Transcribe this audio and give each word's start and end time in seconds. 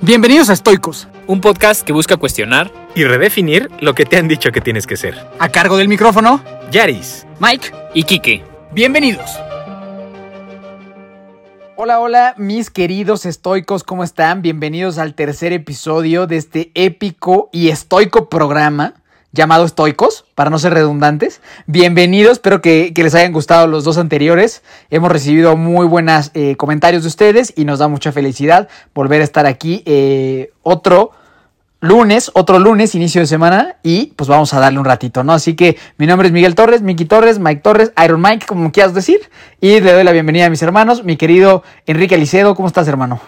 Bienvenidos 0.00 0.48
a 0.48 0.52
Estoicos, 0.52 1.08
un 1.26 1.40
podcast 1.40 1.82
que 1.82 1.92
busca 1.92 2.16
cuestionar 2.16 2.70
y 2.94 3.02
redefinir 3.02 3.68
lo 3.80 3.94
que 3.94 4.04
te 4.04 4.16
han 4.16 4.28
dicho 4.28 4.52
que 4.52 4.60
tienes 4.60 4.86
que 4.86 4.96
ser. 4.96 5.16
A 5.40 5.48
cargo 5.48 5.76
del 5.76 5.88
micrófono, 5.88 6.40
Yaris, 6.70 7.26
Mike 7.40 7.72
y 7.94 8.04
Kike. 8.04 8.44
Bienvenidos. 8.72 9.28
Hola, 11.74 11.98
hola, 11.98 12.34
mis 12.36 12.70
queridos 12.70 13.26
estoicos, 13.26 13.82
¿cómo 13.82 14.04
están? 14.04 14.40
Bienvenidos 14.40 14.98
al 14.98 15.14
tercer 15.14 15.52
episodio 15.52 16.28
de 16.28 16.36
este 16.36 16.70
épico 16.74 17.50
y 17.52 17.70
estoico 17.70 18.28
programa 18.28 18.94
llamado 19.32 19.64
Estoicos, 19.64 20.24
para 20.34 20.50
no 20.50 20.58
ser 20.58 20.74
redundantes. 20.74 21.40
Bienvenidos, 21.66 22.32
espero 22.32 22.60
que, 22.62 22.92
les 22.94 23.14
hayan 23.14 23.32
gustado 23.32 23.66
los 23.66 23.84
dos 23.84 23.98
anteriores. 23.98 24.62
Hemos 24.90 25.12
recibido 25.12 25.56
muy 25.56 25.86
buenos 25.86 26.30
eh, 26.34 26.56
comentarios 26.56 27.02
de 27.02 27.08
ustedes 27.08 27.52
y 27.56 27.64
nos 27.64 27.78
da 27.78 27.88
mucha 27.88 28.12
felicidad 28.12 28.68
volver 28.94 29.20
a 29.20 29.24
estar 29.24 29.46
aquí 29.46 29.82
eh, 29.86 30.50
otro 30.62 31.12
lunes, 31.80 32.30
otro 32.34 32.58
lunes, 32.58 32.94
inicio 32.94 33.20
de 33.20 33.26
semana, 33.26 33.76
y 33.82 34.06
pues 34.16 34.28
vamos 34.28 34.52
a 34.52 34.60
darle 34.60 34.78
un 34.78 34.84
ratito, 34.84 35.22
¿no? 35.22 35.32
Así 35.32 35.54
que 35.54 35.76
mi 35.96 36.06
nombre 36.06 36.28
es 36.28 36.32
Miguel 36.32 36.54
Torres, 36.54 36.82
Miki 36.82 37.04
Torres, 37.04 37.38
Mike 37.38 37.60
Torres, 37.62 37.92
Iron 38.04 38.20
Mike, 38.20 38.46
como 38.46 38.72
quieras 38.72 38.94
decir, 38.94 39.30
y 39.60 39.80
le 39.80 39.92
doy 39.92 40.04
la 40.04 40.12
bienvenida 40.12 40.46
a 40.46 40.50
mis 40.50 40.62
hermanos, 40.62 41.04
mi 41.04 41.16
querido 41.16 41.62
Enrique 41.86 42.16
Alicedo, 42.16 42.54
¿cómo 42.54 42.68
estás, 42.68 42.88
hermano? 42.88 43.20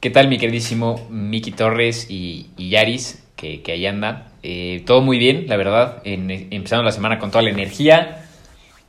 ¿Qué 0.00 0.08
tal, 0.08 0.28
mi 0.28 0.38
queridísimo 0.38 1.06
Miki 1.10 1.52
Torres 1.52 2.06
y, 2.08 2.48
Yaris, 2.56 3.19
que, 3.40 3.62
que 3.62 3.72
ahí 3.72 3.86
anda? 3.86 4.32
Eh, 4.42 4.82
todo 4.84 5.00
muy 5.00 5.18
bien, 5.18 5.46
la 5.48 5.56
verdad. 5.56 6.02
empezando 6.04 6.84
la 6.84 6.92
semana 6.92 7.18
con 7.18 7.30
toda 7.30 7.42
la 7.42 7.50
energía, 7.50 8.26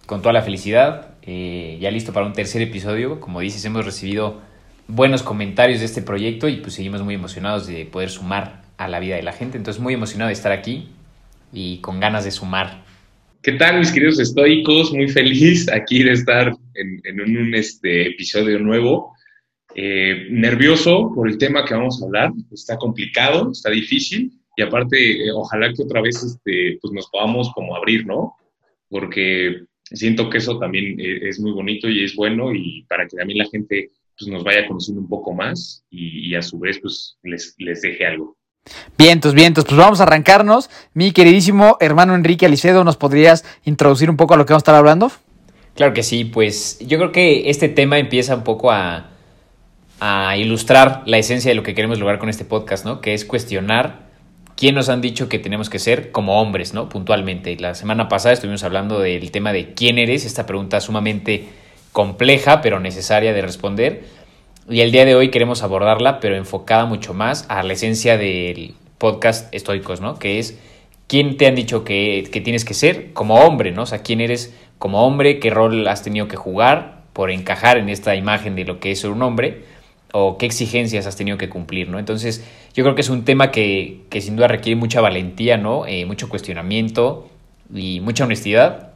con 0.06 0.22
toda 0.22 0.34
la 0.34 0.42
felicidad. 0.42 1.16
Eh, 1.24 1.78
ya 1.80 1.90
listo 1.90 2.12
para 2.12 2.26
un 2.26 2.34
tercer 2.34 2.62
episodio. 2.62 3.22
Como 3.22 3.40
dices, 3.40 3.64
hemos 3.64 3.86
recibido 3.86 4.42
buenos 4.88 5.24
comentarios 5.24 5.80
de 5.80 5.86
este 5.86 6.02
proyecto 6.02 6.50
y 6.50 6.58
pues 6.58 6.74
seguimos 6.74 7.02
muy 7.02 7.16
emocionados 7.16 7.66
de 7.66 7.86
poder 7.86 8.10
sumar 8.10 8.64
a 8.78 8.90
la 8.90 9.00
vida 9.00 9.16
de 9.16 9.24
la 9.24 9.32
gente. 9.32 9.58
Entonces, 9.58 9.82
muy 9.82 9.94
emocionado 9.94 10.28
de 10.28 10.34
estar 10.34 10.52
aquí 10.52 10.90
y 11.54 11.78
con 11.78 12.02
ganas 12.02 12.26
de 12.26 12.32
sumar. 12.32 12.84
¿Qué 13.42 13.54
tal, 13.54 13.80
mis 13.80 13.92
queridos 13.92 14.20
estoicos? 14.20 14.94
Muy 14.94 15.08
feliz 15.08 15.70
aquí 15.72 16.04
de 16.04 16.12
estar 16.12 16.54
en, 16.74 17.22
un 17.22 17.56
este, 17.56 18.10
episodio 18.10 18.60
nuevo. 18.60 19.16
Eh, 19.74 20.28
nervioso 20.30 21.14
por 21.16 21.30
el 21.30 21.38
tema 21.38 21.64
que 21.64 21.74
vamos 21.74 22.02
a 22.02 22.06
hablar. 22.06 22.34
Está 22.52 22.78
complicado, 22.78 23.52
está 23.54 23.70
difícil 23.70 24.41
y 24.62 24.64
aparte, 24.64 25.26
eh, 25.26 25.32
ojalá 25.34 25.74
que 25.74 25.82
otra 25.82 26.02
vez 26.02 26.22
este, 26.22 26.78
pues 26.80 26.94
nos 26.94 27.10
podamos 27.10 27.52
como 27.54 27.76
abrir, 27.76 28.06
¿no? 28.06 28.36
Porque 28.90 29.64
siento 29.84 30.30
que 30.30 30.38
eso 30.38 30.60
también 30.60 31.00
eh, 31.00 31.28
es 31.28 31.40
muy 31.40 31.52
bonito 31.52 31.90
y 31.90 32.04
es 32.04 32.16
bueno 32.16 32.54
y 32.54 32.84
para 32.88 33.08
que 33.08 33.18
también 33.18 33.40
la 33.40 33.50
gente 33.50 33.90
pues, 34.18 34.30
nos 34.30 34.44
vaya 34.44 34.68
conociendo 34.68 35.02
un 35.02 35.10
poco 35.10 35.34
más 35.34 35.84
y, 35.90 36.36
a 36.36 36.44
su 36.44 36.60
vez 36.60 36.80
pues 36.80 37.18
les, 37.24 37.56
les 37.58 37.82
deje 37.82 38.06
algo. 38.06 38.38
Vientos, 39.00 39.34
vientos, 39.34 39.66
pues 39.66 39.78
vamos 39.78 40.00
a 40.00 40.04
arrancarnos. 40.04 40.70
Mi 40.94 41.12
queridísimo 41.12 41.78
hermano 41.80 42.14
Enrique 42.14 42.46
Alicedo, 42.46 42.84
¿nos 42.84 42.98
podrías 42.98 43.44
introducir 43.66 44.12
un 44.12 44.18
poco 44.18 44.36
a 44.36 44.38
lo 44.38 44.46
que 44.46 44.54
vamos 44.54 44.62
a 44.62 44.66
estar 44.66 44.76
hablando? 44.76 45.12
Claro 45.74 45.96
que 45.96 46.04
sí, 46.04 46.24
pues 46.26 46.78
yo 46.86 47.00
creo 47.00 47.12
que 47.12 47.50
este 47.50 47.68
tema 47.68 47.98
empieza 47.98 48.36
un 48.36 48.44
poco 48.44 48.72
a, 48.72 49.10
a 50.00 50.38
ilustrar 50.38 51.02
la 51.08 51.18
esencia 51.18 51.50
de 51.50 51.56
lo 51.56 51.64
que 51.64 51.74
queremos 51.74 51.98
lograr 51.98 52.20
con 52.20 52.30
este 52.30 52.46
podcast, 52.46 52.86
¿no? 52.86 53.02
Que 53.02 53.16
es 53.16 53.26
cuestionar 53.26 54.11
quién 54.62 54.76
nos 54.76 54.90
han 54.90 55.02
dicho 55.02 55.28
que 55.28 55.40
tenemos 55.40 55.72
que 55.72 55.80
ser 55.80 56.12
como 56.12 56.40
hombres, 56.40 56.76
¿no? 56.76 56.88
Puntualmente. 56.88 57.58
La 57.58 57.74
semana 57.74 58.08
pasada 58.08 58.34
estuvimos 58.34 58.64
hablando 58.64 59.00
del 59.00 59.32
tema 59.32 59.54
de 59.54 59.74
quién 59.74 59.98
eres, 59.98 60.24
esta 60.24 60.46
pregunta 60.46 60.80
sumamente 60.82 61.46
compleja 61.92 62.62
pero 62.62 62.80
necesaria 62.80 63.34
de 63.34 63.42
responder. 63.42 64.04
Y 64.70 64.82
el 64.82 64.92
día 64.92 65.04
de 65.04 65.16
hoy 65.16 65.32
queremos 65.32 65.64
abordarla, 65.64 66.20
pero 66.20 66.36
enfocada 66.36 66.86
mucho 66.86 67.16
más 67.16 67.48
a 67.50 67.64
la 67.64 67.74
esencia 67.74 68.20
del 68.20 68.76
podcast 69.00 69.52
estoicos, 69.52 70.00
¿no? 70.00 70.20
Que 70.20 70.38
es 70.38 70.60
quién 71.08 71.38
te 71.38 71.48
han 71.48 71.56
dicho 71.56 71.84
que, 71.84 72.30
que 72.32 72.40
tienes 72.40 72.64
que 72.64 72.76
ser 72.76 73.14
como 73.14 73.40
hombre, 73.40 73.72
¿no? 73.72 73.82
O 73.82 73.88
sea, 73.88 74.04
quién 74.04 74.22
eres 74.22 74.56
como 74.78 75.08
hombre, 75.08 75.40
qué 75.40 75.50
rol 75.50 75.88
has 75.88 76.04
tenido 76.04 76.28
que 76.28 76.38
jugar 76.38 77.02
por 77.14 77.32
encajar 77.32 77.80
en 77.80 77.90
esta 77.90 78.16
imagen 78.16 78.56
de 78.56 78.66
lo 78.66 78.80
que 78.80 78.92
es 78.92 79.00
ser 79.00 79.10
un 79.10 79.24
hombre 79.24 79.64
o 80.14 80.38
qué 80.38 80.46
exigencias 80.46 81.06
has 81.08 81.16
tenido 81.16 81.38
que 81.38 81.50
cumplir, 81.50 81.90
¿no? 81.90 82.00
Entonces, 82.00 82.44
yo 82.74 82.84
creo 82.84 82.96
que 82.96 83.02
es 83.02 83.10
un 83.10 83.24
tema 83.24 83.52
que, 83.52 84.02
sin 84.20 84.36
duda 84.36 84.48
requiere 84.48 84.76
mucha 84.76 85.02
valentía, 85.02 85.58
¿no? 85.58 85.86
Eh, 85.86 86.06
mucho 86.06 86.30
cuestionamiento 86.30 87.30
y 87.74 88.00
mucha 88.02 88.26
honestidad. 88.26 88.92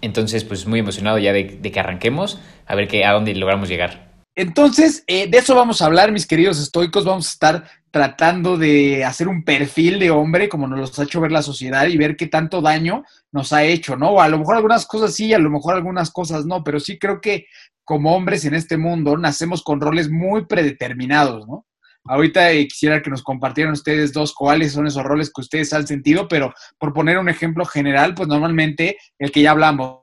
Entonces, 0.00 0.44
pues 0.44 0.66
muy 0.66 0.80
emocionado 0.80 1.18
ya 1.18 1.32
de, 1.32 1.60
que 1.60 1.80
arranquemos, 1.80 2.40
a 2.66 2.74
ver 2.74 2.88
qué 2.88 3.04
a 3.04 3.12
dónde 3.12 3.34
logramos 3.34 3.68
llegar. 3.68 4.10
Entonces, 4.34 5.04
eh, 5.06 5.28
de 5.28 5.38
eso 5.38 5.54
vamos 5.54 5.82
a 5.82 5.86
hablar, 5.86 6.12
mis 6.12 6.26
queridos 6.26 6.58
estoicos. 6.58 7.04
Vamos 7.04 7.26
a 7.26 7.32
estar 7.32 7.64
tratando 7.90 8.56
de 8.56 9.04
hacer 9.04 9.28
un 9.28 9.44
perfil 9.44 9.98
de 9.98 10.10
hombre, 10.10 10.48
como 10.48 10.66
nos 10.66 10.78
lo 10.78 11.02
ha 11.02 11.04
hecho 11.04 11.20
ver 11.20 11.32
la 11.32 11.42
sociedad, 11.42 11.86
y 11.88 11.98
ver 11.98 12.16
qué 12.16 12.28
tanto 12.28 12.62
daño 12.62 13.04
nos 13.32 13.52
ha 13.52 13.64
hecho, 13.64 13.96
¿no? 13.96 14.12
O 14.12 14.20
a 14.20 14.28
lo 14.28 14.38
mejor 14.38 14.56
algunas 14.56 14.86
cosas 14.86 15.14
sí, 15.14 15.34
a 15.34 15.38
lo 15.38 15.50
mejor 15.50 15.74
algunas 15.74 16.10
cosas 16.10 16.46
no, 16.46 16.64
pero 16.64 16.80
sí 16.80 16.98
creo 16.98 17.20
que 17.20 17.46
como 17.90 18.14
hombres 18.14 18.44
en 18.44 18.54
este 18.54 18.76
mundo 18.76 19.16
nacemos 19.16 19.64
con 19.64 19.80
roles 19.80 20.08
muy 20.08 20.46
predeterminados, 20.46 21.44
¿no? 21.48 21.66
Ahorita 22.04 22.52
eh, 22.52 22.68
quisiera 22.68 23.02
que 23.02 23.10
nos 23.10 23.24
compartieran 23.24 23.72
ustedes 23.72 24.12
dos 24.12 24.32
cuáles 24.32 24.74
son 24.74 24.86
esos 24.86 25.02
roles 25.02 25.32
que 25.34 25.40
ustedes 25.40 25.72
han 25.72 25.88
sentido, 25.88 26.28
pero 26.28 26.54
por 26.78 26.92
poner 26.92 27.18
un 27.18 27.28
ejemplo 27.28 27.64
general, 27.64 28.14
pues 28.14 28.28
normalmente 28.28 28.96
el 29.18 29.32
que 29.32 29.42
ya 29.42 29.50
hablamos, 29.50 30.02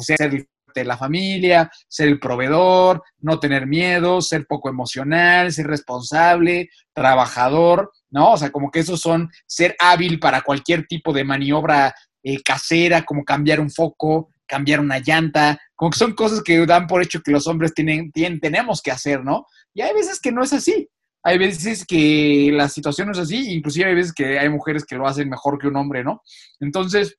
ser 0.00 0.46
de 0.72 0.84
la 0.84 0.96
familia, 0.96 1.68
ser 1.88 2.06
el 2.06 2.20
proveedor, 2.20 3.02
no 3.18 3.40
tener 3.40 3.66
miedo, 3.66 4.20
ser 4.20 4.46
poco 4.46 4.68
emocional, 4.68 5.50
ser 5.50 5.66
responsable, 5.66 6.70
trabajador, 6.94 7.90
¿no? 8.10 8.34
O 8.34 8.36
sea, 8.36 8.52
como 8.52 8.70
que 8.70 8.78
esos 8.78 9.00
son 9.00 9.28
ser 9.44 9.74
hábil 9.80 10.20
para 10.20 10.42
cualquier 10.42 10.86
tipo 10.86 11.12
de 11.12 11.24
maniobra 11.24 11.96
eh, 12.22 12.40
casera, 12.44 13.02
como 13.02 13.24
cambiar 13.24 13.58
un 13.58 13.72
foco, 13.72 14.28
cambiar 14.46 14.80
una 14.80 14.98
llanta, 14.98 15.58
como 15.82 15.90
que 15.90 15.98
son 15.98 16.12
cosas 16.12 16.44
que 16.44 16.64
dan 16.64 16.86
por 16.86 17.02
hecho 17.02 17.20
que 17.22 17.32
los 17.32 17.48
hombres 17.48 17.74
tienen, 17.74 18.12
tienen, 18.12 18.38
tenemos 18.38 18.80
que 18.80 18.92
hacer, 18.92 19.24
¿no? 19.24 19.46
Y 19.74 19.80
hay 19.80 19.92
veces 19.92 20.20
que 20.20 20.30
no 20.30 20.44
es 20.44 20.52
así. 20.52 20.88
Hay 21.24 21.38
veces 21.38 21.84
que 21.84 22.50
la 22.52 22.68
situación 22.68 23.08
no 23.08 23.12
es 23.14 23.18
así, 23.18 23.52
inclusive 23.52 23.86
hay 23.86 23.96
veces 23.96 24.12
que 24.12 24.38
hay 24.38 24.48
mujeres 24.48 24.84
que 24.84 24.94
lo 24.94 25.08
hacen 25.08 25.28
mejor 25.28 25.58
que 25.58 25.66
un 25.66 25.74
hombre, 25.74 26.04
¿no? 26.04 26.22
Entonces, 26.60 27.18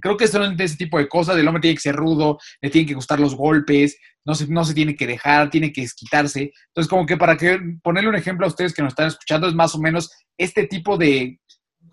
creo 0.00 0.16
que 0.16 0.26
son 0.26 0.60
ese 0.60 0.76
tipo 0.76 0.98
de 0.98 1.06
cosas, 1.06 1.36
el 1.36 1.46
hombre 1.46 1.60
tiene 1.60 1.76
que 1.76 1.82
ser 1.82 1.94
rudo, 1.94 2.36
le 2.60 2.68
tienen 2.68 2.88
que 2.88 2.94
gustar 2.94 3.20
los 3.20 3.36
golpes, 3.36 3.96
no 4.24 4.34
se, 4.34 4.48
no 4.48 4.64
se 4.64 4.74
tiene 4.74 4.96
que 4.96 5.06
dejar, 5.06 5.48
tiene 5.50 5.72
que 5.72 5.82
desquitarse. 5.82 6.50
Entonces, 6.70 6.90
como 6.90 7.06
que 7.06 7.16
para 7.16 7.36
que 7.36 7.60
ponerle 7.80 8.08
un 8.08 8.16
ejemplo 8.16 8.44
a 8.44 8.48
ustedes 8.48 8.74
que 8.74 8.82
nos 8.82 8.90
están 8.90 9.06
escuchando, 9.06 9.46
es 9.46 9.54
más 9.54 9.72
o 9.76 9.78
menos 9.78 10.10
este 10.36 10.66
tipo 10.66 10.98
de, 10.98 11.38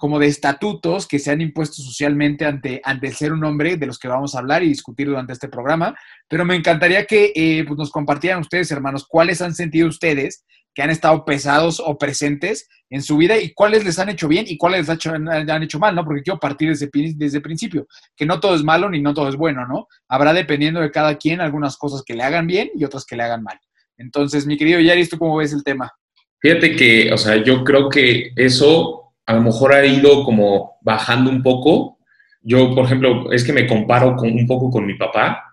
como 0.02 0.18
de 0.18 0.26
estatutos 0.26 1.08
que 1.08 1.20
se 1.20 1.30
han 1.30 1.42
impuesto 1.42 1.84
socialmente 1.84 2.44
ante, 2.44 2.82
ante 2.84 3.06
el 3.06 3.14
ser 3.14 3.34
un 3.34 3.44
hombre, 3.44 3.78
de 3.78 3.86
los 3.86 4.00
que 4.00 4.08
vamos 4.08 4.34
a 4.34 4.40
hablar 4.40 4.64
y 4.64 4.68
discutir 4.68 5.06
durante 5.06 5.32
este 5.32 5.48
programa. 5.48 5.96
Pero 6.28 6.44
me 6.44 6.56
encantaría 6.56 7.06
que 7.06 7.32
eh, 7.36 7.64
pues, 7.68 7.78
nos 7.78 7.92
compartieran 7.92 8.40
ustedes, 8.40 8.72
hermanos, 8.72 9.06
cuáles 9.08 9.44
han 9.44 9.54
sentido 9.54 9.88
ustedes 9.88 10.44
que 10.74 10.82
han 10.82 10.90
estado 10.90 11.24
pesados 11.24 11.80
o 11.80 12.00
presentes 12.00 12.68
en 12.90 13.04
su 13.04 13.16
vida 13.16 13.38
y 13.38 13.54
cuáles 13.54 13.86
les 13.86 14.00
han 14.00 14.10
hecho 14.10 14.28
bien 14.28 14.46
y 14.48 14.58
cuáles 14.58 14.88
les 14.88 14.90
han 14.90 15.62
hecho, 15.62 15.78
mal, 15.78 15.94
¿no? 15.94 16.04
Porque 16.04 16.24
quiero 16.24 16.40
partir 16.40 16.70
desde, 16.70 16.90
desde 16.92 17.38
el 17.38 17.44
principio, 17.44 17.86
que 18.16 18.26
no 18.26 18.40
todo 18.40 18.56
es 18.56 18.64
malo 18.64 18.90
ni 18.90 19.04
no 19.04 19.14
todo 19.14 19.30
es 19.30 19.36
bueno, 19.36 19.68
¿no? 19.68 19.88
Habrá 20.08 20.34
dependiendo 20.34 20.82
de 20.82 20.90
cada 20.90 21.16
quien 21.16 21.42
algunas 21.42 21.78
cosas 21.78 22.02
que 22.04 22.16
le 22.16 22.24
hagan 22.24 22.48
bien 22.48 22.72
y 22.76 22.86
otras 22.86 23.06
que 23.06 23.16
le 23.16 23.22
hagan 23.22 23.44
mal. 23.44 23.60
Entonces, 23.98 24.48
mi 24.48 24.58
querido 24.58 24.80
Yaris, 24.80 25.12
¿tú 25.12 25.20
cómo 25.20 25.38
ves 25.38 25.54
el 25.54 25.64
tema? 25.64 25.92
Fíjate 26.40 26.76
que, 26.76 27.14
o 27.14 27.18
sea, 27.20 27.36
yo 27.44 27.64
creo 27.64 27.88
que 27.88 28.32
eso 28.36 29.01
a 29.26 29.34
lo 29.34 29.42
mejor 29.42 29.74
ha 29.74 29.86
ido 29.86 30.24
como 30.24 30.78
bajando 30.82 31.30
un 31.30 31.42
poco. 31.42 32.00
Yo, 32.42 32.74
por 32.74 32.86
ejemplo, 32.86 33.32
es 33.32 33.44
que 33.44 33.54
me 33.54 33.68
comparo 33.68 34.16
con, 34.16 34.32
un 34.32 34.48
poco 34.48 34.70
con 34.70 34.86
mi 34.86 34.96
papá. 34.96 35.44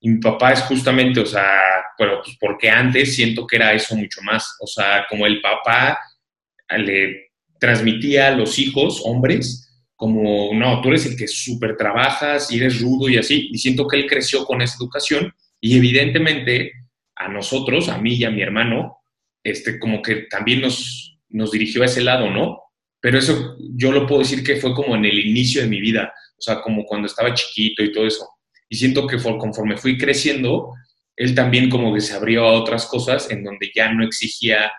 Y 0.00 0.10
mi 0.10 0.18
papá 0.18 0.52
es 0.52 0.62
justamente, 0.62 1.20
o 1.20 1.26
sea, 1.26 1.46
bueno, 1.98 2.20
pues 2.24 2.36
porque 2.40 2.70
antes 2.70 3.14
siento 3.14 3.46
que 3.46 3.56
era 3.56 3.72
eso 3.72 3.96
mucho 3.96 4.20
más. 4.22 4.56
O 4.60 4.66
sea, 4.66 5.04
como 5.08 5.26
el 5.26 5.40
papá 5.40 5.98
le 6.76 7.30
transmitía 7.58 8.28
a 8.28 8.36
los 8.36 8.58
hijos, 8.58 9.02
hombres, 9.04 9.68
como, 9.96 10.54
no, 10.54 10.80
tú 10.80 10.90
eres 10.90 11.06
el 11.06 11.16
que 11.16 11.26
súper 11.26 11.76
trabajas 11.76 12.52
y 12.52 12.58
eres 12.58 12.80
rudo 12.80 13.08
y 13.08 13.18
así. 13.18 13.48
Y 13.50 13.58
siento 13.58 13.88
que 13.88 13.96
él 13.96 14.06
creció 14.06 14.44
con 14.44 14.62
esa 14.62 14.76
educación 14.76 15.34
y 15.60 15.76
evidentemente 15.76 16.72
a 17.16 17.28
nosotros, 17.28 17.88
a 17.88 17.98
mí 17.98 18.14
y 18.14 18.24
a 18.24 18.30
mi 18.30 18.40
hermano, 18.40 18.98
este, 19.42 19.78
como 19.80 20.00
que 20.00 20.26
también 20.30 20.60
nos, 20.60 21.18
nos 21.30 21.50
dirigió 21.50 21.82
a 21.82 21.86
ese 21.86 22.02
lado, 22.02 22.30
¿no? 22.30 22.60
Pero 23.00 23.18
eso 23.18 23.56
yo 23.76 23.92
lo 23.92 24.06
puedo 24.06 24.22
decir 24.22 24.42
que 24.42 24.56
fue 24.56 24.74
como 24.74 24.96
en 24.96 25.04
el 25.04 25.18
inicio 25.18 25.62
de 25.62 25.68
mi 25.68 25.80
vida, 25.80 26.12
o 26.36 26.40
sea, 26.40 26.60
como 26.60 26.84
cuando 26.84 27.06
estaba 27.06 27.34
chiquito 27.34 27.82
y 27.82 27.92
todo 27.92 28.06
eso. 28.06 28.28
Y 28.68 28.76
siento 28.76 29.06
que 29.06 29.18
conforme 29.18 29.76
fui 29.76 29.96
creciendo, 29.96 30.74
él 31.16 31.34
también 31.34 31.68
como 31.68 31.92
que 31.92 32.00
se 32.00 32.14
abrió 32.14 32.44
a 32.44 32.52
otras 32.52 32.86
cosas 32.86 33.30
en 33.30 33.42
donde 33.42 33.70
ya 33.74 33.92
no 33.92 34.04
exigía, 34.04 34.70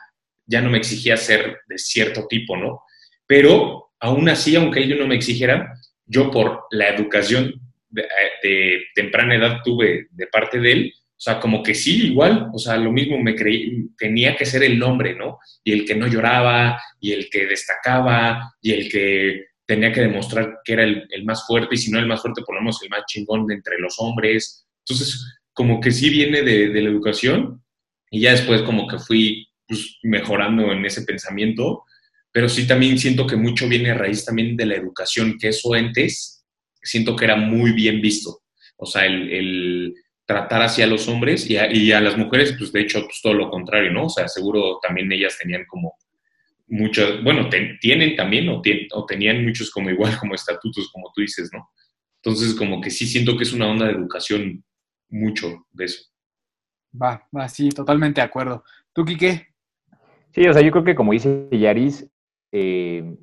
ya 0.46 0.62
no 0.62 0.70
me 0.70 0.78
exigía 0.78 1.18
ser 1.18 1.58
de 1.68 1.78
cierto 1.78 2.28
tipo, 2.28 2.56
¿no? 2.56 2.82
Pero 3.28 3.92
aún 4.00 4.30
así, 4.30 4.56
aunque 4.56 4.84
él 4.84 4.98
no 4.98 5.08
me 5.08 5.16
exigiera, 5.16 5.74
yo 6.06 6.32
por 6.32 6.64
la 6.72 6.90
educación 6.90 7.62
de, 7.90 8.84
temprana 8.96 9.36
edad 9.36 9.58
tuve 9.64 10.08
de 10.12 10.28
parte 10.28 10.60
de 10.60 10.72
él, 10.72 10.94
O 11.20 11.22
sea, 11.22 11.38
como 11.38 11.62
que 11.62 11.76
sí, 11.76 12.08
igual, 12.08 12.50
o 12.54 12.58
sea, 12.58 12.78
lo 12.78 12.94
mismo 12.94 13.22
me 13.22 13.36
creí, 13.36 13.90
tenía 13.98 14.38
que 14.38 14.46
ser 14.46 14.64
el 14.64 14.80
nombre, 14.80 15.16
¿no? 15.16 15.40
Y 15.66 15.74
el 15.74 15.86
que 15.86 15.94
no 15.94 16.08
lloraba, 16.08 16.82
y 16.98 17.12
el 17.12 17.30
que 17.30 17.46
destacaba, 17.46 18.54
y 18.62 18.72
el 18.72 18.90
que 18.90 19.48
tenía 19.66 19.92
que 19.92 20.00
demostrar 20.00 20.60
que 20.64 20.74
era 20.74 20.84
el, 20.84 21.26
más 21.26 21.46
fuerte, 21.46 21.76
y 21.76 21.78
si 21.78 21.92
no 21.92 22.00
el 22.00 22.08
más 22.08 22.22
fuerte, 22.22 22.42
por 22.46 22.56
lo 22.56 22.62
menos 22.62 22.82
el 22.82 22.90
más 22.90 23.04
chingón 23.06 23.46
de 23.48 23.56
entre 23.56 23.78
los 23.80 23.96
hombres. 24.00 24.66
Entonces, 24.88 25.42
como 25.52 25.82
que 25.82 25.92
sí 25.92 26.10
viene 26.10 26.42
de, 26.42 26.70
de 26.70 26.82
la 26.82 26.90
educación, 26.90 27.62
y 28.10 28.22
ya 28.22 28.32
después 28.32 28.62
como 28.62 28.88
que 28.88 28.98
fui 28.98 29.50
pues, 29.68 29.98
mejorando 30.04 30.72
en 30.72 30.86
ese 30.86 31.02
pensamiento, 31.02 31.84
pero 32.32 32.48
sí 32.48 32.66
también 32.66 32.98
siento 32.98 33.28
que 33.28 33.36
mucho 33.36 33.68
viene 33.68 33.92
a 33.92 33.96
raíz 33.96 34.24
también 34.24 34.56
de 34.56 34.68
la 34.68 34.76
educación, 34.76 35.38
que 35.38 35.50
eso 35.50 35.74
antes 35.74 36.46
siento 36.82 37.16
que 37.16 37.26
era 37.26 37.36
muy 37.36 37.74
bien 37.74 38.02
visto. 38.02 38.42
O 38.78 38.86
sea, 38.86 39.06
el, 39.06 39.94
tratar 40.30 40.62
así 40.62 40.84
a 40.84 40.86
los 40.86 41.08
hombres 41.08 41.50
y 41.50 41.58
a, 41.92 42.00
las 42.00 42.16
mujeres, 42.16 42.54
pues 42.56 42.72
de 42.72 42.82
hecho, 42.82 43.04
pues 43.04 43.20
todo 43.20 43.34
lo 43.34 43.50
contrario, 43.50 43.92
¿no? 43.92 44.06
O 44.06 44.10
sea, 44.10 44.28
seguro 44.28 44.78
también 44.80 45.12
ellas 45.12 45.36
tenían 45.42 45.66
como 45.66 45.96
muchos, 46.68 47.24
bueno, 47.24 47.50
tienen 47.82 48.16
también 48.16 48.48
o, 48.48 48.62
o 48.94 49.06
tenían 49.08 49.44
muchos 49.44 49.72
como 49.72 49.90
igual 49.90 50.16
como 50.20 50.36
estatutos, 50.36 50.92
como 50.92 51.12
tú 51.16 51.22
dices, 51.22 51.50
¿no? 51.52 51.72
Entonces, 52.22 52.54
como 52.54 52.80
que 52.80 52.92
sí 52.92 53.08
siento 53.08 53.36
que 53.36 53.44
es 53.44 53.54
una 53.54 53.72
onda 53.72 53.88
de 53.88 53.94
educación 53.94 54.64
mucho 55.10 55.66
de 55.72 55.86
eso. 55.86 56.04
Va, 56.94 57.28
va, 57.36 57.50
sí, 57.50 57.70
totalmente 57.70 58.22
de 58.22 58.26
acuerdo. 58.26 58.64
¿Tú, 58.94 59.06
Quique? 59.06 59.48
Sí, 60.36 60.48
o 60.48 60.54
sea, 60.54 60.62
yo 60.62 60.70
creo 60.70 60.84
que 60.84 60.94
como 60.94 61.14
dice 61.14 61.50
Yaris, 61.52 62.08
eh, 62.52 63.16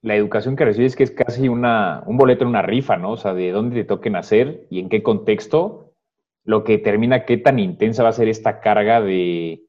la 0.00 0.16
educación 0.16 0.56
que 0.56 0.64
recibes 0.64 0.96
que 0.96 1.04
es 1.04 1.10
casi 1.10 1.48
una, 1.48 2.02
un 2.06 2.16
boleto 2.16 2.44
en 2.44 2.48
una 2.48 2.62
rifa, 2.62 2.96
¿no? 2.96 3.10
O 3.12 3.16
sea, 3.18 3.34
de 3.34 3.50
dónde 3.50 3.76
te 3.76 3.84
toque 3.84 4.08
nacer 4.08 4.66
y 4.70 4.78
en 4.78 4.88
qué 4.88 5.02
contexto, 5.02 5.91
lo 6.44 6.64
que 6.64 6.78
determina 6.78 7.24
qué 7.24 7.36
tan 7.36 7.58
intensa 7.58 8.02
va 8.02 8.08
a 8.10 8.12
ser 8.12 8.28
esta 8.28 8.60
carga 8.60 9.00
de 9.00 9.64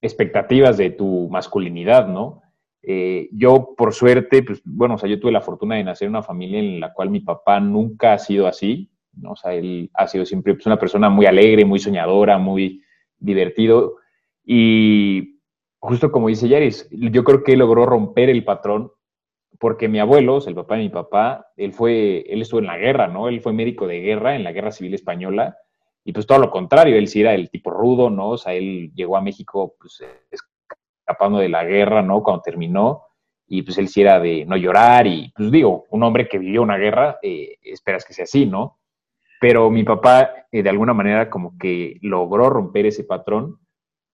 expectativas 0.00 0.76
de 0.76 0.90
tu 0.90 1.28
masculinidad, 1.28 2.08
¿no? 2.08 2.42
Eh, 2.82 3.28
yo, 3.32 3.74
por 3.76 3.92
suerte, 3.92 4.42
pues, 4.42 4.62
bueno, 4.64 4.94
o 4.94 4.98
sea, 4.98 5.08
yo 5.08 5.18
tuve 5.18 5.32
la 5.32 5.40
fortuna 5.40 5.74
de 5.74 5.84
nacer 5.84 6.06
en 6.06 6.10
una 6.10 6.22
familia 6.22 6.60
en 6.60 6.80
la 6.80 6.92
cual 6.92 7.10
mi 7.10 7.20
papá 7.20 7.58
nunca 7.58 8.12
ha 8.12 8.18
sido 8.18 8.46
así, 8.46 8.90
¿no? 9.14 9.32
O 9.32 9.36
sea, 9.36 9.54
él 9.54 9.90
ha 9.94 10.06
sido 10.06 10.24
siempre 10.24 10.54
pues, 10.54 10.66
una 10.66 10.78
persona 10.78 11.10
muy 11.10 11.26
alegre, 11.26 11.64
muy 11.64 11.80
soñadora, 11.80 12.38
muy 12.38 12.82
divertido. 13.18 13.96
Y 14.44 15.40
justo 15.80 16.12
como 16.12 16.28
dice 16.28 16.48
Yaris, 16.48 16.88
yo 16.90 17.24
creo 17.24 17.42
que 17.42 17.56
logró 17.56 17.84
romper 17.84 18.30
el 18.30 18.44
patrón 18.44 18.92
porque 19.58 19.88
mi 19.88 19.98
abuelo, 19.98 20.38
el 20.46 20.54
papá 20.54 20.76
de 20.76 20.82
mi 20.82 20.88
papá, 20.88 21.48
él 21.56 21.72
fue, 21.72 22.24
él 22.28 22.42
estuvo 22.42 22.60
en 22.60 22.66
la 22.66 22.78
guerra, 22.78 23.08
¿no? 23.08 23.28
Él 23.28 23.40
fue 23.40 23.52
médico 23.52 23.88
de 23.88 24.00
guerra 24.00 24.36
en 24.36 24.44
la 24.44 24.52
Guerra 24.52 24.70
Civil 24.70 24.94
Española 24.94 25.56
y 26.08 26.12
pues 26.14 26.26
todo 26.26 26.38
lo 26.38 26.50
contrario, 26.50 26.96
él 26.96 27.06
sí 27.06 27.20
era 27.20 27.34
el 27.34 27.50
tipo 27.50 27.70
rudo, 27.70 28.08
¿no? 28.08 28.30
O 28.30 28.38
sea, 28.38 28.54
él 28.54 28.90
llegó 28.94 29.18
a 29.18 29.20
México 29.20 29.74
pues 29.78 30.02
escapando 31.04 31.38
de 31.38 31.50
la 31.50 31.64
guerra, 31.64 32.00
¿no? 32.00 32.22
Cuando 32.22 32.40
terminó 32.40 33.02
y 33.46 33.60
pues 33.60 33.76
él 33.76 33.88
sí 33.88 34.00
era 34.00 34.18
de 34.18 34.46
no 34.46 34.56
llorar 34.56 35.06
y 35.06 35.30
pues 35.36 35.50
digo, 35.52 35.84
un 35.90 36.02
hombre 36.02 36.26
que 36.26 36.38
vivió 36.38 36.62
una 36.62 36.78
guerra, 36.78 37.18
eh, 37.20 37.58
esperas 37.62 38.06
que 38.06 38.14
sea 38.14 38.24
así, 38.24 38.46
¿no? 38.46 38.78
Pero 39.38 39.68
mi 39.68 39.84
papá 39.84 40.46
eh, 40.50 40.62
de 40.62 40.70
alguna 40.70 40.94
manera 40.94 41.28
como 41.28 41.58
que 41.58 41.98
logró 42.00 42.48
romper 42.48 42.86
ese 42.86 43.04
patrón 43.04 43.58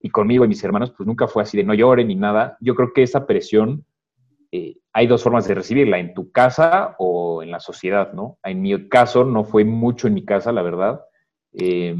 y 0.00 0.10
conmigo 0.10 0.44
y 0.44 0.48
mis 0.48 0.64
hermanos 0.64 0.90
pues 0.96 1.06
nunca 1.06 1.28
fue 1.28 1.44
así 1.44 1.56
de 1.56 1.62
no 1.62 1.74
lloren 1.74 2.08
ni 2.08 2.16
nada. 2.16 2.58
Yo 2.60 2.74
creo 2.74 2.92
que 2.92 3.04
esa 3.04 3.24
presión 3.24 3.86
eh, 4.50 4.78
hay 4.92 5.06
dos 5.06 5.22
formas 5.22 5.46
de 5.46 5.54
recibirla, 5.54 6.00
en 6.00 6.12
tu 6.12 6.32
casa 6.32 6.96
o 6.98 7.44
en 7.44 7.52
la 7.52 7.60
sociedad, 7.60 8.12
¿no? 8.14 8.40
En 8.42 8.62
mi 8.62 8.88
caso 8.88 9.22
no 9.24 9.44
fue 9.44 9.64
mucho 9.64 10.08
en 10.08 10.14
mi 10.14 10.24
casa, 10.24 10.50
la 10.50 10.62
verdad. 10.62 11.00
Eh, 11.58 11.96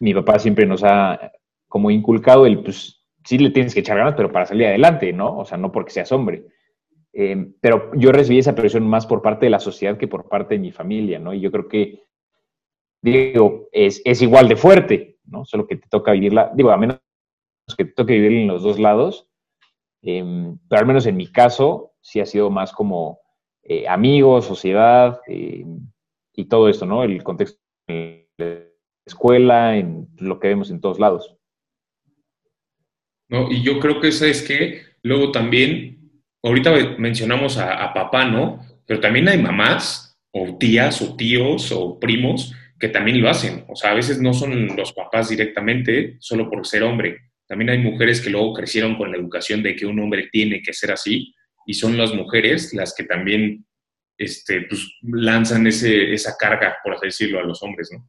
mi 0.00 0.14
papá 0.14 0.38
siempre 0.38 0.66
nos 0.66 0.82
ha 0.84 1.32
como 1.68 1.90
inculcado 1.90 2.46
el, 2.46 2.62
pues 2.62 3.04
sí 3.24 3.38
le 3.38 3.50
tienes 3.50 3.74
que 3.74 3.80
echar 3.80 3.98
ganas, 3.98 4.14
pero 4.14 4.30
para 4.30 4.46
salir 4.46 4.66
adelante, 4.66 5.12
¿no? 5.12 5.38
O 5.38 5.44
sea, 5.44 5.58
no 5.58 5.72
porque 5.72 5.90
seas 5.90 6.12
hombre. 6.12 6.46
Eh, 7.12 7.52
pero 7.60 7.90
yo 7.94 8.12
recibí 8.12 8.38
esa 8.38 8.54
presión 8.54 8.86
más 8.86 9.06
por 9.06 9.22
parte 9.22 9.46
de 9.46 9.50
la 9.50 9.60
sociedad 9.60 9.96
que 9.96 10.08
por 10.08 10.28
parte 10.28 10.54
de 10.54 10.60
mi 10.60 10.72
familia, 10.72 11.18
¿no? 11.18 11.32
Y 11.32 11.40
yo 11.40 11.50
creo 11.50 11.68
que, 11.68 12.02
digo, 13.02 13.68
es, 13.72 14.02
es 14.04 14.20
igual 14.22 14.48
de 14.48 14.56
fuerte, 14.56 15.18
¿no? 15.24 15.44
Solo 15.44 15.66
que 15.66 15.76
te 15.76 15.88
toca 15.88 16.12
vivirla, 16.12 16.52
digo, 16.54 16.70
a 16.70 16.76
menos 16.76 17.00
que 17.76 17.84
te 17.84 17.92
toque 17.92 18.14
vivir 18.14 18.32
en 18.32 18.48
los 18.48 18.62
dos 18.62 18.78
lados, 18.78 19.28
Em, 20.06 20.58
pero 20.68 20.80
al 20.80 20.86
menos 20.86 21.06
en 21.06 21.16
mi 21.16 21.32
caso, 21.32 21.94
sí 22.02 22.20
ha 22.20 22.26
sido 22.26 22.50
más 22.50 22.72
como 22.72 23.20
eh, 23.62 23.88
amigos, 23.88 24.44
sociedad 24.44 25.18
em, 25.26 25.80
y 26.34 26.44
todo 26.44 26.68
esto, 26.68 26.84
¿no? 26.84 27.04
El 27.04 27.24
contexto 27.24 27.58
de 27.88 28.23
la 28.38 28.60
escuela, 29.06 29.76
en 29.76 30.08
lo 30.18 30.38
que 30.40 30.48
vemos 30.48 30.70
en 30.70 30.80
todos 30.80 30.98
lados. 30.98 31.36
No, 33.28 33.50
y 33.50 33.62
yo 33.62 33.80
creo 33.80 34.00
que 34.00 34.08
eso 34.08 34.26
es 34.26 34.42
que 34.42 34.82
luego 35.02 35.32
también, 35.32 36.22
ahorita 36.42 36.72
mencionamos 36.98 37.58
a, 37.58 37.84
a 37.84 37.94
papá, 37.94 38.24
¿no? 38.24 38.60
Pero 38.86 39.00
también 39.00 39.28
hay 39.28 39.40
mamás 39.40 40.18
o 40.30 40.56
tías 40.58 41.00
o 41.00 41.16
tíos 41.16 41.72
o 41.72 41.98
primos 41.98 42.54
que 42.78 42.88
también 42.88 43.20
lo 43.22 43.30
hacen. 43.30 43.64
O 43.68 43.76
sea, 43.76 43.92
a 43.92 43.94
veces 43.94 44.20
no 44.20 44.34
son 44.34 44.76
los 44.76 44.92
papás 44.92 45.28
directamente, 45.30 46.16
solo 46.20 46.50
por 46.50 46.66
ser 46.66 46.82
hombre 46.82 47.18
también 47.46 47.70
hay 47.70 47.78
mujeres 47.78 48.20
que 48.20 48.30
luego 48.30 48.54
crecieron 48.54 48.96
con 48.96 49.10
la 49.10 49.18
educación 49.18 49.62
de 49.62 49.76
que 49.76 49.86
un 49.86 49.98
hombre 50.00 50.28
tiene 50.32 50.62
que 50.62 50.72
ser 50.72 50.92
así 50.92 51.34
y 51.66 51.74
son 51.74 51.96
las 51.96 52.14
mujeres 52.14 52.72
las 52.74 52.94
que 52.94 53.04
también 53.04 53.66
este, 54.16 54.62
pues, 54.62 54.98
lanzan 55.02 55.66
ese, 55.66 56.12
esa 56.12 56.36
carga, 56.38 56.76
por 56.82 56.94
así 56.94 57.06
decirlo, 57.06 57.40
a 57.40 57.44
los 57.44 57.62
hombres, 57.62 57.90
¿no? 57.92 58.08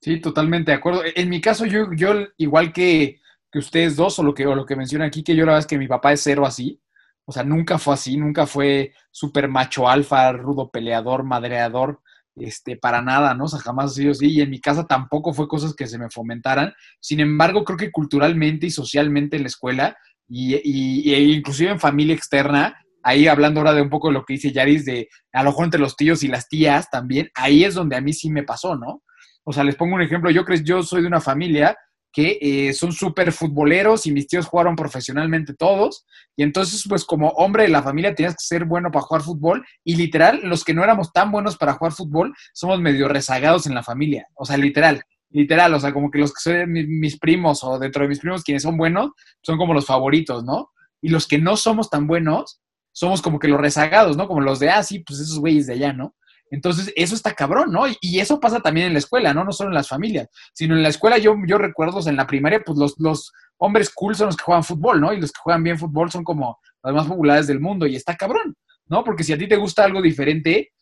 Sí, 0.00 0.20
totalmente 0.20 0.70
de 0.70 0.78
acuerdo. 0.78 1.02
En 1.14 1.28
mi 1.28 1.40
caso, 1.40 1.66
yo, 1.66 1.92
yo 1.94 2.14
igual 2.38 2.72
que, 2.72 3.20
que 3.52 3.58
ustedes 3.58 3.96
dos, 3.96 4.18
o 4.18 4.22
lo 4.22 4.34
que, 4.34 4.46
o 4.46 4.54
lo 4.54 4.64
que 4.64 4.76
menciona 4.76 5.04
aquí, 5.06 5.22
que 5.22 5.36
yo 5.36 5.44
la 5.44 5.52
verdad 5.52 5.60
es 5.60 5.66
que 5.66 5.78
mi 5.78 5.88
papá 5.88 6.12
es 6.12 6.22
cero 6.22 6.46
así. 6.46 6.80
O 7.26 7.32
sea, 7.32 7.44
nunca 7.44 7.78
fue 7.78 7.94
así, 7.94 8.16
nunca 8.16 8.46
fue 8.46 8.94
súper 9.10 9.48
macho 9.48 9.88
alfa, 9.88 10.32
rudo 10.32 10.70
peleador, 10.70 11.22
madreador 11.24 12.00
este, 12.36 12.76
para 12.76 13.02
nada, 13.02 13.34
¿no? 13.34 13.44
O 13.44 13.48
sea, 13.48 13.60
jamás 13.60 13.92
ha 13.92 13.94
sido 13.94 14.12
así. 14.12 14.28
Y 14.28 14.40
en 14.40 14.50
mi 14.50 14.60
casa 14.60 14.86
tampoco 14.86 15.32
fue 15.34 15.48
cosas 15.48 15.74
que 15.74 15.86
se 15.86 15.98
me 15.98 16.10
fomentaran. 16.10 16.72
Sin 17.00 17.20
embargo, 17.20 17.64
creo 17.64 17.76
que 17.76 17.92
culturalmente 17.92 18.66
y 18.66 18.70
socialmente 18.70 19.36
en 19.36 19.42
la 19.42 19.48
escuela, 19.48 19.96
y, 20.26 20.54
y, 20.64 21.12
e 21.12 21.20
inclusive 21.22 21.70
en 21.70 21.80
familia 21.80 22.14
externa, 22.14 22.76
ahí 23.02 23.26
hablando 23.28 23.60
ahora 23.60 23.74
de 23.74 23.82
un 23.82 23.90
poco 23.90 24.08
de 24.08 24.14
lo 24.14 24.24
que 24.24 24.34
dice 24.34 24.52
Yaris, 24.52 24.84
de 24.84 25.08
a 25.32 25.42
lo 25.42 25.50
mejor 25.50 25.64
entre 25.64 25.80
los 25.80 25.96
tíos 25.96 26.22
y 26.22 26.28
las 26.28 26.48
tías 26.48 26.88
también, 26.88 27.30
ahí 27.34 27.64
es 27.64 27.74
donde 27.74 27.96
a 27.96 28.00
mí 28.00 28.12
sí 28.12 28.30
me 28.30 28.44
pasó, 28.44 28.76
¿no? 28.76 29.02
O 29.44 29.52
sea, 29.52 29.64
les 29.64 29.76
pongo 29.76 29.94
un 29.94 30.02
ejemplo, 30.02 30.30
yo 30.30 30.44
creo 30.44 30.60
yo 30.62 30.82
soy 30.82 31.02
de 31.02 31.08
una 31.08 31.20
familia 31.20 31.76
que 32.12 32.38
eh, 32.40 32.72
son 32.72 32.92
súper 32.92 33.32
futboleros 33.32 34.06
y 34.06 34.12
mis 34.12 34.26
tíos 34.26 34.46
jugaron 34.46 34.74
profesionalmente 34.74 35.54
todos. 35.54 36.04
Y 36.36 36.42
entonces, 36.42 36.84
pues 36.88 37.04
como 37.04 37.28
hombre 37.30 37.64
de 37.64 37.68
la 37.68 37.82
familia 37.82 38.14
tenías 38.14 38.34
que 38.34 38.44
ser 38.44 38.64
bueno 38.64 38.90
para 38.90 39.04
jugar 39.04 39.22
fútbol. 39.22 39.64
Y 39.84 39.96
literal, 39.96 40.40
los 40.42 40.64
que 40.64 40.74
no 40.74 40.82
éramos 40.82 41.12
tan 41.12 41.30
buenos 41.30 41.56
para 41.56 41.74
jugar 41.74 41.92
fútbol, 41.92 42.34
somos 42.52 42.80
medio 42.80 43.08
rezagados 43.08 43.66
en 43.66 43.74
la 43.74 43.82
familia. 43.82 44.26
O 44.34 44.44
sea, 44.44 44.56
literal, 44.56 45.02
literal. 45.30 45.72
O 45.74 45.80
sea, 45.80 45.92
como 45.92 46.10
que 46.10 46.18
los 46.18 46.32
que 46.32 46.40
son 46.40 46.72
mis, 46.72 47.18
primos 47.18 47.62
o 47.62 47.78
dentro 47.78 48.02
de 48.02 48.08
mis 48.08 48.20
primos 48.20 48.42
quienes 48.42 48.62
son 48.62 48.76
buenos, 48.76 49.10
son 49.42 49.56
como 49.56 49.74
los 49.74 49.86
favoritos, 49.86 50.44
¿no? 50.44 50.70
Y 51.00 51.08
los 51.10 51.26
que 51.26 51.38
no 51.38 51.56
somos 51.56 51.90
tan 51.90 52.06
buenos, 52.06 52.60
somos 52.92 53.22
como 53.22 53.38
que 53.38 53.48
los 53.48 53.60
rezagados, 53.60 54.16
¿no? 54.16 54.26
Como 54.26 54.40
los 54.40 54.58
de, 54.58 54.70
ah, 54.70 54.82
sí, 54.82 54.98
pues 54.98 55.20
esos 55.20 55.38
güeyes 55.38 55.66
de 55.66 55.74
allá, 55.74 55.92
¿no? 55.92 56.14
Entonces, 56.50 56.92
eso 56.96 57.14
está 57.14 57.32
cabrón, 57.32 57.70
¿no? 57.70 57.84
Y, 58.00 58.18
eso 58.18 58.40
pasa 58.40 58.60
también 58.60 58.88
en 58.88 58.92
la 58.92 58.98
escuela, 58.98 59.32
¿no? 59.32 59.44
No 59.44 59.52
solo 59.52 59.70
en 59.70 59.74
las 59.74 59.88
familias, 59.88 60.28
sino 60.52 60.76
en 60.76 60.82
la 60.82 60.88
escuela 60.88 61.16
yo, 61.16 61.34
yo 61.46 61.58
recuerdo 61.58 62.06
en 62.08 62.16
la 62.16 62.26
primaria, 62.26 62.60
pues 62.64 62.76
los, 62.76 62.94
los 62.98 63.32
hombres 63.58 63.90
cool 63.94 64.16
son 64.16 64.26
los 64.26 64.36
que 64.36 64.44
juegan 64.44 64.64
fútbol, 64.64 65.00
¿no? 65.00 65.12
Y 65.12 65.20
los 65.20 65.30
que 65.30 65.40
juegan 65.42 65.62
bien 65.62 65.78
fútbol 65.78 66.10
son 66.10 66.24
como 66.24 66.58
los 66.82 66.94
más 66.94 67.06
populares 67.06 67.46
del 67.46 67.60
mundo 67.60 67.86
y 67.86 67.94
está 67.94 68.16
cabrón, 68.16 68.56
¿no? 68.86 69.04
Porque 69.04 69.22
si 69.22 69.32
a 69.32 69.38
ti 69.38 69.46
te 69.46 69.56
gusta 69.56 69.84
algo 69.84 70.02
diferente, 70.02 70.72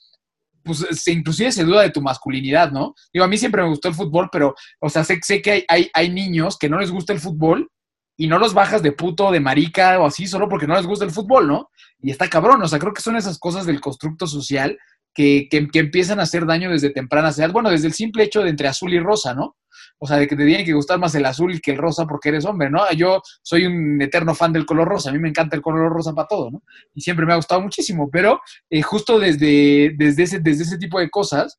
pues 0.63 0.87
se, 0.91 1.13
inclusive 1.13 1.53
se 1.53 1.65
duda 1.65 1.83
de 1.83 1.91
tu 1.91 2.01
masculinidad, 2.01 2.73
¿no? 2.73 2.95
Digo, 3.13 3.25
a 3.25 3.29
mí 3.29 3.37
siempre 3.37 3.63
me 3.63 3.69
gustó 3.69 3.89
el 3.89 3.95
fútbol, 3.95 4.29
pero, 4.33 4.55
o 4.81 4.89
sea, 4.89 5.05
sé, 5.05 5.19
sé 5.23 5.43
que 5.43 5.51
hay, 5.51 5.65
hay, 5.69 5.91
hay 5.93 6.09
niños 6.09 6.57
que 6.59 6.69
no 6.69 6.79
les 6.79 6.91
gusta 6.91 7.13
el 7.13 7.21
fútbol 7.21 7.71
y 8.17 8.27
no 8.27 8.39
los 8.39 8.55
bajas 8.55 8.83
de 8.83 8.93
puto, 8.93 9.31
de 9.31 9.41
marica 9.41 9.99
o 10.01 10.07
así, 10.07 10.27
solo 10.27 10.49
porque 10.49 10.67
no 10.67 10.75
les 10.75 10.87
gusta 10.87 11.05
el 11.05 11.11
fútbol, 11.11 11.47
¿no? 11.47 11.71
Y 12.01 12.11
está 12.11 12.29
cabrón, 12.29 12.63
o 12.63 12.69
sea, 12.69 12.79
creo 12.79 12.93
que 12.93 13.03
son 13.03 13.17
esas 13.17 13.39
cosas 13.39 13.67
del 13.67 13.81
constructo 13.81 14.27
social 14.27 14.79
que, 15.15 15.49
empiezan 15.51 16.21
a 16.21 16.25
hacer 16.25 16.47
daño 16.47 16.71
desde 16.71 16.91
temprana 16.91 17.31
edad. 17.31 17.53
Bueno, 17.53 17.71
desde 17.71 17.89
el 17.89 17.93
simple 17.93 18.25
hecho 18.25 18.43
de 18.43 18.51
entre 18.51 18.69
azul 18.69 18.93
y 18.93 19.01
rosa, 19.01 19.35
¿no? 19.35 19.57
O 20.01 20.07
sea, 20.07 20.17
de 20.17 20.29
que 20.29 20.37
te 20.37 20.47
tiene 20.47 20.65
que 20.65 20.73
gustar 20.73 20.99
más 20.99 21.15
el 21.17 21.27
azul 21.27 21.61
que 21.61 21.73
el 21.73 21.79
rosa 21.79 22.07
porque 22.07 22.29
eres 22.29 22.45
hombre, 22.45 22.71
¿no? 22.71 22.91
Yo 22.93 23.21
soy 23.43 23.67
un 23.67 24.01
eterno 24.01 24.35
fan 24.35 24.53
del 24.53 24.65
color 24.65 24.87
rosa, 24.87 25.11
a 25.11 25.13
mí 25.13 25.19
me 25.19 25.29
encanta 25.29 25.57
el 25.57 25.63
color 25.63 25.93
rosa 25.93 26.15
para 26.15 26.29
todo, 26.29 26.51
¿no? 26.51 26.63
Y 26.95 27.01
siempre 27.01 27.27
me 27.27 27.33
ha 27.33 27.37
gustado 27.37 27.61
muchísimo, 27.61 28.09
pero 28.11 28.41
eh, 28.71 28.83
justo 28.83 29.19
desde, 29.19 29.95
desde, 29.97 30.23
ese, 30.23 30.39
desde 30.39 30.63
ese 30.63 30.79
tipo 30.79 31.01
de 31.01 31.11
cosas 31.11 31.59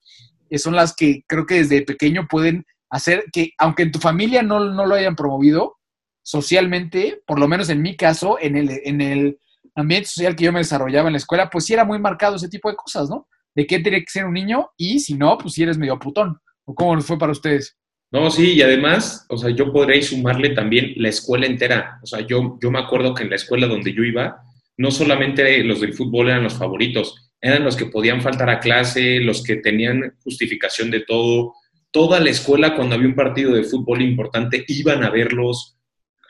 eh, 0.49 0.57
son 0.57 0.75
las 0.75 0.95
que 0.95 1.23
creo 1.27 1.45
que 1.45 1.55
desde 1.55 1.81
pequeño 1.81 2.27
pueden 2.29 2.65
hacer 2.89 3.25
que, 3.33 3.51
aunque 3.57 3.83
en 3.83 3.91
tu 3.91 3.99
familia 3.99 4.41
no, 4.41 4.59
no 4.59 4.85
lo 4.85 4.95
hayan 4.95 5.15
promovido, 5.15 5.79
socialmente, 6.23 7.23
por 7.25 7.39
lo 7.39 7.47
menos 7.47 7.69
en 7.69 7.81
mi 7.81 7.97
caso, 7.97 8.37
en 8.39 8.55
el, 8.55 8.69
en 8.83 9.01
el 9.01 9.39
ambiente 9.75 10.09
social 10.09 10.35
que 10.35 10.45
yo 10.45 10.53
me 10.53 10.59
desarrollaba 10.59 11.07
en 11.07 11.13
la 11.13 11.17
escuela, 11.17 11.49
pues 11.49 11.65
sí 11.65 11.73
era 11.73 11.85
muy 11.85 11.99
marcado 11.99 12.35
ese 12.35 12.49
tipo 12.49 12.69
de 12.69 12.75
cosas, 12.75 13.09
¿no? 13.09 13.27
De 13.55 13.67
qué 13.67 13.79
tiene 13.79 13.99
que 13.99 14.11
ser 14.11 14.25
un 14.25 14.33
niño 14.33 14.69
y 14.77 14.99
si 14.99 15.15
no, 15.15 15.37
pues 15.37 15.53
si 15.53 15.63
eres 15.63 15.77
medio 15.77 15.99
putón 15.99 16.37
¿O 16.65 16.75
cómo 16.75 17.01
fue 17.01 17.17
para 17.17 17.31
ustedes? 17.31 17.75
No, 18.11 18.29
sí, 18.29 18.53
y 18.53 18.61
además, 18.61 19.25
o 19.29 19.37
sea, 19.37 19.49
yo 19.49 19.73
podría 19.73 20.01
sumarle 20.03 20.49
también 20.49 20.93
la 20.97 21.09
escuela 21.09 21.47
entera. 21.47 21.99
O 22.03 22.05
sea, 22.05 22.21
yo, 22.21 22.59
yo 22.61 22.69
me 22.69 22.77
acuerdo 22.77 23.15
que 23.15 23.23
en 23.23 23.31
la 23.31 23.37
escuela 23.37 23.65
donde 23.65 23.91
yo 23.91 24.03
iba, 24.03 24.37
no 24.77 24.91
solamente 24.91 25.63
los 25.63 25.81
del 25.81 25.95
fútbol 25.95 26.29
eran 26.29 26.43
los 26.43 26.53
favoritos, 26.53 27.31
eran 27.41 27.63
los 27.63 27.75
que 27.75 27.87
podían 27.87 28.21
faltar 28.21 28.49
a 28.49 28.59
clase, 28.59 29.19
los 29.19 29.43
que 29.43 29.55
tenían 29.55 30.15
justificación 30.23 30.91
de 30.91 31.01
todo. 31.01 31.53
Toda 31.91 32.19
la 32.19 32.29
escuela, 32.29 32.75
cuando 32.75 32.95
había 32.95 33.07
un 33.07 33.15
partido 33.15 33.53
de 33.53 33.63
fútbol 33.63 34.01
importante, 34.01 34.63
iban 34.67 35.03
a 35.03 35.09
verlos. 35.09 35.75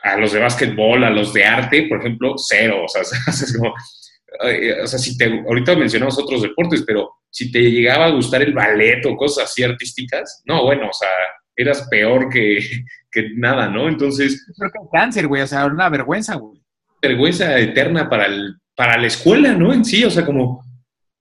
A 0.02 0.16
los 0.16 0.32
de 0.32 0.40
básquetbol, 0.40 1.04
a 1.04 1.10
los 1.10 1.34
de 1.34 1.44
arte, 1.44 1.84
por 1.90 2.00
ejemplo, 2.00 2.36
cero. 2.38 2.86
O 2.86 2.88
sea, 2.88 3.02
es 3.28 3.58
como, 3.58 3.74
o 4.84 4.88
sea, 4.88 5.00
si 5.00 5.18
te, 5.18 5.44
ahorita 5.48 5.76
mencionamos 5.76 6.18
otros 6.20 6.42
deportes, 6.42 6.84
pero 6.86 7.12
si 7.30 7.52
te 7.52 7.60
llegaba 7.60 8.06
a 8.06 8.12
gustar 8.12 8.42
el 8.42 8.54
ballet 8.54 9.06
o 9.06 9.16
cosas 9.16 9.46
así 9.46 9.64
artísticas, 9.64 10.42
no, 10.46 10.64
bueno, 10.64 10.90
o 10.90 10.94
sea, 10.94 11.10
eras 11.56 11.88
peor 11.90 12.30
que, 12.30 12.60
que 13.12 13.30
nada, 13.36 13.70
¿no? 13.70 13.88
Entonces... 13.88 14.46
Creo 14.58 14.72
que 14.72 14.80
cáncer, 14.92 15.28
güey, 15.28 15.42
o 15.42 15.48
sea, 15.48 15.66
una 15.66 15.90
vergüenza, 15.90 16.36
güey. 16.36 16.62
Vergüenza 17.02 17.58
eterna 17.60 18.10
para, 18.10 18.26
el, 18.26 18.56
para 18.76 18.98
la 18.98 19.08
escuela, 19.08 19.54
¿no? 19.54 19.74
En 19.74 19.86
sí, 19.86 20.04
o 20.04 20.10
sea, 20.10 20.26
como, 20.26 20.64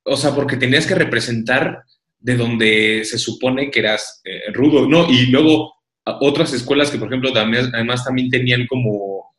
o 0.04 0.16
sea, 0.16 0.34
porque 0.34 0.56
tenías 0.56 0.86
que 0.86 0.94
representar 0.94 1.82
de 2.20 2.36
donde 2.36 3.04
se 3.04 3.18
supone 3.18 3.70
que 3.70 3.80
eras 3.80 4.20
eh, 4.24 4.52
rudo, 4.52 4.88
¿no? 4.88 5.08
Y 5.08 5.26
luego 5.26 5.72
otras 6.20 6.52
escuelas 6.52 6.90
que, 6.90 6.98
por 6.98 7.08
ejemplo, 7.08 7.32
también, 7.32 7.70
además 7.72 8.04
también 8.04 8.30
tenían 8.30 8.66
como 8.66 9.34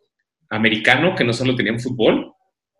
americano, 0.49 1.15
que 1.15 1.23
no 1.23 1.33
solo 1.33 1.55
tenían 1.55 1.79
fútbol, 1.79 2.33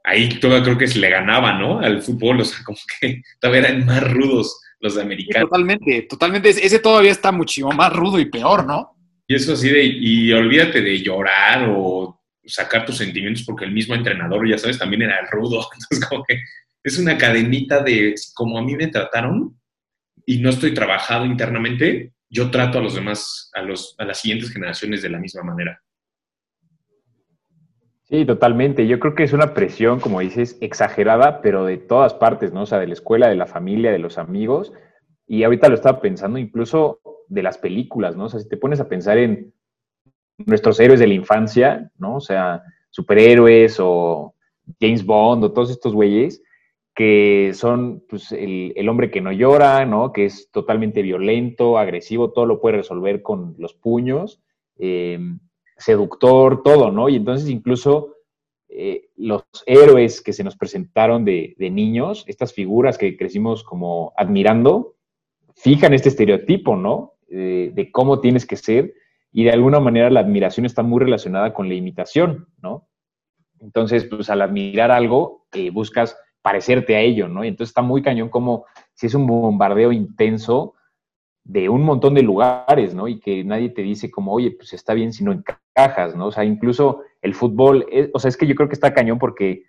ahí 0.10 0.30
todavía 0.40 0.64
creo 0.64 0.78
que 0.78 0.88
se 0.88 1.00
le 1.00 1.10
ganaba, 1.10 1.54
¿no? 1.58 1.80
Al 1.80 2.02
fútbol, 2.02 2.42
o 2.42 2.46
sea, 2.46 2.60
como 2.66 2.78
que 3.00 3.22
todavía 3.40 3.70
eran 3.70 3.86
más 3.86 4.12
rudos 4.12 4.60
los 4.80 4.96
de 4.96 5.02
americano. 5.02 5.46
totalmente, 5.46 6.04
totalmente. 6.04 6.50
Ese 6.50 6.80
todavía 6.80 7.12
está 7.12 7.32
muchísimo 7.32 7.72
más 7.72 7.94
rudo 7.94 8.20
y 8.20 8.26
peor, 8.26 8.66
¿no? 8.66 8.96
Y 9.28 9.36
eso 9.36 9.54
así 9.54 9.70
de, 9.70 9.84
y 9.84 10.32
olvídate 10.32 10.82
de 10.82 11.02
llorar 11.02 11.68
o 11.70 12.20
sacar 12.46 12.86
tus 12.86 12.98
sentimientos 12.98 13.44
porque 13.44 13.66
el 13.66 13.72
mismo 13.72 13.94
entrenador, 13.94 14.48
ya 14.50 14.58
sabes, 14.58 14.80
también 14.80 15.04
era 15.04 15.20
el 15.20 15.28
rudo. 15.28 15.68
Entonces, 15.74 16.08
como 16.08 16.24
que 16.24 16.40
es 16.84 16.98
una 16.98 17.18
cadenita 17.18 17.84
de 17.84 18.16
como 18.34 18.58
a 18.58 18.64
mí 18.64 18.76
me 18.76 18.88
trataron 18.88 19.60
y 20.26 20.40
no 20.40 20.50
estoy 20.50 20.74
trabajado 20.74 21.26
internamente, 21.26 22.14
yo 22.30 22.50
trato 22.50 22.80
a 22.80 22.82
los 22.82 22.96
demás, 22.96 23.52
a, 23.54 23.62
los, 23.62 23.96
a 23.98 24.06
las 24.06 24.20
siguientes 24.20 24.52
generaciones 24.52 25.02
de 25.02 25.10
la 25.10 25.20
misma 25.20 25.44
manera. 25.44 25.82
Sí, 28.10 28.26
totalmente. 28.26 28.88
Yo 28.88 29.00
creo 29.00 29.14
que 29.14 29.24
es 29.24 29.34
una 29.34 29.54
presión, 29.54 30.00
como 30.00 30.20
dices, 30.20 30.58
exagerada, 30.62 31.42
pero 31.42 31.66
de 31.66 31.78
todas 31.78 32.16
partes, 32.16 32.52
¿no? 32.52 32.64
O 32.64 32.66
sea, 32.66 32.80
de 32.80 32.88
la 32.88 32.94
escuela, 32.94 33.30
de 33.30 33.36
la 33.36 33.46
familia, 33.46 33.92
de 33.92 34.00
los 34.00 34.18
amigos. 34.18 34.74
Y 35.28 35.44
ahorita 35.44 35.70
lo 35.70 35.76
estaba 35.76 36.02
pensando 36.02 36.40
incluso 36.40 37.02
de 37.28 37.44
las 37.44 37.60
películas, 37.60 38.16
¿no? 38.18 38.26
O 38.26 38.30
sea, 38.30 38.40
si 38.40 38.50
te 38.50 38.58
pones 38.58 38.80
a 38.80 38.90
pensar 38.90 39.20
en 39.20 39.54
nuestros 40.38 40.80
héroes 40.80 41.00
de 41.00 41.06
la 41.06 41.14
infancia, 41.14 41.92
¿no? 42.00 42.16
O 42.16 42.20
sea, 42.20 42.64
superhéroes 42.90 43.78
o 43.80 44.34
James 44.82 45.06
Bond 45.06 45.44
o 45.44 45.52
todos 45.52 45.70
estos 45.70 45.94
güeyes 45.94 46.42
que 46.96 47.52
son 47.54 48.04
pues, 48.10 48.32
el, 48.32 48.90
hombre 48.90 49.12
que 49.12 49.22
no 49.22 49.32
llora, 49.32 49.86
¿no? 49.86 50.12
Que 50.12 50.26
es 50.26 50.50
totalmente 50.52 51.04
violento, 51.04 51.78
agresivo, 51.78 52.32
todo 52.32 52.46
lo 52.48 52.60
puede 52.60 52.78
resolver 52.78 53.22
con 53.22 53.56
los 53.60 53.74
puños. 53.74 54.42
Eh, 54.80 55.20
seductor, 55.80 56.62
todo, 56.64 56.92
¿no? 56.92 57.10
Y 57.10 57.16
entonces 57.16 57.50
incluso 57.50 58.16
eh, 58.70 59.10
los 59.16 59.44
héroes 59.66 60.22
que 60.22 60.34
se 60.34 60.44
nos 60.44 60.56
presentaron 60.56 61.26
de, 61.26 61.56
niños, 61.58 62.24
estas 62.28 62.54
figuras 62.54 62.98
que 62.98 63.18
crecimos 63.18 63.64
como 63.64 64.14
admirando, 64.16 64.96
fijan 65.56 65.94
este 65.94 66.10
estereotipo, 66.10 66.76
¿no? 66.76 67.14
de 67.32 67.90
cómo 67.92 68.22
tienes 68.22 68.48
que 68.48 68.56
ser 68.56 68.96
y 69.32 69.44
de 69.44 69.52
alguna 69.52 69.80
manera 69.80 70.10
la 70.10 70.22
admiración 70.22 70.66
está 70.66 70.84
muy 70.84 71.00
relacionada 71.00 71.54
con 71.54 71.68
la 71.70 71.76
imitación, 71.76 72.48
¿no? 72.62 72.88
Entonces, 73.60 74.06
pues 74.06 74.30
al 74.30 74.42
admirar 74.42 74.92
algo, 74.92 75.46
eh, 75.54 75.70
buscas 75.70 76.18
parecerte 76.42 76.96
a 76.96 77.02
ello, 77.02 77.28
¿no? 77.28 77.44
Y 77.44 77.50
entonces 77.50 77.72
está 77.72 77.82
muy 77.82 78.02
cañón 78.02 78.30
como 78.30 78.66
si 78.94 79.08
es 79.08 79.14
un 79.14 79.28
bombardeo 79.28 79.92
intenso 79.92 80.76
de 81.44 81.70
un 81.70 81.84
montón 81.84 82.14
de 82.16 82.24
lugares, 82.24 82.96
¿no? 82.96 83.08
Y 83.08 83.20
que 83.20 83.44
nadie 83.44 83.70
te 83.70 83.82
dice 83.82 84.10
como, 84.10 84.34
oye, 84.34 84.52
pues 84.52 84.74
está 84.74 84.94
bien 84.94 85.14
si 85.14 85.24
no 85.24 85.32
encajas, 85.80 86.16
¿no? 86.16 86.28
O 86.28 86.32
sea, 86.32 86.44
incluso 86.44 87.02
el 87.22 87.34
fútbol, 87.34 87.86
o 88.14 88.20
sea, 88.20 88.30
es 88.30 88.38
que 88.38 88.48
yo 88.48 88.56
creo 88.56 88.70
que 88.70 88.76
está 88.76 88.94
cañón 88.94 89.20
porque 89.20 89.64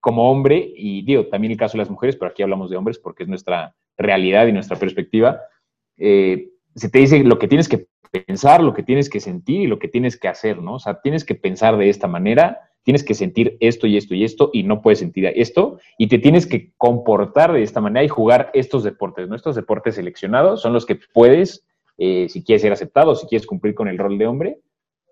como 0.00 0.30
hombre, 0.30 0.72
y 0.76 1.02
digo, 1.02 1.26
también 1.26 1.52
el 1.52 1.58
caso 1.58 1.72
de 1.72 1.78
las 1.78 1.90
mujeres, 1.90 2.16
pero 2.16 2.30
aquí 2.30 2.42
hablamos 2.42 2.70
de 2.70 2.76
hombres 2.76 2.98
porque 2.98 3.24
es 3.24 3.28
nuestra 3.28 3.74
realidad 3.96 4.46
y 4.46 4.52
nuestra 4.52 4.76
perspectiva, 4.76 5.40
eh, 5.96 6.50
se 6.74 6.88
te 6.88 6.98
dice 6.98 7.24
lo 7.24 7.38
que 7.38 7.48
tienes 7.48 7.68
que 7.68 7.88
pensar, 8.24 8.62
lo 8.62 8.72
que 8.72 8.82
tienes 8.82 9.10
que 9.10 9.20
sentir 9.20 9.62
y 9.62 9.66
lo 9.66 9.78
que 9.78 9.88
tienes 9.88 10.16
que 10.18 10.28
hacer, 10.28 10.62
¿no? 10.62 10.74
O 10.74 10.78
sea, 10.78 11.00
tienes 11.00 11.24
que 11.24 11.34
pensar 11.34 11.76
de 11.76 11.88
esta 11.88 12.06
manera, 12.06 12.60
tienes 12.84 13.02
que 13.02 13.14
sentir 13.14 13.56
esto 13.58 13.88
y 13.88 13.96
esto 13.96 14.14
y 14.14 14.22
esto 14.22 14.50
y 14.52 14.62
no 14.62 14.80
puedes 14.80 15.00
sentir 15.00 15.26
esto 15.34 15.80
y 15.98 16.06
te 16.06 16.18
tienes 16.18 16.46
que 16.46 16.70
comportar 16.76 17.52
de 17.52 17.62
esta 17.62 17.80
manera 17.80 18.04
y 18.04 18.08
jugar 18.08 18.50
estos 18.54 18.84
deportes, 18.84 19.28
¿no? 19.28 19.34
Estos 19.34 19.56
deportes 19.56 19.96
seleccionados 19.96 20.62
son 20.62 20.72
los 20.72 20.86
que 20.86 21.00
puedes, 21.12 21.66
eh, 21.98 22.28
si 22.28 22.44
quieres 22.44 22.62
ser 22.62 22.72
aceptado, 22.72 23.16
si 23.16 23.26
quieres 23.26 23.46
cumplir 23.46 23.74
con 23.74 23.88
el 23.88 23.98
rol 23.98 24.18
de 24.18 24.26
hombre 24.26 24.60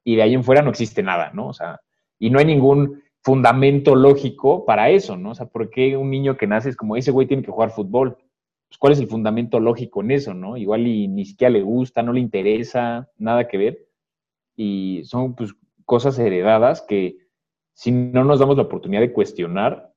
y 0.05 0.17
de 0.17 0.23
ahí 0.23 0.35
en 0.35 0.45
fuera 0.45 0.63
no 0.63 0.71
existe 0.71 1.03
nada, 1.03 1.31
¿no? 1.35 1.49
O 1.49 1.53
sea, 1.53 1.81
y 2.19 2.31
no 2.31 2.39
hay 2.39 2.45
ningún 2.45 3.03
fundamento 3.23 3.97
lógico 3.97 4.65
para 4.67 4.91
eso, 4.91 5.17
¿no? 5.17 5.31
O 5.31 5.35
sea, 5.35 5.47
¿por 5.47 5.71
qué 5.71 5.97
un 5.97 6.11
niño 6.11 6.37
que 6.37 6.47
nace 6.47 6.69
es 6.69 6.77
como 6.77 6.97
ese 6.97 7.11
güey 7.11 7.27
tiene 7.27 7.43
que 7.43 7.51
jugar 7.51 7.71
fútbol? 7.71 8.17
Pues, 8.69 8.79
¿cuál 8.79 8.93
es 8.93 9.01
el 9.01 9.09
fundamento 9.09 9.61
lógico 9.61 10.03
en 10.03 10.11
eso, 10.11 10.35
no? 10.35 10.57
Igual 10.57 10.87
y 10.87 11.09
ni 11.09 11.25
siquiera 11.25 11.51
le 11.51 11.63
gusta, 11.63 12.03
no 12.03 12.13
le 12.13 12.21
interesa, 12.21 13.09
nada 13.17 13.49
que 13.49 13.57
ver. 13.57 13.89
Y 14.57 15.03
son 15.05 15.35
pues 15.35 15.55
cosas 15.85 16.19
heredadas 16.19 16.83
que 16.83 17.19
si 17.73 17.93
no 17.93 18.25
nos 18.25 18.41
damos 18.41 18.57
la 18.57 18.65
oportunidad 18.65 19.01
de 19.01 19.13
cuestionar 19.13 19.93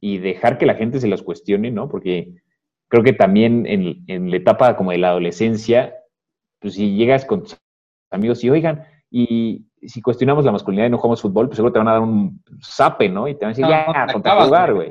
y 0.00 0.18
dejar 0.18 0.58
que 0.58 0.66
la 0.66 0.74
gente 0.74 1.00
se 1.00 1.08
las 1.08 1.22
cuestione, 1.22 1.70
¿no? 1.70 1.88
Porque 1.88 2.34
creo 2.88 3.02
que 3.02 3.12
también 3.12 3.66
en, 3.66 4.30
la 4.30 4.36
etapa 4.36 4.76
como 4.76 4.92
de 4.92 4.98
la 4.98 5.10
adolescencia, 5.10 5.94
pues 6.60 6.74
si 6.74 6.94
llegas 6.96 7.24
con 7.24 7.42
tus 7.42 7.58
amigos 8.10 8.44
y 8.44 8.50
oigan, 8.50 8.84
y 9.18 9.64
si 9.80 10.02
cuestionamos 10.02 10.44
la 10.44 10.52
masculinidad 10.52 10.88
y 10.88 10.90
no 10.90 10.98
jugamos 10.98 11.22
fútbol, 11.22 11.46
pues 11.46 11.56
seguro 11.56 11.72
te 11.72 11.78
van 11.78 11.88
a 11.88 11.92
dar 11.92 12.02
un 12.02 12.42
zape, 12.62 13.08
¿no? 13.08 13.26
Y 13.26 13.34
te 13.34 13.46
van 13.46 13.54
a 13.54 13.56
decir, 13.56 13.66
ya, 13.66 14.06
ponte 14.12 14.28
a 14.28 14.44
jugar, 14.44 14.74
güey. 14.74 14.90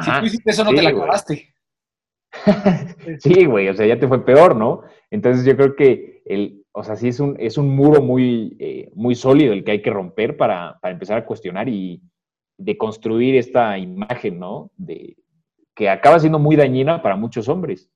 Si 0.00 0.10
tú 0.10 0.26
hiciste 0.26 0.50
eso, 0.50 0.64
no 0.64 0.70
te 0.70 0.82
la 0.82 0.88
acabaste. 0.88 1.54
sí, 3.20 3.44
güey, 3.44 3.68
o 3.68 3.74
sea, 3.74 3.86
ya 3.86 4.00
te 4.00 4.08
fue 4.08 4.24
peor, 4.24 4.56
¿no? 4.56 4.82
Entonces 5.12 5.44
yo 5.44 5.56
creo 5.56 5.76
que 5.76 6.22
el, 6.24 6.64
o 6.72 6.82
sea, 6.82 6.96
sí 6.96 7.06
es 7.06 7.20
un, 7.20 7.36
es 7.38 7.56
un 7.56 7.68
muro 7.76 8.02
muy, 8.02 8.56
eh, 8.58 8.90
muy 8.96 9.14
sólido 9.14 9.52
el 9.52 9.62
que 9.62 9.70
hay 9.70 9.82
que 9.82 9.90
romper 9.90 10.36
para, 10.36 10.80
para, 10.80 10.92
empezar 10.92 11.18
a 11.18 11.24
cuestionar 11.24 11.68
y 11.68 12.02
de 12.58 12.76
construir 12.76 13.36
esta 13.36 13.78
imagen, 13.78 14.40
¿no? 14.40 14.72
De, 14.76 15.16
que 15.76 15.88
acaba 15.88 16.18
siendo 16.18 16.40
muy 16.40 16.56
dañina 16.56 17.00
para 17.00 17.14
muchos 17.14 17.48
hombres. 17.48 17.88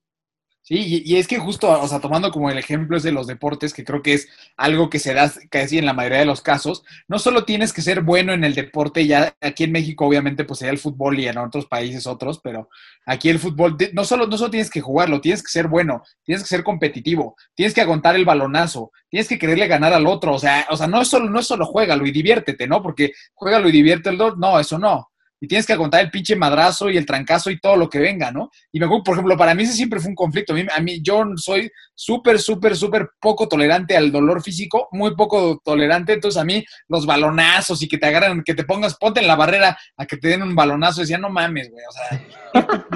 Sí, 0.62 1.02
y, 1.05 1.17
es 1.17 1.26
que 1.26 1.38
justo, 1.38 1.69
o 1.69 1.88
sea, 1.88 2.00
tomando 2.00 2.31
como 2.31 2.50
el 2.50 2.59
ejemplo 2.59 2.97
es 2.97 3.02
de 3.02 3.12
los 3.12 3.26
deportes, 3.26 3.73
que 3.75 3.85
creo 3.85 4.02
que 4.02 4.12
es 4.12 4.29
algo 4.57 4.88
que 4.90 4.99
se 4.99 5.14
da 5.14 5.33
casi 5.50 5.79
en 5.79 5.87
la 5.87 5.95
mayoría 5.95 6.19
de 6.19 6.26
los 6.26 6.43
casos, 6.43 6.85
no 7.09 7.19
solo 7.19 7.45
tienes 7.45 7.73
que 7.73 7.83
ser 7.83 8.02
bueno 8.02 8.33
en 8.35 8.45
el 8.45 8.55
deporte, 8.55 9.07
ya 9.07 9.35
aquí 9.40 9.64
en 9.64 9.73
México 9.73 10.07
obviamente 10.07 10.45
pues 10.45 10.61
sería 10.61 10.73
el 10.73 10.79
fútbol 10.79 11.19
y 11.19 11.26
en 11.26 11.38
otros 11.38 11.67
países 11.67 12.07
otros, 12.07 12.40
pero 12.45 12.69
aquí 13.07 13.31
el 13.31 13.38
fútbol, 13.40 13.76
no 13.95 14.05
solo, 14.05 14.26
no 14.26 14.37
solo 14.37 14.50
tienes 14.50 14.71
que 14.71 14.81
jugarlo, 14.81 15.21
tienes 15.21 15.43
que 15.43 15.50
ser 15.50 15.67
bueno, 15.67 16.02
tienes 16.25 16.43
que 16.43 16.49
ser 16.49 16.62
competitivo, 16.62 17.37
tienes 17.55 17.75
que 17.75 17.81
aguantar 17.81 18.14
el 18.14 18.26
balonazo, 18.26 18.93
tienes 19.09 19.29
que 19.29 19.38
quererle 19.38 19.67
ganar 19.67 19.93
al 19.95 20.07
otro, 20.07 20.35
o 20.35 20.38
sea, 20.38 20.67
o 20.71 20.76
sea, 20.76 20.87
no 20.87 21.00
es 21.00 21.09
solo, 21.09 21.29
no 21.31 21.40
es 21.40 21.47
solo 21.47 21.67
juégalo 21.67 22.07
y 22.07 22.12
diviértete, 22.12 22.69
¿no? 22.69 22.83
Porque 22.83 23.12
juégalo 23.35 23.69
y 23.69 23.73
diviértelo, 23.73 24.37
no, 24.37 24.61
eso 24.61 24.79
no 24.79 25.10
y 25.40 25.49
tienes 25.49 25.66
que 25.66 25.73
aguantar 25.73 26.02
el 26.02 26.11
pinche 26.11 26.37
madrazo 26.37 26.90
y 26.90 26.99
el 26.99 27.06
trancazo 27.06 27.50
y 27.50 27.59
todo 27.59 27.75
lo 27.76 27.88
que 27.88 27.99
venga, 27.99 28.30
¿no? 28.30 28.50
Y 28.70 28.78
me 28.78 28.85
acuerdo, 28.85 29.04
por 29.04 29.14
ejemplo, 29.14 29.37
para 29.38 29.54
mí 29.54 29.62
ese 29.62 29.73
siempre 29.73 29.99
fue 29.99 30.11
un 30.11 30.14
conflicto. 30.14 30.52
A 30.52 30.56
mí, 30.56 30.66
a 30.76 30.80
mí 30.80 31.00
yo 31.02 31.25
soy 31.37 31.70
súper, 31.94 32.38
súper, 32.38 32.76
súper 32.76 33.09
poco 33.18 33.49
tolerante 33.49 33.97
al 33.97 34.12
dolor 34.12 34.42
físico, 34.42 34.88
muy 34.92 35.16
poco 35.16 35.61
tolerante. 35.64 36.12
Entonces, 36.12 36.40
a 36.40 36.44
mí 36.44 36.62
los 36.88 37.06
balonazos 37.06 37.82
y 37.82 37.88
que 37.88 37.97
te 37.97 38.06
agarren, 38.06 38.42
que 38.44 38.54
te 38.54 38.64
pongas, 38.64 38.97
ponte 38.97 39.20
en 39.20 39.26
la 39.26 39.37
barrera 39.37 39.78
a 39.97 40.06
que 40.06 40.18
te 40.18 40.28
den 40.28 40.42
un 40.42 40.54
balonazo, 40.54 41.00
decía, 41.00 41.16
no 41.16 41.30
mames, 41.30 41.70
güey. 41.70 41.85
O 41.88 41.92
sea, 41.92 42.18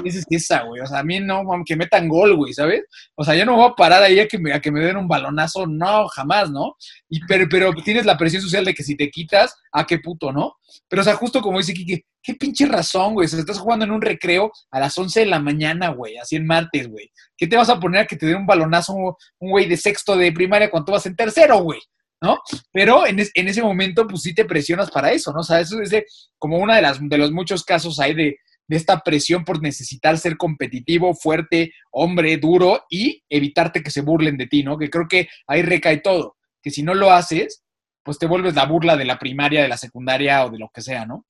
¿qué 0.03 0.11
que 0.29 0.35
esa, 0.35 0.61
güey? 0.63 0.81
O 0.81 0.85
sea, 0.85 0.99
a 0.99 1.03
mí 1.03 1.19
no, 1.19 1.43
que 1.65 1.75
metan 1.75 2.07
gol, 2.07 2.35
güey, 2.35 2.53
¿sabes? 2.53 2.83
O 3.15 3.23
sea, 3.23 3.33
yo 3.35 3.45
no 3.45 3.55
voy 3.55 3.69
a 3.69 3.73
parar 3.73 4.03
ahí 4.03 4.19
a 4.19 4.27
que 4.27 4.37
me, 4.37 4.53
a 4.53 4.59
que 4.59 4.71
me 4.71 4.81
den 4.81 4.97
un 4.97 5.07
balonazo, 5.07 5.65
no, 5.65 6.07
jamás, 6.09 6.51
¿no? 6.51 6.75
Y, 7.09 7.19
pero, 7.25 7.47
pero 7.49 7.73
tienes 7.73 8.05
la 8.05 8.17
presión 8.17 8.43
social 8.43 8.65
de 8.65 8.73
que 8.75 8.83
si 8.83 8.95
te 8.95 9.09
quitas, 9.09 9.55
ah, 9.71 9.85
qué 9.85 9.97
puto, 9.97 10.31
¿no? 10.31 10.57
Pero, 10.87 11.01
o 11.01 11.05
sea, 11.05 11.15
justo 11.15 11.41
como 11.41 11.57
dice 11.57 11.73
Kiki, 11.73 12.03
qué 12.25 12.33
pinche 12.33 12.65
razón, 12.65 13.13
güey. 13.13 13.27
Si 13.27 13.37
estás 13.37 13.59
jugando 13.59 13.85
en 13.85 13.91
un 13.91 14.01
recreo 14.01 14.51
a 14.71 14.79
las 14.79 14.97
11 14.97 15.21
de 15.21 15.25
la 15.27 15.39
mañana, 15.39 15.89
güey, 15.89 16.17
así 16.17 16.35
en 16.35 16.47
martes, 16.47 16.89
güey. 16.89 17.11
¿Qué 17.37 17.45
te 17.45 17.55
vas 17.55 17.69
a 17.69 17.79
poner 17.79 18.01
a 18.01 18.05
que 18.07 18.15
te 18.15 18.25
den 18.25 18.37
un 18.37 18.47
balonazo 18.47 18.93
un 18.93 19.15
güey 19.51 19.67
de 19.67 19.77
sexto 19.77 20.17
de 20.17 20.31
primaria 20.31 20.71
cuando 20.71 20.85
tú 20.85 20.91
vas 20.93 21.05
en 21.05 21.15
tercero, 21.15 21.59
güey? 21.59 21.79
¿No? 22.21 22.39
Pero 22.71 23.05
en, 23.05 23.19
ese 23.19 23.61
momento, 23.61 24.07
pues 24.07 24.23
sí 24.23 24.33
te 24.33 24.45
presionas 24.45 24.89
para 24.89 25.11
eso, 25.11 25.31
¿no? 25.31 25.41
O 25.41 25.43
sea, 25.43 25.59
eso 25.59 25.79
es 25.81 25.91
como 26.39 26.57
una 26.57 26.77
de 26.77 26.97
de 26.99 27.17
los 27.17 27.31
muchos 27.31 27.63
casos 27.63 27.99
hay 27.99 28.15
de, 28.15 28.37
de 28.67 28.75
esta 28.75 29.01
presión 29.01 29.43
por 29.43 29.61
necesitar 29.61 30.17
ser 30.17 30.37
competitivo, 30.37 31.13
fuerte, 31.13 31.73
hombre, 31.91 32.37
duro 32.37 32.83
y 32.89 33.23
evitarte 33.29 33.83
que 33.83 33.91
se 33.91 34.01
burlen 34.01 34.37
de 34.37 34.47
ti, 34.47 34.63
¿no? 34.63 34.79
Que 34.79 34.89
creo 34.89 35.07
que 35.07 35.27
ahí 35.45 35.61
recae 35.61 35.97
todo, 35.97 36.37
que 36.63 36.71
si 36.71 36.81
no 36.81 36.95
lo 36.95 37.11
haces, 37.11 37.63
pues 38.01 38.17
te 38.17 38.25
vuelves 38.25 38.55
la 38.55 38.65
burla 38.65 38.97
de 38.97 39.05
la 39.05 39.19
primaria, 39.19 39.61
de 39.61 39.67
la 39.67 39.77
secundaria 39.77 40.43
o 40.45 40.49
de 40.49 40.57
lo 40.57 40.69
que 40.73 40.81
sea, 40.81 41.05
¿no? 41.05 41.25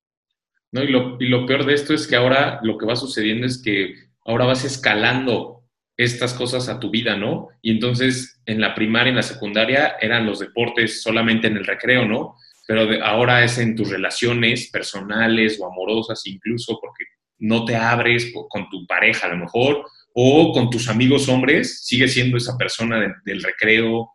No, 0.75 0.83
y 0.83 0.89
lo, 0.89 1.15
y 1.21 1.27
lo 1.29 1.45
peor 1.45 1.65
de 1.65 1.73
esto 1.73 1.93
es 1.93 2.05
que 2.05 2.17
ahora 2.17 2.59
lo 2.61 2.77
que 2.77 2.85
va 2.85 2.97
sucediendo 2.97 3.47
es 3.47 3.61
que 3.63 3.95
ahora 4.25 4.43
vas 4.43 4.65
escalando 4.65 5.63
estas 5.95 6.33
cosas 6.33 6.67
a 6.67 6.81
tu 6.81 6.89
vida, 6.89 7.15
¿no? 7.15 7.47
Y 7.61 7.71
entonces 7.71 8.41
en 8.45 8.59
la 8.59 8.75
primaria, 8.75 9.11
en 9.11 9.15
la 9.15 9.23
secundaria, 9.23 9.95
eran 10.01 10.25
los 10.25 10.39
deportes 10.39 11.01
solamente 11.01 11.47
en 11.47 11.55
el 11.55 11.65
recreo, 11.65 12.05
¿no? 12.05 12.35
Pero 12.67 13.01
ahora 13.05 13.41
es 13.45 13.57
en 13.57 13.73
tus 13.73 13.89
relaciones 13.89 14.69
personales 14.69 15.57
o 15.61 15.65
amorosas 15.65 16.21
incluso, 16.27 16.77
porque 16.81 17.05
no 17.37 17.63
te 17.63 17.77
abres 17.77 18.33
con 18.49 18.69
tu 18.69 18.85
pareja 18.85 19.27
a 19.27 19.29
lo 19.29 19.37
mejor, 19.37 19.85
o 20.13 20.51
con 20.51 20.69
tus 20.69 20.89
amigos 20.89 21.29
hombres, 21.29 21.85
sigue 21.85 22.09
siendo 22.09 22.35
esa 22.35 22.57
persona 22.57 23.15
del 23.23 23.41
recreo, 23.41 24.09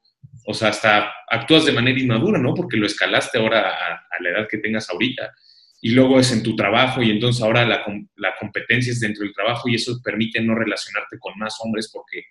o 0.44 0.52
sea, 0.52 0.68
hasta 0.68 1.10
actúas 1.30 1.64
de 1.64 1.72
manera 1.72 1.98
inmadura, 1.98 2.38
¿no? 2.38 2.52
Porque 2.52 2.76
lo 2.76 2.84
escalaste 2.84 3.38
ahora 3.38 3.60
a, 3.60 3.94
a 3.94 4.22
la 4.22 4.28
edad 4.28 4.46
que 4.46 4.58
tengas 4.58 4.90
ahorita 4.90 5.32
y 5.80 5.90
luego 5.90 6.20
es 6.20 6.32
en 6.32 6.42
tu 6.42 6.54
trabajo 6.54 7.02
y 7.02 7.10
entonces 7.10 7.42
ahora 7.42 7.64
la, 7.64 7.82
la, 8.16 8.34
competencia 8.38 8.92
es 8.92 9.00
dentro 9.00 9.24
del 9.24 9.32
trabajo 9.32 9.68
y 9.68 9.76
eso 9.76 9.98
permite 10.04 10.40
no 10.40 10.54
relacionarte 10.54 11.18
con 11.18 11.38
más 11.38 11.56
hombres 11.60 11.90
porque 11.92 12.24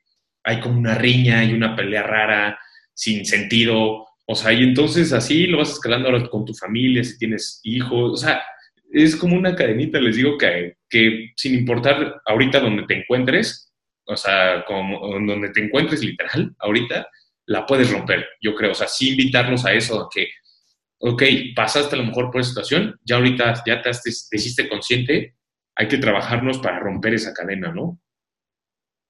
hay 0.44 0.60
como 0.60 0.78
una 0.78 0.96
riña 0.96 1.44
y 1.44 1.54
una 1.54 1.76
pelea 1.76 2.04
rara, 2.04 2.60
sin 2.94 3.26
sentido, 3.26 4.06
o 4.26 4.36
sea, 4.36 4.54
y 4.54 4.64
entonces 4.64 5.12
así 5.14 5.48
lo 5.48 5.58
vas 5.58 5.72
escalando 5.72 6.10
ahora 6.10 6.28
con 6.30 6.46
tu 6.46 6.54
familia, 6.54 7.04
si 7.04 7.18
tienes 7.18 7.60
hijos, 7.64 8.12
o 8.14 8.18
sea, 8.18 8.44
es 8.92 9.16
como 9.16 9.36
una 9.36 9.56
cadenita, 9.56 10.00
les 10.00 10.16
digo 10.16 10.38
que, 10.38 10.76
que 10.90 11.32
sin 11.36 11.56
importar 11.56 12.22
ahorita 12.26 12.60
donde 12.60 12.84
te 12.84 13.00
encuentres, 13.00 13.74
o 14.06 14.16
sea, 14.16 14.64
como 14.66 15.00
donde 15.20 15.50
te 15.50 15.64
encuentres 15.64 16.04
literal, 16.04 16.54
ahorita 16.60 17.08
la 17.48 17.66
puedes 17.66 17.90
romper, 17.92 18.28
yo 18.42 18.54
creo, 18.54 18.72
o 18.72 18.76
sea, 18.76 18.88
sí 18.88 19.10
invitarlos 19.10 19.66
a 19.66 19.74
eso, 19.74 20.02
a 20.02 20.10
que 20.14 20.30
ok, 21.00 21.24
pasaste 21.56 21.96
a 21.96 22.00
lo 22.00 22.06
mejor 22.06 22.30
por 22.30 22.42
esa 22.42 22.50
situación, 22.50 23.00
ya 23.04 23.16
ahorita 23.16 23.64
ya 23.66 23.82
te, 23.82 23.90
hiciste 23.90 24.70
consciente, 24.70 25.36
hay 25.76 25.88
que 25.88 25.98
trabajarnos 25.98 26.60
para 26.60 26.80
romper 26.80 27.14
esa 27.14 27.34
cadena, 27.34 27.72
¿no? 27.72 28.00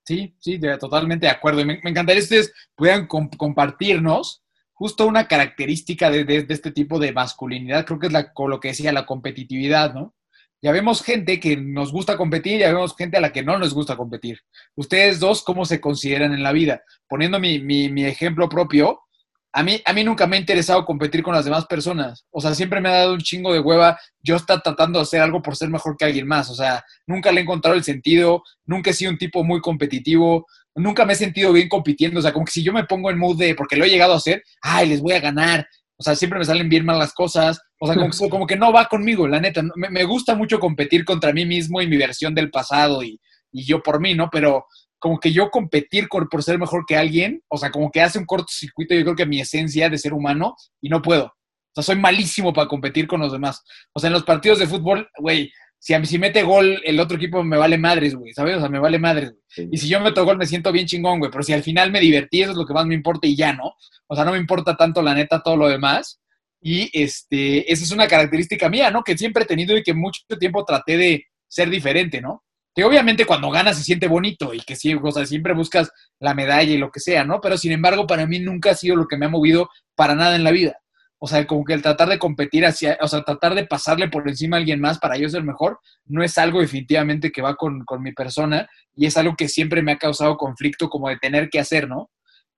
Sí, 0.06 0.36
sí, 0.40 0.60
totalmente 0.80 1.26
de 1.28 1.32
acuerdo. 1.32 1.66
Me, 1.66 1.80
me 1.84 1.90
encantaría 1.90 2.20
que 2.20 2.24
ustedes 2.24 2.54
puedan 2.76 3.08
compartirnos 3.08 4.44
justo 4.74 5.06
una 5.06 5.28
característica 5.28 6.10
de, 6.10 6.46
este 6.48 6.72
tipo 6.72 7.00
de 7.00 7.12
masculinidad, 7.12 7.86
creo 7.86 8.00
que 8.00 8.08
es 8.08 8.14
la, 8.14 8.32
lo 8.48 8.60
que 8.60 8.70
decía, 8.70 8.94
la 8.94 9.06
competitividad, 9.06 9.94
¿no? 9.94 10.16
Ya 10.62 10.72
vemos 10.72 11.04
gente 11.04 11.40
que 11.40 11.58
nos 11.58 11.92
gusta 11.92 12.18
competir, 12.18 12.60
ya 12.60 12.68
vemos 12.74 12.96
gente 12.96 13.18
a 13.18 13.22
la 13.22 13.32
que 13.32 13.44
no 13.44 13.58
nos 13.58 13.74
gusta 13.74 13.98
competir. 13.98 14.40
Ustedes 14.76 15.20
dos, 15.20 15.44
¿cómo 15.44 15.66
se 15.66 15.80
consideran 15.80 16.34
en 16.34 16.44
la 16.44 16.52
vida? 16.52 16.82
Poniendo 17.08 17.40
mi, 17.40 17.60
mi 17.60 18.06
ejemplo 18.06 18.50
propio, 18.50 19.02
a 19.52 19.64
mí, 19.64 19.82
a 19.84 19.94
mí 19.94 20.04
nunca 20.04 20.28
me 20.28 20.36
ha 20.36 20.40
interesado 20.40 20.86
competir 20.86 21.24
con 21.24 21.34
las 21.34 21.46
demás 21.46 21.66
personas. 21.66 22.26
O 22.30 22.40
sea, 22.40 22.54
siempre 22.54 22.82
me 22.82 22.90
ha 22.90 22.98
dado 22.98 23.14
un 23.14 23.20
chingo 23.20 23.52
de 23.52 23.60
hueva 23.60 24.00
yo 24.22 24.36
estar 24.36 24.62
tratando 24.62 25.00
de 25.00 25.04
hacer 25.04 25.22
algo 25.22 25.42
por 25.42 25.56
ser 25.56 25.70
mejor 25.70 25.98
que 25.98 26.06
alguien 26.06 26.28
más. 26.28 26.50
O 26.50 26.56
sea, 26.56 26.84
nunca 27.08 27.32
le 27.32 27.40
he 27.40 27.44
encontrado 27.44 27.76
el 27.76 27.84
sentido, 27.84 28.44
nunca 28.66 28.92
he 28.92 28.94
sido 28.94 29.12
un 29.12 29.18
tipo 29.18 29.44
muy 29.44 29.60
competitivo, 29.60 30.46
nunca 30.76 31.06
me 31.06 31.14
he 31.14 31.16
sentido 31.16 31.52
bien 31.52 31.68
compitiendo. 31.68 32.20
O 32.20 32.22
sea, 32.22 32.32
como 32.32 32.46
que 32.46 32.52
si 32.52 32.64
yo 32.64 32.74
me 32.74 32.84
pongo 32.84 33.10
en 33.10 33.18
mood 33.18 33.38
de, 33.38 33.56
porque 33.56 33.76
lo 33.76 33.86
he 33.86 33.90
llegado 33.90 34.14
a 34.14 34.18
hacer, 34.18 34.44
ay, 34.62 34.88
les 34.88 35.02
voy 35.02 35.14
a 35.14 35.20
ganar. 35.20 35.68
O 35.98 36.04
sea, 36.04 36.16
siempre 36.16 36.40
me 36.40 36.46
salen 36.46 36.70
bien 36.70 36.86
mal 36.86 37.00
las 37.00 37.14
cosas. 37.14 37.60
O 37.80 37.88
sea, 37.88 37.96
como, 38.30 38.46
que, 38.46 38.56
no 38.56 38.72
va 38.72 38.86
conmigo, 38.86 39.28
la 39.28 39.40
neta. 39.40 39.64
Me, 39.76 39.90
me, 39.90 40.04
gusta 40.04 40.36
mucho 40.36 40.60
competir 40.60 41.04
contra 41.04 41.34
mí 41.34 41.46
mismo 41.46 41.82
y 41.82 41.88
mi 41.88 41.98
versión 41.98 42.36
del 42.36 42.52
pasado 42.52 43.04
y, 43.04 43.20
y 43.52 43.66
yo 43.66 43.82
por 43.82 44.00
mí, 44.00 44.14
¿no? 44.14 44.30
Pero 44.32 44.66
como 45.00 45.20
que 45.20 45.32
yo 45.32 45.50
competir 45.50 46.08
por 46.10 46.44
ser 46.44 46.60
mejor 46.60 46.86
que 46.86 46.98
alguien, 46.98 47.42
o 47.48 47.58
sea, 47.58 47.72
como 47.72 47.90
que 47.90 48.02
hace 48.02 48.20
un 48.20 48.26
cortocircuito, 48.26 48.94
yo 48.94 49.04
creo 49.04 49.16
que 49.16 49.26
mi 49.26 49.40
esencia 49.40 49.90
de 49.90 49.98
ser 49.98 50.14
humano 50.14 50.56
y 50.82 50.90
no 50.90 51.02
puedo. 51.02 51.26
O 51.26 51.72
sea, 51.74 51.84
soy 51.84 51.96
malísimo 51.96 52.54
para 52.54 52.68
competir 52.68 53.08
con 53.08 53.22
los 53.22 53.32
demás. 53.32 53.64
O 53.94 54.00
sea, 54.00 54.08
en 54.08 54.14
los 54.14 54.24
partidos 54.24 54.60
de 54.60 54.68
fútbol, 54.68 55.10
güey, 55.18 55.52
si, 55.80 55.94
a 55.94 56.00
mí, 56.00 56.06
si 56.06 56.20
mete 56.20 56.44
gol 56.44 56.82
el 56.84 57.00
otro 57.00 57.16
equipo 57.16 57.42
me 57.44 57.58
vale 57.58 57.78
madres, 57.78 58.14
güey, 58.14 58.34
¿sabes? 58.34 58.58
O 58.58 58.60
sea, 58.60 58.70
me 58.70 58.80
vale 58.80 59.00
madres, 59.00 59.32
güey. 59.32 59.70
Y 59.72 59.78
si 59.78 59.88
yo 59.88 60.00
meto 60.02 60.26
gol 60.26 60.38
me 60.38 60.46
siento 60.46 60.72
bien 60.72 60.86
chingón, 60.86 61.20
güey, 61.20 61.32
pero 61.32 61.44
si 61.44 61.54
al 61.54 61.64
final 61.64 61.92
me 61.92 62.02
divertí, 62.02 62.42
eso 62.42 62.52
es 62.52 62.58
lo 62.58 62.66
que 62.66 62.74
más 62.74 62.86
me 62.86 62.96
importa 62.96 63.28
y 63.28 63.36
ya, 63.36 63.54
¿no? 63.54 63.74
O 64.08 64.16
sea, 64.16 64.26
no 64.26 64.34
me 64.34 64.38
importa 64.38 64.76
tanto 64.76 65.02
la 65.02 65.14
neta 65.14 65.42
todo 65.42 65.56
lo 65.56 65.70
demás. 65.70 66.20
Y 66.62 66.90
este, 66.92 67.72
esa 67.72 67.84
es 67.86 67.92
una 67.92 68.08
característica 68.08 68.68
mía, 68.68 68.92
¿no? 68.92 69.04
Que 69.04 69.18
siempre 69.18 69.44
he 69.44 69.48
tenido 69.48 69.78
y 69.78 69.84
que 69.84 69.94
mucho 69.94 70.22
tiempo 70.38 70.66
traté 70.66 70.98
de 70.98 71.26
ser 71.48 71.70
diferente, 71.70 72.20
¿no? 72.20 72.44
Que 72.80 72.86
obviamente 72.86 73.26
cuando 73.26 73.52
ganas 73.52 73.76
se 73.76 73.84
siente 73.84 74.08
bonito 74.08 74.54
y 74.54 74.62
que 74.62 74.74
sí, 74.78 74.96
siempre 75.26 75.54
buscas 75.54 75.92
la 76.18 76.34
medalla 76.34 76.72
y 76.72 76.78
lo 76.78 76.92
que 76.92 77.02
sea, 77.02 77.26
¿no? 77.26 77.42
Pero 77.42 77.58
sin 77.58 77.74
embargo, 77.74 78.08
para 78.08 78.26
mí 78.26 78.40
nunca 78.40 78.72
ha 78.72 78.74
sido 78.74 78.96
lo 78.96 79.06
que 79.06 79.18
me 79.18 79.26
ha 79.26 79.30
movido 79.30 79.70
para 79.96 80.16
nada 80.16 80.38
en 80.38 80.46
la 80.46 80.52
vida. 80.52 80.80
O 81.18 81.28
sea, 81.28 81.46
como 81.46 81.66
que 81.66 81.74
el 81.74 81.82
tratar 81.82 82.08
de 82.08 82.18
competir 82.18 82.66
hacia, 82.66 82.98
o 83.02 83.08
sea, 83.10 83.24
tratar 83.24 83.54
de 83.54 83.66
pasarle 83.66 84.08
por 84.08 84.30
encima 84.30 84.56
a 84.56 84.60
alguien 84.60 84.80
más 84.80 84.98
para 84.98 85.18
yo 85.18 85.28
ser 85.28 85.44
mejor, 85.44 85.82
no 86.06 86.24
es 86.24 86.38
algo 86.38 86.62
definitivamente 86.62 87.34
que 87.34 87.42
va 87.42 87.58
con, 87.58 87.84
con 87.84 88.02
mi 88.02 88.14
persona 88.14 88.66
y 88.96 89.08
es 89.08 89.18
algo 89.18 89.36
que 89.36 89.50
siempre 89.50 89.82
me 89.82 89.92
ha 89.92 89.98
causado 89.98 90.38
conflicto 90.38 90.88
como 90.88 91.10
de 91.10 91.18
tener 91.18 91.50
que 91.50 91.60
hacer, 91.60 91.86
¿no? 91.86 92.10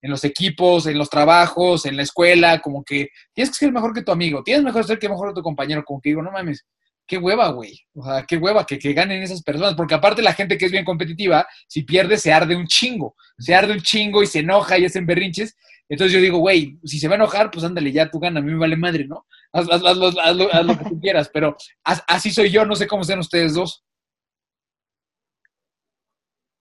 En 0.04 0.12
los 0.12 0.24
equipos, 0.24 0.86
en 0.86 1.00
los 1.00 1.10
trabajos, 1.10 1.88
en 1.88 1.98
la 1.98 2.04
escuela, 2.04 2.60
como 2.60 2.84
que 2.84 3.10
tienes 3.34 3.50
que 3.50 3.66
ser 3.66 3.74
mejor 3.74 3.92
que 3.92 4.04
tu 4.04 4.12
amigo, 4.12 4.44
tienes 4.44 4.64
mejor 4.64 4.84
ser 4.84 5.00
que 5.00 5.10
mejor 5.10 5.30
que 5.30 5.40
tu 5.40 5.42
compañero, 5.42 5.84
como 5.84 6.00
que 6.00 6.10
digo, 6.10 6.22
no 6.22 6.30
mames, 6.30 6.64
qué 7.12 7.18
hueva, 7.18 7.50
güey. 7.50 7.78
O 7.94 8.06
sea, 8.06 8.26
qué 8.26 8.38
hueva 8.38 8.66
que, 8.66 8.80
que, 8.80 8.94
ganen 8.94 9.22
esas 9.22 9.44
personas. 9.44 9.76
Porque 9.76 9.94
aparte 9.94 10.22
la 10.22 10.32
gente 10.32 10.58
que 10.58 10.66
es 10.66 10.72
bien 10.72 10.86
competitiva, 10.86 11.46
si 11.68 11.84
pierde 11.84 12.16
se 12.18 12.32
arde 12.32 12.56
un 12.56 12.66
chingo. 12.66 13.16
Se 13.38 13.54
arde 13.54 13.74
un 13.74 13.82
chingo 13.82 14.24
y 14.24 14.28
se 14.28 14.40
enoja 14.40 14.78
y 14.78 14.86
hacen 14.86 15.06
berrinches. 15.06 15.58
Entonces 15.90 16.14
yo 16.14 16.22
digo, 16.22 16.38
güey, 16.38 16.80
si 16.86 17.00
se 17.00 17.10
va 17.10 17.16
a 17.16 17.18
enojar, 17.18 17.52
pues 17.52 17.66
ándale, 17.66 17.92
ya 17.92 18.10
tú 18.10 18.18
gana, 18.18 18.40
a 18.40 18.44
mí 18.44 18.54
me 18.54 18.60
vale 18.60 18.78
madre, 18.78 19.06
¿no? 19.06 19.26
Haz, 19.52 19.68
lo, 19.68 20.78
que 20.78 20.86
tú 20.86 21.02
quieras, 21.02 21.30
pero 21.34 21.58
así 21.84 22.32
soy 22.32 22.50
yo, 22.50 22.66
no 22.66 22.76
sé 22.76 22.88
cómo 22.88 23.04
sean 23.04 23.20
ustedes 23.20 23.56
dos. 23.56 23.84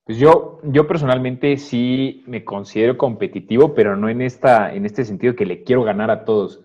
Pues 0.05 0.17
yo, 0.17 0.59
yo 0.65 0.85
personalmente 0.85 1.55
sí 1.55 2.25
me 2.27 2.43
considero 2.43 2.97
competitivo, 2.97 3.73
pero 3.73 3.95
no 3.95 4.09
en, 4.09 4.21
esta, 4.21 4.73
en 4.73 4.85
este 4.85 5.05
sentido 5.05 5.33
que 5.33 5.45
le 5.45 5.63
quiero 5.63 5.83
ganar 5.83 6.11
a 6.11 6.25
todos, 6.25 6.61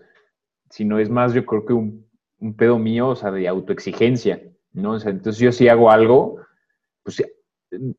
sino 0.69 0.99
es 0.99 1.09
más, 1.09 1.33
yo 1.33 1.45
creo 1.45 1.65
que 1.65 1.71
un 1.71 2.06
un 2.39 2.55
pedo 2.55 2.77
mío, 2.77 3.09
o 3.09 3.15
sea, 3.15 3.31
de 3.31 3.47
autoexigencia, 3.47 4.41
¿no? 4.73 4.91
O 4.91 4.99
sea, 4.99 5.11
entonces 5.11 5.41
yo 5.41 5.51
si 5.51 5.67
hago 5.67 5.91
algo, 5.91 6.37
pues 7.03 7.23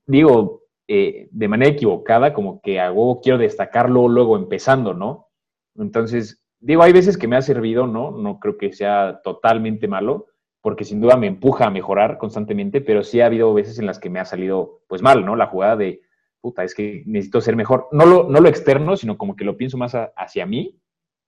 digo, 0.07 0.63
eh, 0.87 1.29
de 1.31 1.49
manera 1.49 1.71
equivocada, 1.71 2.33
como 2.33 2.61
que 2.63 2.81
hago, 2.81 3.21
quiero 3.21 3.39
destacarlo 3.39 4.09
luego 4.09 4.37
empezando, 4.37 4.95
¿no? 4.95 5.29
Entonces, 5.77 6.43
digo, 6.61 6.83
hay 6.83 6.93
veces 6.93 7.19
que 7.19 7.29
me 7.29 7.37
ha 7.37 7.43
servido, 7.43 7.87
¿no? 7.87 8.11
No 8.11 8.41
creo 8.41 8.57
que 8.57 8.73
sea 8.73 9.21
totalmente 9.23 9.89
malo, 9.89 10.27
porque 10.61 10.85
sin 10.85 11.01
duda 11.01 11.17
me 11.17 11.27
empuja 11.27 11.67
a 11.67 11.71
mejorar 11.71 12.19
constantemente, 12.19 12.81
pero 12.81 13.05
sí 13.05 13.21
ha 13.21 13.27
habido 13.27 13.53
veces 13.55 13.79
en 13.79 13.87
las 13.87 13.99
que 13.99 14.11
me 14.11 14.21
ha 14.21 14.25
salido, 14.25 14.81
pues 14.89 15.03
mal, 15.03 15.25
¿no? 15.25 15.37
La 15.37 15.47
jugada 15.47 15.77
de, 15.77 16.01
puta, 16.41 16.65
es 16.65 16.75
que 16.75 17.03
necesito 17.07 17.41
ser 17.41 17.57
mejor. 17.57 17.89
No 17.93 18.07
lo, 18.07 18.29
no 18.29 18.41
lo 18.41 18.49
externo, 18.49 18.97
sino 18.97 19.19
como 19.19 19.37
que 19.37 19.45
lo 19.45 19.57
pienso 19.57 19.77
más 19.77 19.95
hacia 19.95 20.47
mí, 20.47 20.81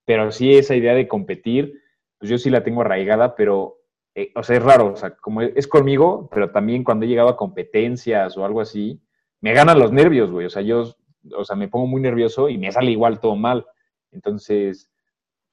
pero 0.04 0.32
sí 0.32 0.54
esa 0.54 0.74
idea 0.74 0.94
de 0.94 1.06
competir, 1.06 1.79
pues 2.20 2.30
yo 2.30 2.38
sí 2.38 2.50
la 2.50 2.62
tengo 2.62 2.82
arraigada, 2.82 3.34
pero, 3.34 3.78
eh, 4.14 4.30
o 4.36 4.42
sea, 4.42 4.58
es 4.58 4.62
raro, 4.62 4.92
o 4.92 4.96
sea, 4.96 5.16
como 5.16 5.40
es 5.40 5.66
conmigo, 5.66 6.28
pero 6.30 6.52
también 6.52 6.84
cuando 6.84 7.06
he 7.06 7.08
llegado 7.08 7.30
a 7.30 7.36
competencias 7.36 8.36
o 8.36 8.44
algo 8.44 8.60
así, 8.60 9.00
me 9.40 9.54
ganan 9.54 9.78
los 9.78 9.90
nervios, 9.90 10.30
güey, 10.30 10.44
o 10.44 10.50
sea, 10.50 10.60
yo, 10.60 10.94
o 11.34 11.44
sea, 11.44 11.56
me 11.56 11.68
pongo 11.68 11.86
muy 11.86 12.02
nervioso 12.02 12.50
y 12.50 12.58
me 12.58 12.70
sale 12.70 12.90
igual 12.90 13.20
todo 13.20 13.36
mal. 13.36 13.66
Entonces, 14.12 14.90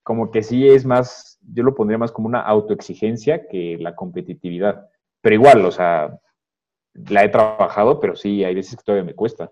como 0.04 0.30
que 0.30 0.44
sí 0.44 0.68
es 0.68 0.86
más, 0.86 1.40
yo 1.42 1.64
lo 1.64 1.74
pondría 1.74 1.98
más 1.98 2.12
como 2.12 2.28
una 2.28 2.42
autoexigencia 2.42 3.48
que 3.48 3.78
la 3.80 3.96
competitividad. 3.96 4.90
Pero 5.22 5.36
igual, 5.36 5.66
o 5.66 5.72
sea, 5.72 6.20
la 6.94 7.24
he 7.24 7.30
trabajado, 7.30 8.00
pero 8.00 8.16
sí, 8.16 8.44
hay 8.44 8.56
veces 8.56 8.76
que 8.76 8.84
todavía 8.84 9.06
me 9.06 9.16
cuesta. 9.16 9.52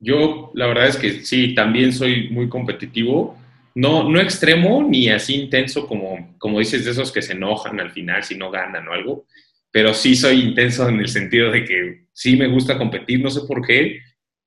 Yo, 0.00 0.50
la 0.54 0.66
verdad 0.66 0.88
es 0.88 0.96
que 0.96 1.10
sí, 1.22 1.54
también 1.54 1.92
soy 1.92 2.30
muy 2.30 2.48
competitivo, 2.48 3.36
no, 3.74 4.08
no 4.08 4.20
extremo 4.20 4.82
ni 4.82 5.08
así 5.08 5.34
intenso 5.34 5.86
como, 5.86 6.36
como 6.38 6.60
dices 6.60 6.84
de 6.84 6.92
esos 6.92 7.10
que 7.10 7.22
se 7.22 7.32
enojan 7.32 7.80
al 7.80 7.90
final 7.90 8.22
si 8.22 8.36
no 8.36 8.50
ganan 8.50 8.86
o 8.88 8.92
algo, 8.92 9.26
pero 9.70 9.92
sí 9.92 10.14
soy 10.14 10.40
intenso 10.40 10.88
en 10.88 11.00
el 11.00 11.08
sentido 11.08 11.50
de 11.50 11.64
que 11.64 12.06
sí 12.12 12.36
me 12.36 12.46
gusta 12.46 12.78
competir, 12.78 13.20
no 13.20 13.30
sé 13.30 13.40
por 13.48 13.66
qué, 13.66 13.98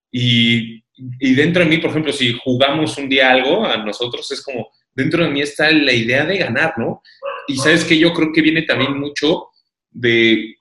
y, 0.09 0.83
y 0.93 1.35
dentro 1.35 1.63
de 1.63 1.69
mí, 1.69 1.77
por 1.79 1.89
ejemplo, 1.89 2.13
si 2.13 2.37
jugamos 2.41 2.97
un 2.97 3.09
día 3.09 3.31
algo, 3.31 3.65
a 3.65 3.77
nosotros 3.77 4.31
es 4.31 4.41
como, 4.41 4.69
dentro 4.93 5.23
de 5.23 5.29
mí 5.29 5.41
está 5.41 5.69
la 5.71 5.91
idea 5.91 6.25
de 6.25 6.37
ganar, 6.37 6.73
¿no? 6.77 7.01
Y 7.47 7.57
sabes 7.57 7.83
que 7.83 7.99
yo 7.99 8.13
creo 8.13 8.31
que 8.31 8.41
viene 8.41 8.61
también 8.61 8.97
mucho 8.97 9.49
de 9.91 10.55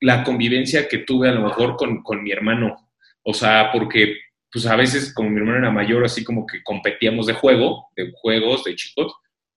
la 0.00 0.22
convivencia 0.22 0.86
que 0.88 0.98
tuve 0.98 1.28
a 1.28 1.32
lo 1.32 1.42
mejor 1.42 1.76
con, 1.76 2.02
con 2.02 2.22
mi 2.22 2.30
hermano, 2.30 2.76
o 3.24 3.34
sea, 3.34 3.70
porque 3.72 4.16
pues 4.54 4.66
a 4.66 4.76
veces 4.76 5.12
como 5.12 5.30
mi 5.30 5.38
hermano 5.38 5.58
era 5.58 5.70
mayor, 5.72 6.04
así 6.04 6.22
como 6.22 6.46
que 6.46 6.62
competíamos 6.62 7.26
de 7.26 7.32
juego, 7.32 7.88
de 7.96 8.12
juegos, 8.14 8.62
de 8.62 8.76
chicos, 8.76 9.12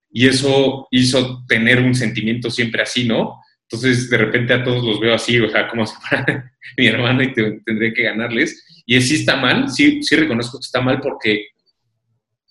y 0.09 0.25
eso 0.25 0.87
hizo 0.89 1.45
tener 1.47 1.79
un 1.79 1.93
sentimiento 1.93 2.49
siempre 2.49 2.81
así, 2.81 3.07
¿no? 3.07 3.39
Entonces, 3.69 4.09
de 4.09 4.17
repente 4.17 4.55
a 4.55 4.63
todos 4.63 4.83
los 4.83 4.99
veo 4.99 5.13
así, 5.13 5.39
o 5.39 5.51
sea, 5.51 5.67
como 5.67 5.85
si 5.85 5.93
fuera 5.97 6.51
mi 6.75 6.87
hermano 6.87 7.21
y 7.21 7.31
tendré 7.31 7.93
que 7.93 8.03
ganarles. 8.03 8.65
Y 8.87 8.99
sí 9.01 9.17
está 9.17 9.35
mal, 9.35 9.69
sí, 9.69 10.01
sí 10.01 10.15
reconozco 10.15 10.57
que 10.57 10.65
está 10.65 10.81
mal 10.81 10.99
porque 10.99 11.49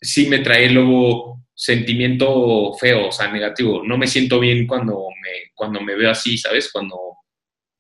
sí 0.01 0.29
me 0.29 0.39
trae 0.39 0.71
luego 0.71 1.43
sentimiento 1.53 2.75
feo, 2.75 3.09
o 3.09 3.13
sea, 3.13 3.29
negativo. 3.33 3.83
No 3.85 3.99
me 3.99 4.07
siento 4.07 4.39
bien 4.39 4.69
cuando 4.69 5.09
me, 5.21 5.51
cuando 5.53 5.81
me 5.81 5.97
veo 5.97 6.13
así, 6.13 6.39
¿sabes? 6.39 6.71
Cuando 6.71 6.97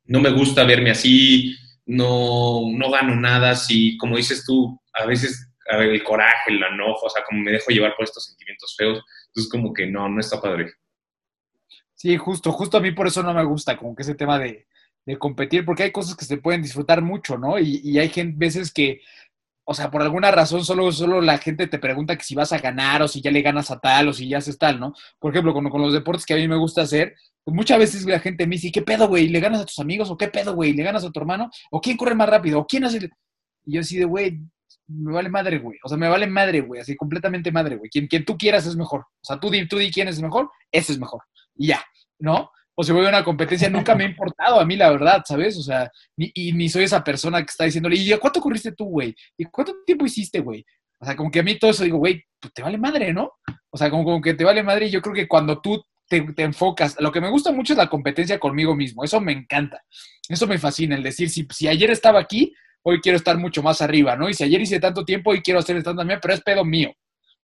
no 0.07 0.20
me 0.20 0.31
gusta 0.31 0.64
verme 0.64 0.90
así, 0.90 1.55
no, 1.87 2.62
no 2.72 2.90
gano 2.90 3.16
nada, 3.16 3.55
si, 3.55 3.96
como 3.96 4.16
dices 4.16 4.44
tú, 4.44 4.79
a 4.92 5.07
veces 5.07 5.53
el 5.70 6.03
coraje, 6.03 6.51
el 6.51 6.62
enojo, 6.62 7.07
o 7.07 7.11
sea, 7.11 7.25
como 7.25 7.40
me 7.40 7.53
dejo 7.53 7.70
llevar 7.70 7.94
por 7.96 8.05
estos 8.05 8.27
sentimientos 8.27 8.75
feos, 8.77 9.03
entonces 9.29 9.51
como 9.51 9.72
que 9.72 9.87
no, 9.87 10.09
no 10.09 10.20
está 10.20 10.40
padre. 10.40 10.72
Sí, 11.94 12.16
justo, 12.16 12.53
justo 12.53 12.77
a 12.77 12.81
mí 12.81 12.92
por 12.92 13.07
eso 13.07 13.22
no 13.22 13.33
me 13.33 13.44
gusta 13.44 13.77
como 13.77 13.94
que 13.94 14.03
ese 14.03 14.14
tema 14.14 14.38
de, 14.38 14.66
de 15.07 15.18
competir, 15.18 15.64
porque 15.64 15.85
hay 15.85 15.92
cosas 15.92 16.16
que 16.16 16.25
se 16.25 16.37
pueden 16.37 16.62
disfrutar 16.62 17.01
mucho, 17.03 17.38
¿no? 17.38 17.59
Y, 17.59 17.81
y 17.83 17.99
hay 17.99 18.09
gente, 18.09 18.35
veces 18.37 18.72
que, 18.72 19.01
o 19.68 19.74
sea, 19.74 19.90
por 19.90 20.00
alguna 20.00 20.31
razón 20.31 20.64
solo, 20.64 20.92
solo 20.92 21.20
la 21.20 21.38
gente 21.38 21.66
te 21.66 21.81
pregunta 21.81 22.16
que 22.16 22.22
si 22.22 22.37
vas 22.37 22.52
a 22.52 22.59
ganar 22.59 23.02
o 23.02 23.09
si 23.09 23.20
ya 23.20 23.33
le 23.33 23.42
ganas 23.42 23.68
a 23.72 23.81
tal 23.81 24.09
o 24.09 24.12
si 24.12 24.29
ya 24.29 24.38
haces 24.38 24.57
tal, 24.59 24.79
¿no? 24.79 24.94
Por 25.18 25.33
ejemplo, 25.33 25.52
con, 25.52 25.68
con 25.68 25.83
los 25.83 25.92
deportes 25.92 26.24
que 26.24 26.35
a 26.35 26.37
mí 26.37 26.46
me 26.46 26.57
gusta 26.57 26.83
hacer, 26.83 27.16
pues 27.42 27.55
muchas 27.55 27.79
veces 27.81 28.05
la 28.07 28.20
gente 28.20 28.46
me 28.46 28.55
dice, 28.55 28.70
¿qué 28.70 28.83
pedo, 28.83 29.09
güey? 29.09 29.29
¿Le 29.29 29.40
ganas 29.40 29.61
a 29.61 29.66
tus 29.66 29.81
amigos? 29.81 30.09
¿O 30.09 30.16
qué 30.16 30.29
pedo, 30.29 30.55
güey? 30.55 30.72
¿Le 30.72 30.85
ganas 30.85 31.05
a 31.05 31.11
tu 31.11 31.18
hermano? 31.18 31.50
¿O 31.72 31.81
quién 31.81 31.96
corre 31.96 32.14
más 32.14 32.29
rápido? 32.29 32.61
¿O 32.61 32.66
quién 32.66 32.85
hace...? 32.85 33.11
Y 33.64 33.74
yo 33.74 33.81
así 33.81 33.98
de, 33.98 34.05
güey, 34.05 34.38
me 34.87 35.12
vale 35.12 35.29
madre, 35.29 35.59
güey. 35.59 35.79
O 35.83 35.88
sea, 35.88 35.98
me 35.98 36.09
vale 36.09 36.29
madre, 36.29 36.61
güey. 36.61 36.81
Así 36.81 36.94
completamente 36.94 37.50
madre, 37.50 37.74
güey. 37.74 37.90
Quien, 37.90 38.07
quien 38.07 38.24
tú 38.24 38.38
quieras 38.38 38.66
es 38.66 38.76
mejor. 38.76 39.00
O 39.00 39.24
sea, 39.24 39.40
tú 39.40 39.50
di, 39.50 39.66
tú 39.66 39.79
di 39.79 39.90
quién 39.90 40.07
es 40.07 40.22
mejor, 40.22 40.48
ese 40.70 40.92
es 40.92 41.00
mejor. 41.00 41.22
Y 41.57 41.68
ya, 41.68 41.85
¿no? 42.20 42.50
O 42.79 42.85
si 42.85 42.93
voy 42.93 43.07
a 43.07 43.09
una 43.09 43.25
competencia, 43.25 43.71
nunca 43.71 43.95
me 43.95 44.05
ha 44.05 44.09
importado 44.09 44.61
a 44.61 44.65
mí, 44.67 44.77
la 44.77 44.91
verdad, 44.91 45.23
¿sabes? 45.27 45.57
O 45.57 45.62
sea, 45.62 45.91
ni, 46.17 46.31
y 46.35 46.53
ni 46.53 46.69
soy 46.69 46.85
esa 46.85 47.03
persona 47.03 47.41
que 47.41 47.51
está 47.51 47.65
diciéndole, 47.65 47.97
¿y 47.97 48.12
cuánto 48.19 48.41
corriste 48.41 48.73
tú, 48.73 48.85
güey? 48.85 49.15
¿Y 49.37 49.45
cuánto 49.47 49.75
tiempo 49.85 50.05
hiciste, 50.05 50.41
güey? 50.41 50.65
O 50.99 51.05
sea, 51.05 51.17
como 51.17 51.31
que 51.31 51.41
a 51.41 51.43
mí 51.43 51.59
todo 51.59 51.71
eso 51.71 51.85
digo, 51.85 51.99
güey, 51.99 52.23
pues 52.39 52.53
te 52.53 52.62
vale 52.62 52.79
madre, 52.79 53.12
¿no? 53.12 53.33
O 53.71 53.79
sea, 53.79 53.91
como, 53.91 54.05
como 54.05 54.21
que 54.21 54.35
te 54.35 54.45
vale 54.45 54.62
madre 54.62 54.87
y 54.87 54.91
yo 54.91 55.01
creo 55.03 55.15
que 55.15 55.27
cuando 55.27 55.61
tú 55.61 55.83
te, 56.09 56.25
enfocas, 56.39 56.97
lo 57.01 57.11
que 57.11 57.21
me 57.21 57.31
gusta 57.31 57.53
mucho 57.53 57.73
es 57.73 57.79
la 57.79 57.89
competencia 57.89 58.39
conmigo 58.39 58.75
mismo, 58.75 59.05
eso 59.05 59.21
me 59.21 59.33
encanta, 59.33 59.83
eso 60.29 60.47
me 60.47 60.59
fascina, 60.59 60.97
el 60.97 61.03
decir, 61.03 61.29
si, 61.29 61.47
si 61.51 61.69
ayer 61.69 61.91
estaba 61.91 62.21
aquí, 62.21 62.55
hoy 62.83 63.01
quiero 63.01 63.17
estar 63.17 63.37
mucho 63.39 63.62
más 63.62 63.83
arriba, 63.83 64.17
¿no? 64.17 64.29
Y 64.29 64.35
si 64.35 64.45
ayer 64.45 64.61
hice 64.61 64.79
tanto 64.79 65.05
tiempo, 65.05 65.31
hoy 65.31 65.43
quiero 65.43 65.59
hacer 65.59 65.83
tanto 65.83 66.01
también, 66.01 66.21
pero 66.23 66.35
es 66.35 66.43
pedo 66.43 66.65
mío, 66.65 66.93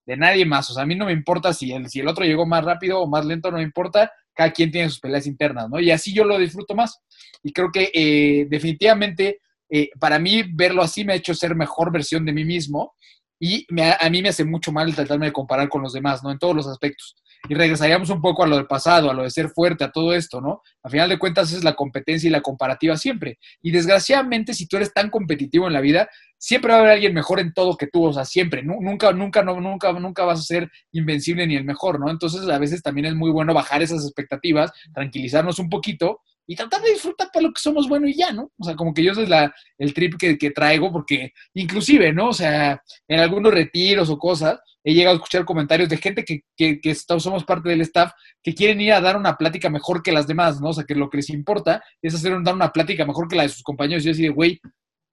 de 0.07 0.17
nadie 0.17 0.47
más. 0.47 0.71
O 0.71 0.75
sea, 0.75 0.85
a 0.85 0.87
mí 0.87 0.95
no 0.95 1.07
me 1.07 1.13
importa 1.13 1.53
si 1.53 1.73
el, 1.73 1.89
si 1.89 2.01
el 2.01 2.09
otro 2.09 2.25
llegó 2.25 2.47
más 2.47 2.65
rápido 2.65 3.01
o 3.01 3.09
más 3.09 3.25
lento, 3.25 3.51
no 3.51 3.57
me 3.57 3.65
importa. 3.65 4.13
Cada 4.35 4.51
quien 4.53 4.71
tiene 4.71 4.89
sus 4.89 5.01
peleas 5.01 5.27
internas, 5.27 5.69
¿no? 5.69 5.81
Y 5.81 5.91
así 5.91 6.15
yo 6.15 6.25
lo 6.25 6.39
disfruto 6.39 6.75
más. 6.75 6.99
Y 7.43 7.53
creo 7.53 7.71
que 7.73 7.91
eh, 7.93 8.47
definitivamente 8.49 9.41
eh, 9.71 9.91
para 9.99 10.19
mí 10.19 10.43
verlo 10.55 10.83
así 10.83 11.05
me 11.05 11.15
ha 11.15 11.17
hecho 11.17 11.35
ser 11.35 11.55
mejor 11.55 11.93
versión 11.93 12.25
de 12.25 12.33
mí 12.33 12.45
mismo 12.45 12.95
y 13.45 13.67
me, 13.71 13.93
a 13.99 14.09
mí 14.09 14.23
me 14.23 14.29
hace 14.29 14.45
mucho 14.45 14.71
mal 14.71 14.95
tratarme 14.95 15.27
de 15.27 15.33
comparar 15.33 15.69
con 15.69 15.83
los 15.83 15.93
demás, 15.93 16.23
¿no? 16.23 16.31
En 16.31 16.39
todos 16.39 16.55
los 16.55 16.69
aspectos 16.69 17.17
y 17.49 17.55
regresaríamos 17.55 18.09
un 18.11 18.21
poco 18.21 18.45
a 18.45 18.47
lo 18.47 18.57
del 18.57 18.67
pasado, 18.67 19.11
a 19.11 19.15
lo 19.15 19.25
de 19.25 19.31
ser 19.31 19.49
fuerte, 19.49 19.83
a 19.83 19.91
todo 19.91 20.15
esto, 20.15 20.41
¿no? 20.41 20.63
A 20.83 20.89
final 20.89 21.09
de 21.09 21.19
cuentas 21.19 21.53
es 21.53 21.65
la 21.65 21.75
competencia 21.75 22.29
y 22.29 22.31
la 22.31 22.41
comparativa 22.41 22.97
siempre. 22.97 23.39
Y 23.61 23.73
desgraciadamente, 23.73 24.55
si 24.55 24.67
tú 24.67 24.77
eres 24.77 24.93
tan 24.93 25.11
competitivo 25.11 25.67
en 25.67 25.73
la 25.73 25.81
vida, 25.81 26.09
siempre 26.39 26.71
va 26.71 26.79
a 26.79 26.81
haber 26.81 26.93
alguien 26.93 27.15
mejor 27.15 27.41
en 27.41 27.53
todo 27.53 27.77
que 27.77 27.89
tú, 27.89 28.05
o 28.05 28.13
sea, 28.13 28.25
siempre. 28.25 28.63
Nunca, 28.63 29.13
nunca, 29.13 29.43
no, 29.43 29.61
nunca, 29.61 29.93
nunca 29.93 30.25
vas 30.25 30.41
a 30.41 30.45
ser 30.45 30.71
invencible 30.93 31.47
ni 31.47 31.57
el 31.57 31.65
mejor, 31.65 31.99
¿no? 31.99 32.11
Entonces, 32.11 32.49
a 32.49 32.59
veces 32.59 32.81
también 32.81 33.07
es 33.07 33.15
muy 33.17 33.31
bueno 33.31 33.55
bajar 33.55 33.83
esas 33.83 34.05
expectativas, 34.05 34.73
tranquilizarnos 34.95 35.59
un 35.59 35.69
poquito 35.69 36.21
y 36.47 36.57
tratar 36.57 36.83
de 36.83 36.91
disfrutar 36.91 37.29
para 37.33 37.47
lo 37.47 37.53
que 37.53 37.61
somos 37.61 37.89
bueno 37.89 38.09
y 38.09 38.15
ya, 38.15 38.33
¿no? 38.33 38.51
O 38.59 38.65
sea, 38.65 38.75
como 38.75 38.93
que 38.93 39.03
yo 39.03 39.13
ese 39.13 39.23
es 39.23 39.29
la, 39.29 39.55
el 39.79 39.95
trip 39.95 40.17
que, 40.17 40.51
traigo, 40.51 40.91
porque 40.91 41.33
inclusive, 41.55 42.13
¿no? 42.13 42.29
O 42.29 42.33
sea, 42.33 42.83
en 43.09 43.21
algunos 43.21 43.55
retiros 43.55 44.11
o 44.11 44.19
cosas, 44.19 44.59
he 44.85 44.93
llegado 44.95 45.15
a 45.15 45.19
escuchar 45.19 45.45
comentarios 45.45 45.89
de 45.89 45.97
gente 45.97 46.25
que, 46.25 46.43
que, 46.57 46.81
que 46.81 46.95
somos 46.95 47.45
parte 47.45 47.69
del 47.69 47.81
staff 47.83 48.13
que 48.43 48.55
quieren 48.55 48.81
ir 48.81 48.93
a 48.93 49.01
dar 49.01 49.17
una 49.17 49.37
plática 49.37 49.71
mejor 49.71 50.03
que 50.03 50.13
las 50.13 50.27
demás, 50.27 50.61
¿no? 50.61 50.71
O 50.71 50.73
sea, 50.73 50.85
que 50.85 50.95
lo 50.95 51.09
que 51.09 51.19
les 51.19 51.31
importa 51.31 51.83
es 52.01 52.15
hacer 52.15 52.33
dar 52.43 52.55
una 52.55 52.73
plática 52.73 53.07
mejor 53.07 53.29
que 53.29 53.37
la 53.37 53.45
de 53.45 53.49
sus 53.49 53.63
compañeros. 53.63 54.03
Y 54.03 54.07
yo 54.07 54.13
así 54.13 54.23
de, 54.23 54.31
güey, 54.31 54.61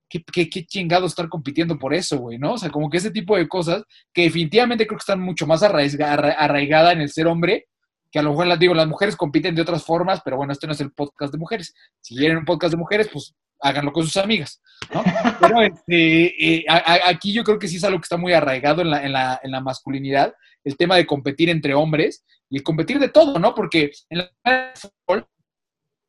¿qué, 0.10 0.24
qué, 0.24 0.50
qué 0.50 0.66
chingado 0.66 1.06
estar 1.06 1.30
compitiendo 1.30 1.78
por 1.78 1.94
eso, 1.94 2.18
güey, 2.18 2.40
¿no? 2.40 2.54
O 2.54 2.58
sea, 2.58 2.72
como 2.72 2.90
que 2.90 2.98
ese 2.98 3.12
tipo 3.12 3.38
de 3.38 3.48
cosas 3.48 3.84
que 4.12 4.24
definitivamente 4.24 4.88
creo 4.88 4.98
que 4.98 5.04
están 5.04 5.22
mucho 5.22 5.46
más 5.46 5.62
arraigadas 5.62 6.36
arraigada 6.38 6.92
en 6.92 7.02
el 7.02 7.10
ser 7.10 7.28
hombre, 7.28 7.68
que 8.12 8.20
a 8.20 8.22
lo 8.22 8.32
mejor 8.32 8.48
las 8.48 8.60
digo, 8.60 8.74
las 8.74 8.88
mujeres 8.88 9.16
compiten 9.16 9.56
de 9.56 9.62
otras 9.62 9.84
formas, 9.84 10.22
pero 10.24 10.38
bueno, 10.38 10.54
este 10.54 10.68
no 10.68 10.74
es 10.74 10.82
el 10.82 10.92
podcast 10.92 11.32
de 11.32 11.40
mujeres. 11.40 11.74
Si 12.02 12.16
quieren 12.16 12.38
un 12.38 12.46
podcast 12.46 12.72
de 12.72 12.78
mujeres, 12.78 13.10
pues 13.12 13.36
háganlo 13.62 13.92
con 13.92 14.04
sus 14.04 14.18
amigas, 14.18 14.62
¿no? 14.94 15.04
Pero 15.40 15.62
este, 15.62 16.58
eh, 16.58 16.66
a, 16.68 17.10
aquí 17.10 17.34
yo 17.34 17.44
creo 17.44 17.60
que 17.60 17.68
sí 17.68 17.78
es 17.78 17.84
algo 17.84 18.00
que 18.00 18.06
está 18.06 18.18
muy 18.18 18.34
arraigado 18.34 18.82
en 18.82 18.90
la, 18.90 19.04
en, 19.04 19.14
la, 19.14 19.40
en 19.44 19.52
la, 19.52 19.62
masculinidad, 19.62 20.34
el 20.64 20.78
tema 20.78 20.96
de 20.96 21.06
competir 21.06 21.50
entre 21.50 21.74
hombres 21.74 22.26
y 22.50 22.62
competir 22.62 23.00
de 23.00 23.10
todo, 23.10 23.38
¿no? 23.38 23.54
Porque 23.54 23.92
en 24.10 24.20
la 24.20 24.74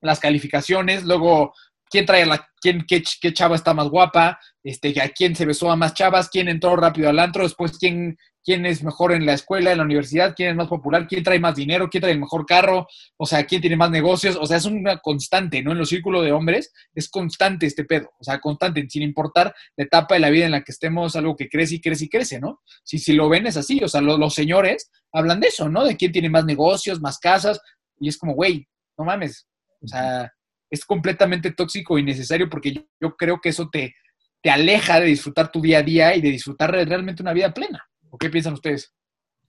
las 0.02 0.20
calificaciones, 0.20 1.04
luego 1.04 1.54
quién 1.90 2.06
trae 2.06 2.24
la, 2.24 2.48
quién, 2.60 2.84
qué, 2.86 3.02
qué, 3.20 3.32
chava 3.34 3.56
está 3.56 3.74
más 3.74 3.88
guapa, 3.88 4.38
este, 4.62 4.98
a 5.02 5.08
quién 5.08 5.34
se 5.34 5.44
besó 5.44 5.70
a 5.70 5.76
más 5.76 5.92
chavas, 5.92 6.30
quién 6.30 6.48
entró 6.48 6.76
rápido 6.76 7.10
al 7.10 7.18
antro, 7.18 7.42
después 7.42 7.76
quién, 7.78 8.16
quién 8.44 8.64
es 8.64 8.82
mejor 8.82 9.12
en 9.12 9.26
la 9.26 9.34
escuela, 9.34 9.72
en 9.72 9.78
la 9.78 9.84
universidad, 9.84 10.34
quién 10.34 10.50
es 10.50 10.56
más 10.56 10.68
popular, 10.68 11.06
quién 11.08 11.22
trae 11.22 11.40
más 11.40 11.54
dinero, 11.54 11.90
quién 11.90 12.00
trae 12.00 12.12
el 12.12 12.20
mejor 12.20 12.46
carro, 12.46 12.86
o 13.16 13.26
sea, 13.26 13.44
quién 13.44 13.60
tiene 13.60 13.76
más 13.76 13.90
negocios, 13.90 14.36
o 14.40 14.46
sea, 14.46 14.56
es 14.56 14.64
una 14.64 14.98
constante, 14.98 15.62
¿no? 15.62 15.72
En 15.72 15.78
los 15.78 15.88
círculos 15.88 16.24
de 16.24 16.32
hombres 16.32 16.72
es 16.94 17.08
constante 17.10 17.66
este 17.66 17.84
pedo, 17.84 18.12
o 18.18 18.24
sea, 18.24 18.38
constante, 18.38 18.86
sin 18.88 19.02
importar 19.02 19.52
la 19.76 19.84
etapa 19.84 20.14
de 20.14 20.20
la 20.20 20.30
vida 20.30 20.46
en 20.46 20.52
la 20.52 20.62
que 20.62 20.72
estemos, 20.72 21.16
algo 21.16 21.36
que 21.36 21.48
crece 21.48 21.74
y 21.76 21.80
crece 21.80 22.04
y 22.04 22.08
crece, 22.08 22.40
¿no? 22.40 22.60
Si, 22.84 22.98
si 22.98 23.14
lo 23.14 23.28
ven 23.28 23.46
es 23.46 23.56
así, 23.56 23.82
o 23.82 23.88
sea, 23.88 24.00
lo, 24.00 24.16
los 24.16 24.34
señores 24.34 24.90
hablan 25.12 25.40
de 25.40 25.48
eso, 25.48 25.68
¿no? 25.68 25.84
De 25.84 25.96
quién 25.96 26.12
tiene 26.12 26.30
más 26.30 26.44
negocios, 26.44 27.00
más 27.00 27.18
casas, 27.18 27.60
y 27.98 28.08
es 28.08 28.16
como, 28.16 28.34
güey, 28.34 28.66
no 28.96 29.04
mames, 29.04 29.46
o 29.82 29.88
sea, 29.88 30.32
es 30.70 30.84
completamente 30.84 31.50
tóxico 31.52 31.98
y 31.98 32.02
necesario 32.02 32.48
porque 32.48 32.84
yo, 33.00 33.16
creo 33.16 33.40
que 33.40 33.50
eso 33.50 33.68
te, 33.70 33.94
te 34.40 34.50
aleja 34.50 35.00
de 35.00 35.06
disfrutar 35.06 35.50
tu 35.50 35.60
día 35.60 35.78
a 35.78 35.82
día 35.82 36.14
y 36.14 36.20
de 36.20 36.30
disfrutar 36.30 36.70
realmente 36.70 37.22
una 37.22 37.32
vida 37.32 37.52
plena. 37.52 37.84
¿O 38.08 38.18
qué 38.18 38.30
piensan 38.30 38.54
ustedes? 38.54 38.92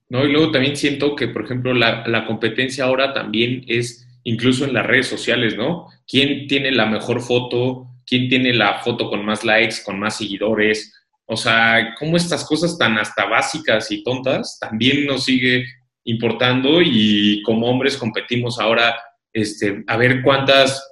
No, 0.08 0.24
y 0.24 0.32
luego 0.32 0.50
también 0.50 0.76
siento 0.76 1.16
que, 1.16 1.28
por 1.28 1.44
ejemplo, 1.44 1.72
la, 1.72 2.06
la, 2.06 2.26
competencia 2.26 2.84
ahora 2.84 3.14
también 3.14 3.64
es 3.66 4.06
incluso 4.24 4.64
en 4.64 4.74
las 4.74 4.86
redes 4.86 5.06
sociales, 5.06 5.56
¿no? 5.56 5.86
¿Quién 6.06 6.46
tiene 6.48 6.70
la 6.70 6.86
mejor 6.86 7.22
foto? 7.22 7.86
¿Quién 8.06 8.28
tiene 8.28 8.52
la 8.52 8.80
foto 8.80 9.08
con 9.08 9.24
más 9.24 9.44
likes, 9.44 9.76
con 9.84 9.98
más 9.98 10.18
seguidores? 10.18 10.92
O 11.24 11.36
sea, 11.36 11.94
cómo 11.98 12.16
estas 12.16 12.44
cosas 12.44 12.76
tan 12.76 12.98
hasta 12.98 13.24
básicas 13.24 13.90
y 13.90 14.02
tontas 14.02 14.58
también 14.60 15.06
nos 15.06 15.24
sigue 15.24 15.64
importando 16.04 16.82
y 16.82 17.42
como 17.42 17.68
hombres 17.68 17.96
competimos 17.96 18.58
ahora 18.58 18.94
este, 19.32 19.82
a 19.86 19.96
ver 19.96 20.22
cuántas 20.22 20.91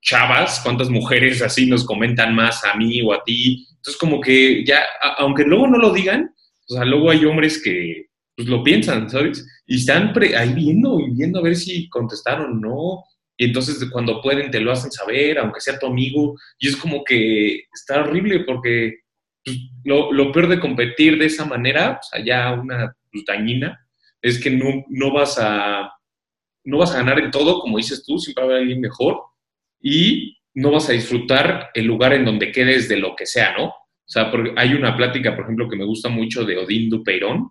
chavas, 0.00 0.60
cuántas 0.62 0.90
mujeres 0.90 1.42
así 1.42 1.66
nos 1.66 1.84
comentan 1.84 2.34
más 2.34 2.64
a 2.64 2.74
mí 2.76 3.02
o 3.02 3.12
a 3.12 3.22
ti. 3.24 3.66
Entonces, 3.70 3.96
como 3.98 4.20
que 4.20 4.64
ya, 4.64 4.80
aunque 5.18 5.44
luego 5.44 5.66
no 5.66 5.78
lo 5.78 5.92
digan, 5.92 6.34
o 6.68 6.74
sea, 6.74 6.84
luego 6.84 7.10
hay 7.10 7.24
hombres 7.24 7.62
que 7.62 8.06
pues, 8.36 8.48
lo 8.48 8.62
piensan, 8.62 9.08
¿sabes? 9.10 9.46
Y 9.66 9.76
están 9.76 10.12
ahí 10.36 10.52
viendo 10.54 11.00
y 11.00 11.10
viendo 11.10 11.38
a 11.38 11.42
ver 11.42 11.56
si 11.56 11.88
contestaron 11.88 12.52
o 12.52 12.54
no. 12.54 13.04
Y 13.36 13.46
entonces 13.46 13.84
cuando 13.90 14.20
pueden 14.22 14.50
te 14.50 14.60
lo 14.60 14.72
hacen 14.72 14.92
saber, 14.92 15.38
aunque 15.38 15.60
sea 15.60 15.78
tu 15.78 15.86
amigo. 15.86 16.36
Y 16.58 16.68
es 16.68 16.76
como 16.76 17.04
que 17.04 17.64
está 17.72 18.00
horrible 18.00 18.40
porque 18.40 19.00
pues, 19.44 19.58
lo, 19.84 20.12
lo, 20.12 20.32
peor 20.32 20.48
de 20.48 20.60
competir 20.60 21.18
de 21.18 21.26
esa 21.26 21.44
manera, 21.44 21.98
o 22.00 22.02
sea, 22.02 22.24
ya 22.24 22.52
una 22.52 22.94
pues, 23.10 23.24
dañina, 23.26 23.78
es 24.22 24.40
que 24.40 24.50
no, 24.50 24.84
no, 24.88 25.12
vas 25.12 25.36
a, 25.38 25.92
no 26.64 26.78
vas 26.78 26.92
a 26.92 26.98
ganar 26.98 27.18
en 27.18 27.30
todo, 27.30 27.60
como 27.60 27.76
dices 27.76 28.04
tú, 28.04 28.18
siempre 28.18 28.44
va 28.44 28.50
a 28.50 28.52
haber 28.52 28.62
alguien 28.62 28.80
mejor. 28.80 29.20
Y 29.84 30.38
no 30.54 30.70
vas 30.70 30.88
a 30.88 30.92
disfrutar 30.92 31.70
el 31.74 31.84
lugar 31.84 32.14
en 32.14 32.24
donde 32.24 32.50
quedes 32.50 32.88
de 32.88 32.96
lo 32.96 33.14
que 33.14 33.26
sea, 33.26 33.54
¿no? 33.56 33.66
O 33.66 34.10
sea, 34.10 34.30
porque 34.30 34.52
hay 34.56 34.72
una 34.72 34.96
plática, 34.96 35.36
por 35.36 35.44
ejemplo, 35.44 35.68
que 35.68 35.76
me 35.76 35.84
gusta 35.84 36.08
mucho 36.08 36.44
de 36.44 36.56
Odín 36.56 36.88
Dupeirón, 36.88 37.50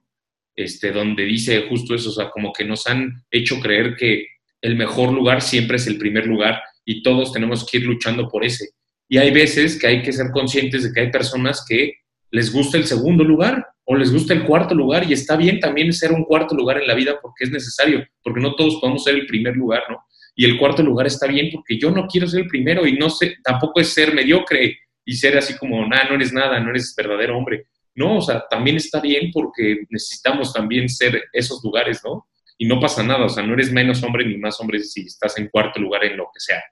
este, 0.55 0.91
donde 0.91 1.25
dice 1.25 1.67
justo 1.69 1.93
eso, 1.93 2.09
o 2.09 2.13
sea, 2.13 2.29
como 2.31 2.51
que 2.51 2.65
nos 2.65 2.87
han 2.87 3.23
hecho 3.29 3.59
creer 3.59 3.95
que 3.95 4.27
el 4.61 4.75
mejor 4.75 5.11
lugar 5.11 5.41
siempre 5.41 5.77
es 5.77 5.87
el 5.87 5.97
primer 5.97 6.25
lugar 6.25 6.61
y 6.85 7.03
todos 7.03 7.33
tenemos 7.33 7.65
que 7.69 7.77
ir 7.77 7.85
luchando 7.85 8.27
por 8.29 8.43
ese. 8.43 8.69
Y 9.09 9.17
hay 9.17 9.31
veces 9.31 9.79
que 9.79 9.87
hay 9.87 10.01
que 10.01 10.13
ser 10.13 10.31
conscientes 10.31 10.83
de 10.83 10.93
que 10.93 11.01
hay 11.01 11.11
personas 11.11 11.63
que 11.67 11.93
les 12.31 12.51
gusta 12.51 12.77
el 12.77 12.85
segundo 12.85 13.23
lugar 13.23 13.63
o 13.85 13.95
les 13.95 14.11
gusta 14.11 14.33
el 14.33 14.43
cuarto 14.43 14.73
lugar 14.73 15.07
y 15.07 15.13
está 15.13 15.35
bien 15.35 15.59
también 15.59 15.93
ser 15.93 16.11
un 16.11 16.23
cuarto 16.23 16.55
lugar 16.55 16.81
en 16.81 16.87
la 16.87 16.95
vida 16.95 17.19
porque 17.21 17.43
es 17.43 17.51
necesario, 17.51 18.03
porque 18.23 18.41
no 18.41 18.55
todos 18.55 18.79
podemos 18.79 19.03
ser 19.03 19.15
el 19.15 19.27
primer 19.27 19.55
lugar, 19.55 19.83
¿no? 19.89 19.97
Y 20.35 20.45
el 20.45 20.57
cuarto 20.57 20.81
lugar 20.81 21.07
está 21.07 21.27
bien 21.27 21.49
porque 21.51 21.77
yo 21.77 21.91
no 21.91 22.07
quiero 22.07 22.27
ser 22.27 22.41
el 22.41 22.47
primero 22.47 22.87
y 22.87 22.97
no 22.97 23.09
sé, 23.09 23.35
tampoco 23.43 23.79
es 23.79 23.93
ser 23.93 24.13
mediocre 24.13 24.77
y 25.05 25.13
ser 25.13 25.37
así 25.37 25.57
como, 25.57 25.85
nada, 25.87 26.05
no 26.09 26.15
eres 26.15 26.33
nada, 26.33 26.59
no 26.59 26.69
eres 26.69 26.93
verdadero 26.95 27.37
hombre. 27.37 27.67
No, 27.95 28.17
o 28.17 28.21
sea, 28.21 28.43
también 28.49 28.77
está 28.77 28.99
bien 28.99 29.29
porque 29.31 29.85
necesitamos 29.89 30.51
también 30.51 30.89
ser 30.89 31.23
esos 31.31 31.63
lugares, 31.63 32.01
¿no? 32.03 32.25
y 32.57 32.65
no 32.65 32.79
pasa 32.79 33.03
nada, 33.03 33.25
o 33.25 33.29
sea, 33.29 33.43
no 33.43 33.53
eres 33.53 33.71
menos 33.71 34.03
hombre 34.03 34.25
ni 34.25 34.37
más 34.37 34.59
hombre 34.59 34.79
si 34.79 35.01
estás 35.01 35.37
en 35.37 35.49
cuarto 35.49 35.79
lugar 35.79 36.05
en 36.05 36.17
lo 36.17 36.25
que 36.33 36.39
sea. 36.39 36.63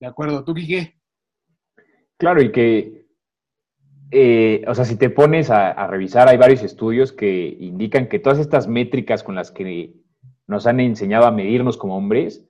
De 0.00 0.06
acuerdo, 0.06 0.44
¿tú, 0.44 0.54
Quique? 0.54 0.94
Claro, 2.16 2.42
y 2.42 2.52
que, 2.52 3.06
eh, 4.10 4.62
o 4.66 4.74
sea, 4.74 4.84
si 4.84 4.96
te 4.96 5.10
pones 5.10 5.50
a, 5.50 5.70
a, 5.70 5.86
revisar, 5.86 6.28
hay 6.28 6.36
varios 6.36 6.62
estudios 6.62 7.12
que 7.12 7.56
indican 7.58 8.08
que 8.08 8.18
todas 8.18 8.38
estas 8.38 8.68
métricas 8.68 9.22
con 9.22 9.34
las 9.34 9.50
que 9.50 9.94
nos 10.46 10.66
han 10.66 10.80
enseñado 10.80 11.26
a 11.26 11.30
medirnos 11.30 11.76
como 11.76 11.96
hombres, 11.96 12.44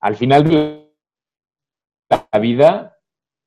al 0.00 0.16
final 0.16 0.44
de 0.44 0.92
la 2.10 2.38
vida 2.38 2.98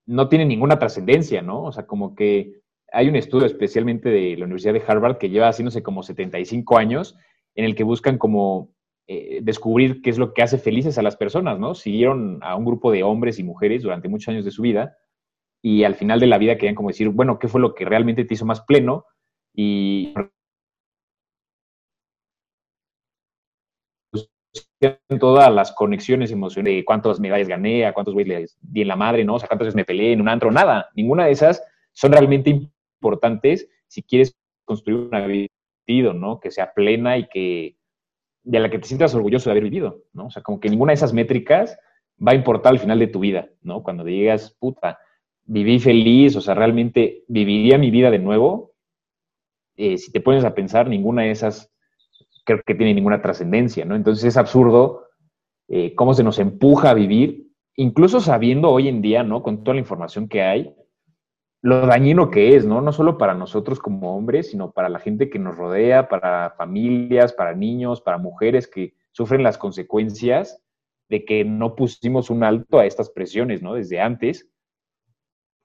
no 0.06 0.30
tienen 0.30 0.48
ninguna 0.48 0.80
trascendencia, 0.80 1.42
¿no? 1.42 1.64
O 1.64 1.72
sea, 1.72 1.86
como 1.86 2.16
que 2.16 2.62
hay 2.92 3.10
un 3.10 3.16
estudio 3.16 3.46
especialmente 3.46 4.10
de 4.10 4.38
la 4.38 4.46
Universidad 4.46 4.74
de 4.74 4.84
Harvard 4.88 5.18
que 5.18 5.30
lleva 5.30 5.50
haciéndose 5.50 5.84
como 5.84 6.04
75 6.04 6.78
años 6.78 7.18
en 7.56 7.66
el 7.66 7.76
que 7.76 7.84
buscan 7.84 8.18
como 8.18 8.74
eh, 9.08 9.40
descubrir 9.42 10.02
qué 10.02 10.10
es 10.10 10.18
lo 10.18 10.34
que 10.34 10.44
hace 10.44 10.58
felices 10.58 10.98
a 10.98 11.02
las 11.02 11.16
personas, 11.16 11.60
¿no? 11.60 11.76
Siguieron 11.76 12.40
a 12.42 12.56
un 12.56 12.66
grupo 12.66 12.92
de 12.92 13.04
hombres 13.04 13.40
y 13.40 13.44
mujeres 13.44 13.84
durante 13.84 14.10
muchos 14.10 14.30
años 14.30 14.46
de 14.46 14.52
su 14.52 14.62
vida 14.62 14.96
y 15.62 15.84
al 15.84 15.96
final 15.96 16.20
de 16.20 16.28
la 16.28 16.38
vida 16.38 16.58
querían 16.58 16.76
como 16.76 16.90
decir, 16.90 17.10
bueno, 17.10 17.40
¿qué 17.40 17.48
fue 17.48 17.62
lo 17.62 17.74
que 17.74 17.86
realmente 17.86 18.24
te 18.24 18.36
hizo 18.36 18.46
más 18.46 18.62
pleno? 18.62 19.06
Y 19.54 20.14
todas 25.20 25.52
las 25.54 25.72
conexiones 25.72 26.32
emocionales 26.32 26.84
cuántas 26.86 27.20
medallas 27.20 27.48
gané, 27.48 27.86
a 27.86 27.94
cuántos 27.94 28.14
güeyes 28.14 28.40
les 28.40 28.58
di 28.62 28.82
en 28.82 28.88
la 28.88 28.96
madre, 28.96 29.24
¿no? 29.24 29.36
O 29.36 29.40
sea, 29.40 29.48
cuántas 29.48 29.68
veces 29.68 29.76
me 29.76 29.86
peleé 29.86 30.14
en 30.14 30.22
un 30.22 30.30
antro, 30.30 30.52
nada. 30.52 30.90
Ninguna 30.96 31.26
de 31.26 31.32
esas 31.32 31.64
son 31.94 32.12
realmente 32.12 32.50
importantes 32.50 33.70
si 33.88 34.04
quieres 34.04 34.36
construir 34.66 35.00
una 35.00 35.26
vida, 35.28 36.14
¿no? 36.14 36.40
Que 36.40 36.52
sea 36.52 36.74
plena 36.74 37.18
y 37.18 37.28
que 37.28 37.78
de 38.44 38.60
la 38.60 38.70
que 38.70 38.80
te 38.80 38.88
sientas 38.88 39.16
orgulloso 39.16 39.50
de 39.50 39.52
haber 39.52 39.64
vivido, 39.64 40.04
¿no? 40.14 40.28
O 40.28 40.30
sea, 40.30 40.44
como 40.44 40.60
que 40.60 40.70
ninguna 40.70 40.92
de 40.92 40.96
esas 40.96 41.14
métricas 41.14 41.78
va 42.26 42.32
a 42.32 42.36
importar 42.36 42.74
al 42.74 42.80
final 42.80 43.00
de 43.00 43.08
tu 43.08 43.20
vida, 43.20 43.50
¿no? 43.62 43.84
Cuando 43.84 44.04
digas, 44.04 44.56
puta, 44.60 45.00
viví 45.46 45.80
feliz, 45.80 46.36
o 46.36 46.42
sea, 46.42 46.54
realmente 46.54 47.24
viviría 47.28 47.78
mi 47.78 47.92
vida 47.92 48.12
de 48.12 48.20
nuevo, 48.20 48.74
eh, 49.78 49.98
si 49.98 50.12
te 50.12 50.22
pones 50.22 50.46
a 50.46 50.56
pensar, 50.56 50.88
ninguna 50.88 51.24
de 51.24 51.32
esas 51.32 51.72
creo 52.46 52.62
que 52.66 52.76
tiene 52.76 52.94
ninguna 52.94 53.22
trascendencia, 53.22 53.84
¿no? 53.86 53.96
Entonces 53.96 54.24
es 54.24 54.38
absurdo 54.38 55.08
eh, 55.68 55.96
cómo 55.96 56.14
se 56.14 56.24
nos 56.24 56.40
empuja 56.40 56.92
a 56.92 56.94
vivir, 56.94 57.52
incluso 57.76 58.22
sabiendo 58.22 58.70
hoy 58.70 58.88
en 58.88 59.02
día, 59.02 59.24
¿no? 59.24 59.44
Con 59.44 59.64
toda 59.64 59.76
la 59.76 59.82
información 59.82 60.30
que 60.30 60.44
hay, 60.44 60.76
lo 61.62 61.88
dañino 61.88 62.30
que 62.30 62.56
es, 62.56 62.66
¿no? 62.66 62.80
No 62.82 62.94
solo 62.94 63.18
para 63.18 63.34
nosotros 63.34 63.80
como 63.80 64.16
hombres, 64.16 64.52
sino 64.52 64.72
para 64.72 64.88
la 64.88 65.00
gente 65.00 65.30
que 65.32 65.40
nos 65.40 65.58
rodea, 65.58 66.08
para 66.08 66.52
familias, 66.52 67.34
para 67.34 67.56
niños, 67.56 68.02
para 68.02 68.20
mujeres 68.20 68.68
que 68.68 68.94
sufren 69.12 69.42
las 69.42 69.58
consecuencias 69.58 70.62
de 71.10 71.26
que 71.26 71.44
no 71.44 71.76
pusimos 71.76 72.30
un 72.30 72.44
alto 72.44 72.78
a 72.80 72.86
estas 72.86 73.10
presiones, 73.10 73.64
¿no? 73.64 73.74
Desde 73.74 74.00
antes. 74.00 74.48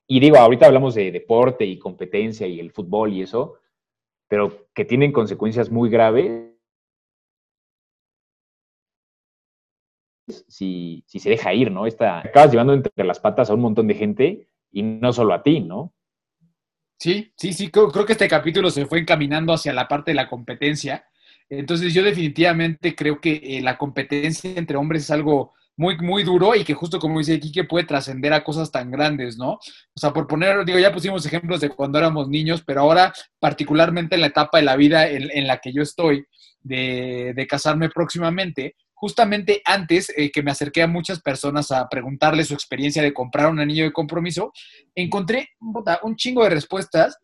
Y 0.07 0.21
digo, 0.21 0.39
ahorita 0.39 0.67
hablamos 0.67 0.95
de 0.95 1.13
deporte 1.13 1.67
y 1.67 1.79
competencia 1.79 2.47
y 2.47 2.59
el 2.61 2.73
fútbol 2.73 3.13
y 3.13 3.23
eso, 3.23 3.59
pero 4.27 4.69
que 4.75 4.85
tienen 4.87 5.13
consecuencias 5.13 5.71
muy 5.71 5.91
graves 5.91 6.50
si, 10.31 11.05
si 11.07 11.19
se 11.19 11.31
deja 11.31 11.53
ir, 11.55 11.71
¿no? 11.71 11.87
Esta, 11.87 12.19
acabas 12.19 12.51
llevando 12.51 12.75
entre 12.75 13.05
las 13.05 13.21
patas 13.21 13.51
a 13.51 13.55
un 13.55 13.61
montón 13.61 13.87
de 13.87 13.95
gente 13.95 14.49
y 14.73 14.83
no 14.83 15.13
solo 15.13 15.35
a 15.35 15.43
ti, 15.43 15.61
¿no? 15.61 15.93
Sí, 16.99 17.33
sí, 17.37 17.53
sí, 17.53 17.71
creo, 17.71 17.89
creo, 17.91 18.05
que 18.05 18.13
este 18.13 18.29
capítulo 18.29 18.71
se 18.71 18.85
fue 18.85 19.01
encaminando 19.01 19.53
hacia 19.53 19.73
la 19.73 19.89
parte 19.89 20.11
de 20.11 20.17
la 20.17 20.29
competencia. 20.29 21.05
Entonces 21.49 21.95
yo 21.95 22.03
definitivamente 22.03 22.95
creo 22.95 23.21
que 23.21 23.41
eh, 23.43 23.61
la 23.63 23.79
competencia 23.79 24.53
entre 24.55 24.77
hombres 24.77 25.05
es 25.05 25.11
algo 25.11 25.55
muy, 25.77 25.97
muy 25.97 26.25
duro 26.25 26.55
y 26.55 26.63
que 26.63 26.75
justo 26.75 26.99
como 26.99 27.19
dice 27.19 27.41
Kike 27.41 27.65
puede 27.65 27.87
trascender 27.87 28.35
a 28.35 28.45
cosas 28.45 28.71
tan 28.71 28.91
grandes, 28.91 29.39
¿no? 29.39 29.53
O 29.53 29.97
sea, 29.97 30.13
por 30.13 30.27
poner, 30.27 30.63
digo, 30.67 30.79
ya 30.79 30.93
pusimos 30.93 31.25
ejemplos 31.25 31.61
de 31.61 31.71
cuando 31.71 31.99
éramos 31.99 32.29
niños, 32.29 32.63
pero 32.67 32.83
ahora 32.83 33.15
particularmente 33.39 34.15
en 34.15 34.21
la 34.21 34.27
etapa 34.27 34.59
de 34.59 34.65
la 34.65 34.77
vida 34.77 35.09
en, 35.09 35.47
la 35.47 35.59
que 35.59 35.73
yo 35.73 35.83
estoy, 35.83 36.27
de 36.63 37.47
casarme 37.49 37.89
próximamente, 37.89 38.77
justamente 39.01 39.63
antes 39.65 40.13
eh, 40.15 40.31
que 40.31 40.43
me 40.43 40.51
acerqué 40.51 40.83
a 40.83 40.87
muchas 40.87 41.23
personas 41.23 41.71
a 41.73 41.89
preguntarles 41.89 42.49
su 42.49 42.55
experiencia 42.55 43.03
de 43.03 43.15
comprar 43.15 43.51
un 43.51 43.59
anillo 43.59 43.85
de 43.85 43.93
compromiso, 43.93 44.53
encontré 44.95 45.49
un 46.03 46.17
chingo 46.17 46.45
de 46.45 46.51
respuestas 46.51 47.19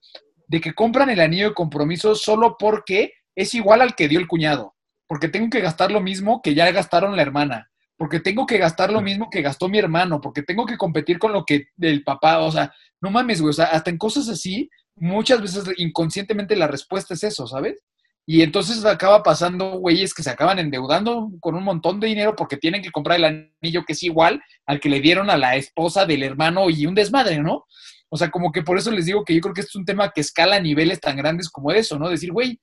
de 0.48 0.62
que 0.62 0.72
compran 0.72 1.10
el 1.10 1.20
anillo 1.20 1.50
de 1.50 1.54
compromiso 1.54 2.14
solo 2.14 2.56
porque 2.58 3.12
es 3.34 3.52
igual 3.54 3.82
al 3.82 3.94
que 3.94 4.08
dio 4.08 4.18
el 4.18 4.26
cuñado, 4.26 4.74
porque 5.06 5.28
tengo 5.28 5.50
que 5.50 5.60
gastar 5.60 5.92
lo 5.92 6.00
mismo 6.00 6.40
que 6.40 6.54
ya 6.54 6.72
gastaron 6.72 7.14
la 7.14 7.20
hermana, 7.20 7.70
porque 7.98 8.20
tengo 8.20 8.46
que 8.46 8.56
gastar 8.56 8.90
lo 8.90 9.02
mismo 9.02 9.28
que 9.30 9.42
gastó 9.42 9.68
mi 9.68 9.78
hermano, 9.78 10.22
porque 10.22 10.42
tengo 10.42 10.64
que 10.64 10.78
competir 10.78 11.18
con 11.18 11.34
lo 11.34 11.44
que 11.44 11.66
el 11.78 12.02
papá, 12.04 12.38
o 12.38 12.50
sea, 12.50 12.72
no 13.02 13.10
mames, 13.10 13.42
güey, 13.42 13.50
o 13.50 13.52
sea, 13.52 13.66
hasta 13.66 13.90
en 13.90 13.98
cosas 13.98 14.30
así, 14.30 14.70
muchas 14.94 15.42
veces 15.42 15.64
inconscientemente 15.76 16.56
la 16.56 16.68
respuesta 16.68 17.12
es 17.12 17.22
eso, 17.22 17.46
¿sabes? 17.46 17.84
Y 18.28 18.42
entonces 18.42 18.84
acaba 18.84 19.22
pasando, 19.22 19.78
güeyes, 19.78 20.12
que 20.12 20.24
se 20.24 20.30
acaban 20.30 20.58
endeudando 20.58 21.30
con 21.38 21.54
un 21.54 21.62
montón 21.62 22.00
de 22.00 22.08
dinero 22.08 22.34
porque 22.34 22.56
tienen 22.56 22.82
que 22.82 22.90
comprar 22.90 23.18
el 23.18 23.24
anillo 23.62 23.84
que 23.86 23.92
es 23.92 24.02
igual 24.02 24.42
al 24.66 24.80
que 24.80 24.88
le 24.88 25.00
dieron 25.00 25.30
a 25.30 25.36
la 25.36 25.54
esposa 25.54 26.06
del 26.06 26.24
hermano 26.24 26.68
y 26.68 26.86
un 26.86 26.96
desmadre, 26.96 27.38
¿no? 27.38 27.66
O 28.08 28.16
sea, 28.16 28.30
como 28.30 28.50
que 28.50 28.62
por 28.62 28.78
eso 28.78 28.90
les 28.90 29.06
digo 29.06 29.24
que 29.24 29.32
yo 29.32 29.40
creo 29.40 29.54
que 29.54 29.60
es 29.60 29.74
un 29.76 29.84
tema 29.84 30.10
que 30.10 30.20
escala 30.20 30.56
a 30.56 30.60
niveles 30.60 31.00
tan 31.00 31.16
grandes 31.16 31.48
como 31.48 31.70
eso, 31.70 32.00
¿no? 32.00 32.08
Decir, 32.08 32.32
güey, 32.32 32.58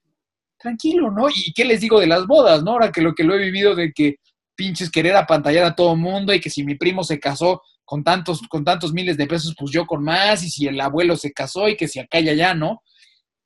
tranquilo, 0.57 1.11
¿no? 1.11 1.29
¿Y 1.29 1.53
qué 1.53 1.63
les 1.63 1.79
digo 1.79 1.99
de 1.99 2.07
las 2.07 2.27
bodas, 2.27 2.61
¿no? 2.61 2.71
Ahora 2.71 2.91
que 2.91 3.01
lo 3.01 3.15
que 3.15 3.23
lo 3.23 3.33
he 3.33 3.39
vivido 3.39 3.73
de 3.73 3.93
que 3.93 4.15
pinches 4.55 4.91
querer 4.91 5.15
apantallar 5.15 5.63
a 5.63 5.75
todo 5.75 5.95
mundo 5.95 6.33
y 6.33 6.41
que 6.41 6.49
si 6.49 6.63
mi 6.65 6.75
primo 6.75 7.03
se 7.03 7.19
casó 7.19 7.61
con 7.85 8.03
tantos, 8.03 8.41
con 8.49 8.63
tantos 8.63 8.93
miles 8.93 9.17
de 9.17 9.27
pesos, 9.27 9.55
pues 9.57 9.71
yo 9.71 9.85
con 9.85 10.03
más, 10.03 10.43
y 10.43 10.49
si 10.49 10.67
el 10.67 10.79
abuelo 10.79 11.15
se 11.15 11.31
casó 11.31 11.67
y 11.69 11.77
que 11.77 11.87
si 11.87 11.99
acá 11.99 12.19
y 12.19 12.29
allá, 12.29 12.53
¿no? 12.53 12.81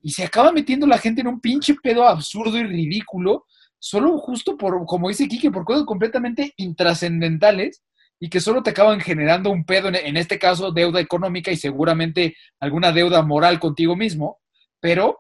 Y 0.02 0.12
se 0.12 0.24
acaba 0.24 0.52
metiendo 0.52 0.88
la 0.88 0.98
gente 0.98 1.22
en 1.22 1.28
un 1.28 1.40
pinche 1.40 1.76
pedo 1.76 2.08
absurdo 2.08 2.58
y 2.58 2.64
ridículo, 2.64 3.46
solo 3.80 4.18
justo 4.18 4.58
por, 4.58 4.86
como 4.86 5.10
dice 5.10 5.28
Kike, 5.28 5.52
por 5.52 5.66
cosas 5.66 5.86
completamente 5.86 6.54
intrascendentales 6.58 7.84
y 8.20 8.30
que 8.30 8.40
solo 8.40 8.64
te 8.64 8.72
acaban 8.72 9.00
generando 9.00 9.50
un 9.50 9.64
pedo, 9.66 9.90
en, 9.90 10.18
este 10.18 10.40
caso 10.40 10.72
deuda 10.72 11.00
económica 11.00 11.52
y 11.52 11.58
seguramente 11.58 12.36
alguna 12.60 12.92
deuda 12.92 13.22
moral 13.22 13.60
contigo 13.60 13.96
mismo, 13.96 14.40
pero 14.80 15.20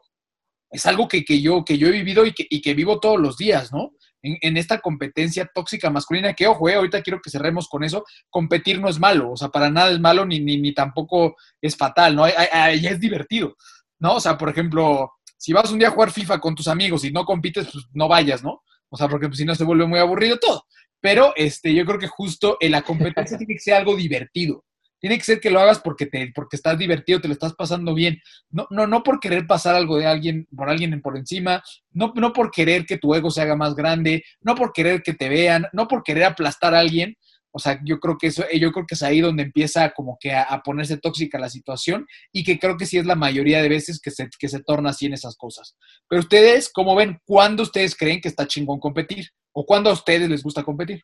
es 0.71 0.85
algo 0.85 1.07
que, 1.07 1.23
yo, 1.41 1.63
que 1.63 1.77
yo 1.77 1.87
he 1.87 1.91
vivido 1.91 2.25
y 2.25 2.33
que, 2.33 2.45
y 2.49 2.61
que 2.61 2.73
vivo 2.73 2.99
todos 2.99 3.19
los 3.19 3.37
días, 3.37 3.71
¿no? 3.71 3.91
En, 4.23 4.57
esta 4.57 4.79
competencia 4.79 5.49
tóxica 5.53 5.89
masculina, 5.89 6.33
que 6.33 6.47
ojo, 6.47 6.67
eh, 6.67 6.73
ahorita 6.73 7.01
quiero 7.01 7.21
que 7.21 7.29
cerremos 7.29 7.69
con 7.69 7.83
eso, 7.83 8.03
competir 8.29 8.81
no 8.81 8.89
es 8.89 8.99
malo, 8.99 9.31
o 9.31 9.37
sea, 9.37 9.49
para 9.49 9.69
nada 9.69 9.91
es 9.91 9.99
malo 9.99 10.25
ni, 10.25 10.39
ni, 10.39 10.57
ni 10.57 10.73
tampoco 10.73 11.35
es 11.61 11.77
fatal, 11.77 12.15
¿no? 12.15 12.23
Ahí 12.25 12.85
es 12.85 12.99
divertido. 12.99 13.55
¿No? 13.99 14.15
O 14.15 14.19
sea, 14.19 14.38
por 14.38 14.49
ejemplo, 14.49 15.12
si 15.38 15.53
vas 15.53 15.71
un 15.71 15.79
día 15.79 15.89
a 15.89 15.91
jugar 15.91 16.12
FIFA 16.12 16.39
con 16.39 16.55
tus 16.55 16.67
amigos 16.67 17.03
y 17.03 17.12
no 17.12 17.25
compites, 17.25 17.69
pues 17.71 17.86
no 17.93 18.07
vayas, 18.07 18.43
¿no? 18.43 18.63
O 18.89 18.97
sea, 18.97 19.07
porque 19.07 19.27
pues, 19.27 19.38
si 19.38 19.45
no 19.45 19.55
se 19.55 19.63
vuelve 19.63 19.86
muy 19.86 19.99
aburrido 19.99 20.38
todo. 20.38 20.65
Pero 20.99 21.33
este, 21.36 21.73
yo 21.73 21.86
creo 21.86 21.99
que 21.99 22.07
justo 22.07 22.57
en 22.60 22.71
la 22.71 22.81
competencia 22.81 23.38
tiene 23.38 23.53
que 23.53 23.60
ser 23.60 23.75
algo 23.75 23.95
divertido. 23.95 24.63
Tiene 24.99 25.17
que 25.19 25.23
ser 25.23 25.39
que 25.39 25.51
lo 25.51 25.60
hagas 25.60 25.79
porque, 25.79 26.07
te, 26.07 26.31
porque 26.33 26.55
estás 26.55 26.75
divertido, 26.75 27.21
te 27.21 27.27
lo 27.27 27.33
estás 27.33 27.53
pasando 27.53 27.93
bien. 27.93 28.19
No, 28.49 28.65
no, 28.71 28.88
no 28.88 29.03
por 29.03 29.19
querer 29.19 29.45
pasar 29.45 29.75
algo 29.75 29.97
de 29.97 30.07
alguien, 30.07 30.47
por 30.55 30.69
alguien 30.69 30.99
por 31.01 31.17
encima, 31.17 31.62
no, 31.91 32.13
no 32.15 32.33
por 32.33 32.49
querer 32.49 32.83
que 32.86 32.97
tu 32.97 33.13
ego 33.13 33.29
se 33.29 33.41
haga 33.41 33.55
más 33.55 33.75
grande, 33.75 34.23
no 34.41 34.55
por 34.55 34.73
querer 34.73 35.03
que 35.03 35.13
te 35.13 35.29
vean, 35.29 35.67
no 35.71 35.88
por 35.88 36.01
querer 36.01 36.23
aplastar 36.23 36.73
a 36.73 36.79
alguien, 36.79 37.15
o 37.57 37.59
sea, 37.59 37.81
yo 37.83 37.99
creo 37.99 38.19
que 38.19 38.27
eso, 38.27 38.43
yo 38.53 38.71
creo 38.71 38.85
que 38.85 38.93
es 38.93 39.01
ahí 39.01 39.19
donde 39.19 39.41
empieza 39.41 39.89
como 39.89 40.19
que 40.19 40.31
a, 40.31 40.61
ponerse 40.63 40.97
tóxica 40.97 41.39
la 41.39 41.49
situación 41.49 42.05
y 42.31 42.43
que 42.43 42.59
creo 42.59 42.77
que 42.77 42.85
sí 42.85 42.99
es 42.99 43.07
la 43.07 43.15
mayoría 43.15 43.63
de 43.63 43.67
veces 43.67 43.99
que 43.99 44.11
se, 44.11 44.29
que 44.37 44.47
se 44.47 44.61
torna 44.61 44.91
así 44.91 45.07
en 45.07 45.13
esas 45.13 45.35
cosas. 45.35 45.75
Pero 46.07 46.19
ustedes, 46.19 46.71
¿cómo 46.71 46.95
ven? 46.95 47.17
¿Cuándo 47.25 47.63
ustedes 47.63 47.97
creen 47.97 48.21
que 48.21 48.27
está 48.27 48.45
chingón 48.45 48.79
competir? 48.79 49.25
¿O 49.53 49.65
cuándo 49.65 49.89
a 49.89 49.93
ustedes 49.93 50.29
les 50.29 50.43
gusta 50.43 50.61
competir? 50.61 51.01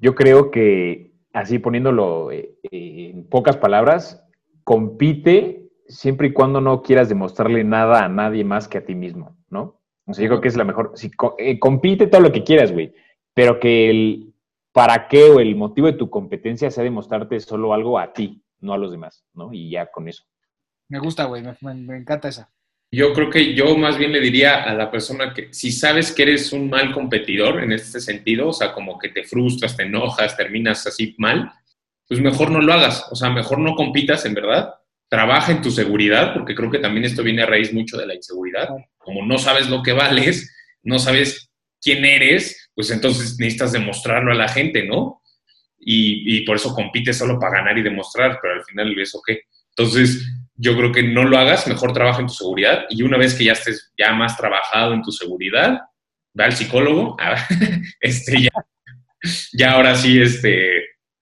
Yo 0.00 0.14
creo 0.14 0.50
que, 0.50 1.12
así 1.34 1.58
poniéndolo 1.58 2.32
eh, 2.32 2.56
en 2.70 3.28
pocas 3.28 3.58
palabras, 3.58 4.24
compite 4.64 5.68
siempre 5.86 6.28
y 6.28 6.32
cuando 6.32 6.62
no 6.62 6.80
quieras 6.80 7.10
demostrarle 7.10 7.62
nada 7.62 8.06
a 8.06 8.08
nadie 8.08 8.42
más 8.42 8.68
que 8.68 8.78
a 8.78 8.86
ti 8.86 8.94
mismo, 8.94 9.36
¿no? 9.50 9.82
O 10.06 10.14
sea, 10.14 10.22
yo 10.22 10.30
creo 10.30 10.40
que 10.40 10.48
es 10.48 10.56
la 10.56 10.64
mejor. 10.64 10.92
Si, 10.94 11.10
eh, 11.36 11.58
compite 11.58 12.06
todo 12.06 12.22
lo 12.22 12.32
que 12.32 12.42
quieras, 12.42 12.72
güey 12.72 12.94
pero 13.34 13.60
que 13.60 13.90
el 13.90 14.34
para 14.72 15.06
qué 15.06 15.24
o 15.24 15.38
el 15.38 15.54
motivo 15.54 15.86
de 15.86 15.92
tu 15.92 16.10
competencia 16.10 16.70
sea 16.70 16.82
demostrarte 16.82 17.38
solo 17.38 17.72
algo 17.74 17.98
a 17.98 18.12
ti, 18.12 18.42
no 18.60 18.72
a 18.72 18.78
los 18.78 18.90
demás, 18.90 19.24
¿no? 19.32 19.52
Y 19.52 19.70
ya 19.70 19.86
con 19.86 20.08
eso. 20.08 20.24
Me 20.88 20.98
gusta, 20.98 21.24
güey, 21.24 21.42
me, 21.42 21.96
encanta 21.96 22.28
esa. 22.28 22.50
Yo 22.90 23.12
creo 23.12 23.30
que 23.30 23.54
yo 23.54 23.76
más 23.76 23.96
bien 23.96 24.12
le 24.12 24.20
diría 24.20 24.64
a 24.64 24.74
la 24.74 24.90
persona 24.90 25.32
que 25.32 25.52
si 25.52 25.70
sabes 25.70 26.12
que 26.12 26.24
eres 26.24 26.52
un 26.52 26.70
mal 26.70 26.92
competidor 26.92 27.62
en 27.62 27.70
este 27.70 28.00
sentido, 28.00 28.48
o 28.48 28.52
sea, 28.52 28.72
como 28.72 28.98
que 28.98 29.10
te 29.10 29.22
frustras, 29.22 29.76
te 29.76 29.84
enojas, 29.84 30.36
terminas 30.36 30.84
así 30.86 31.14
mal, 31.18 31.52
pues 32.08 32.20
mejor 32.20 32.50
no 32.50 32.60
lo 32.60 32.72
hagas, 32.72 33.06
o 33.10 33.14
sea, 33.14 33.30
mejor 33.30 33.60
no 33.60 33.74
compitas 33.74 34.24
en 34.26 34.34
verdad. 34.34 34.74
trabaja 35.08 35.52
en 35.52 35.62
tu 35.62 35.70
seguridad, 35.70 36.34
porque 36.34 36.56
creo 36.56 36.70
que 36.70 36.80
también 36.80 37.04
esto 37.04 37.22
viene 37.22 37.42
a 37.42 37.46
raíz 37.46 37.72
mucho 37.72 37.96
de 37.96 38.06
la 38.06 38.16
inseguridad. 38.16 38.68
Como 38.98 39.24
no 39.24 39.38
sabes 39.38 39.68
lo 39.70 39.82
que 39.82 39.92
vales, 39.92 40.52
no 40.82 40.98
sabes 40.98 41.50
quién 41.80 42.04
eres, 42.04 42.63
pues 42.74 42.90
entonces 42.90 43.36
necesitas 43.38 43.72
demostrarlo 43.72 44.32
a 44.32 44.36
la 44.36 44.48
gente, 44.48 44.84
¿no? 44.84 45.20
Y, 45.86 46.40
por 46.46 46.56
eso 46.56 46.74
compites 46.74 47.18
solo 47.18 47.38
para 47.38 47.58
ganar 47.58 47.76
y 47.76 47.82
demostrar, 47.82 48.38
pero 48.40 48.54
al 48.54 48.64
final 48.64 48.98
eso 48.98 49.20
qué. 49.26 49.42
Entonces, 49.76 50.26
yo 50.56 50.76
creo 50.76 50.92
que 50.92 51.02
no 51.02 51.24
lo 51.24 51.36
hagas, 51.36 51.66
mejor 51.66 51.92
trabaja 51.92 52.20
en 52.20 52.26
tu 52.26 52.32
seguridad 52.32 52.86
y 52.88 53.02
una 53.02 53.18
vez 53.18 53.34
que 53.34 53.44
ya 53.44 53.52
estés 53.52 53.92
ya 53.98 54.12
más 54.12 54.36
trabajado 54.36 54.94
en 54.94 55.02
tu 55.02 55.12
seguridad, 55.12 55.80
va 56.38 56.44
al 56.46 56.56
psicólogo, 56.56 57.16
este, 58.00 58.42
ya, 58.42 58.50
ya 59.52 59.72
ahora 59.72 59.94
sí 59.94 60.20
este, 60.20 60.78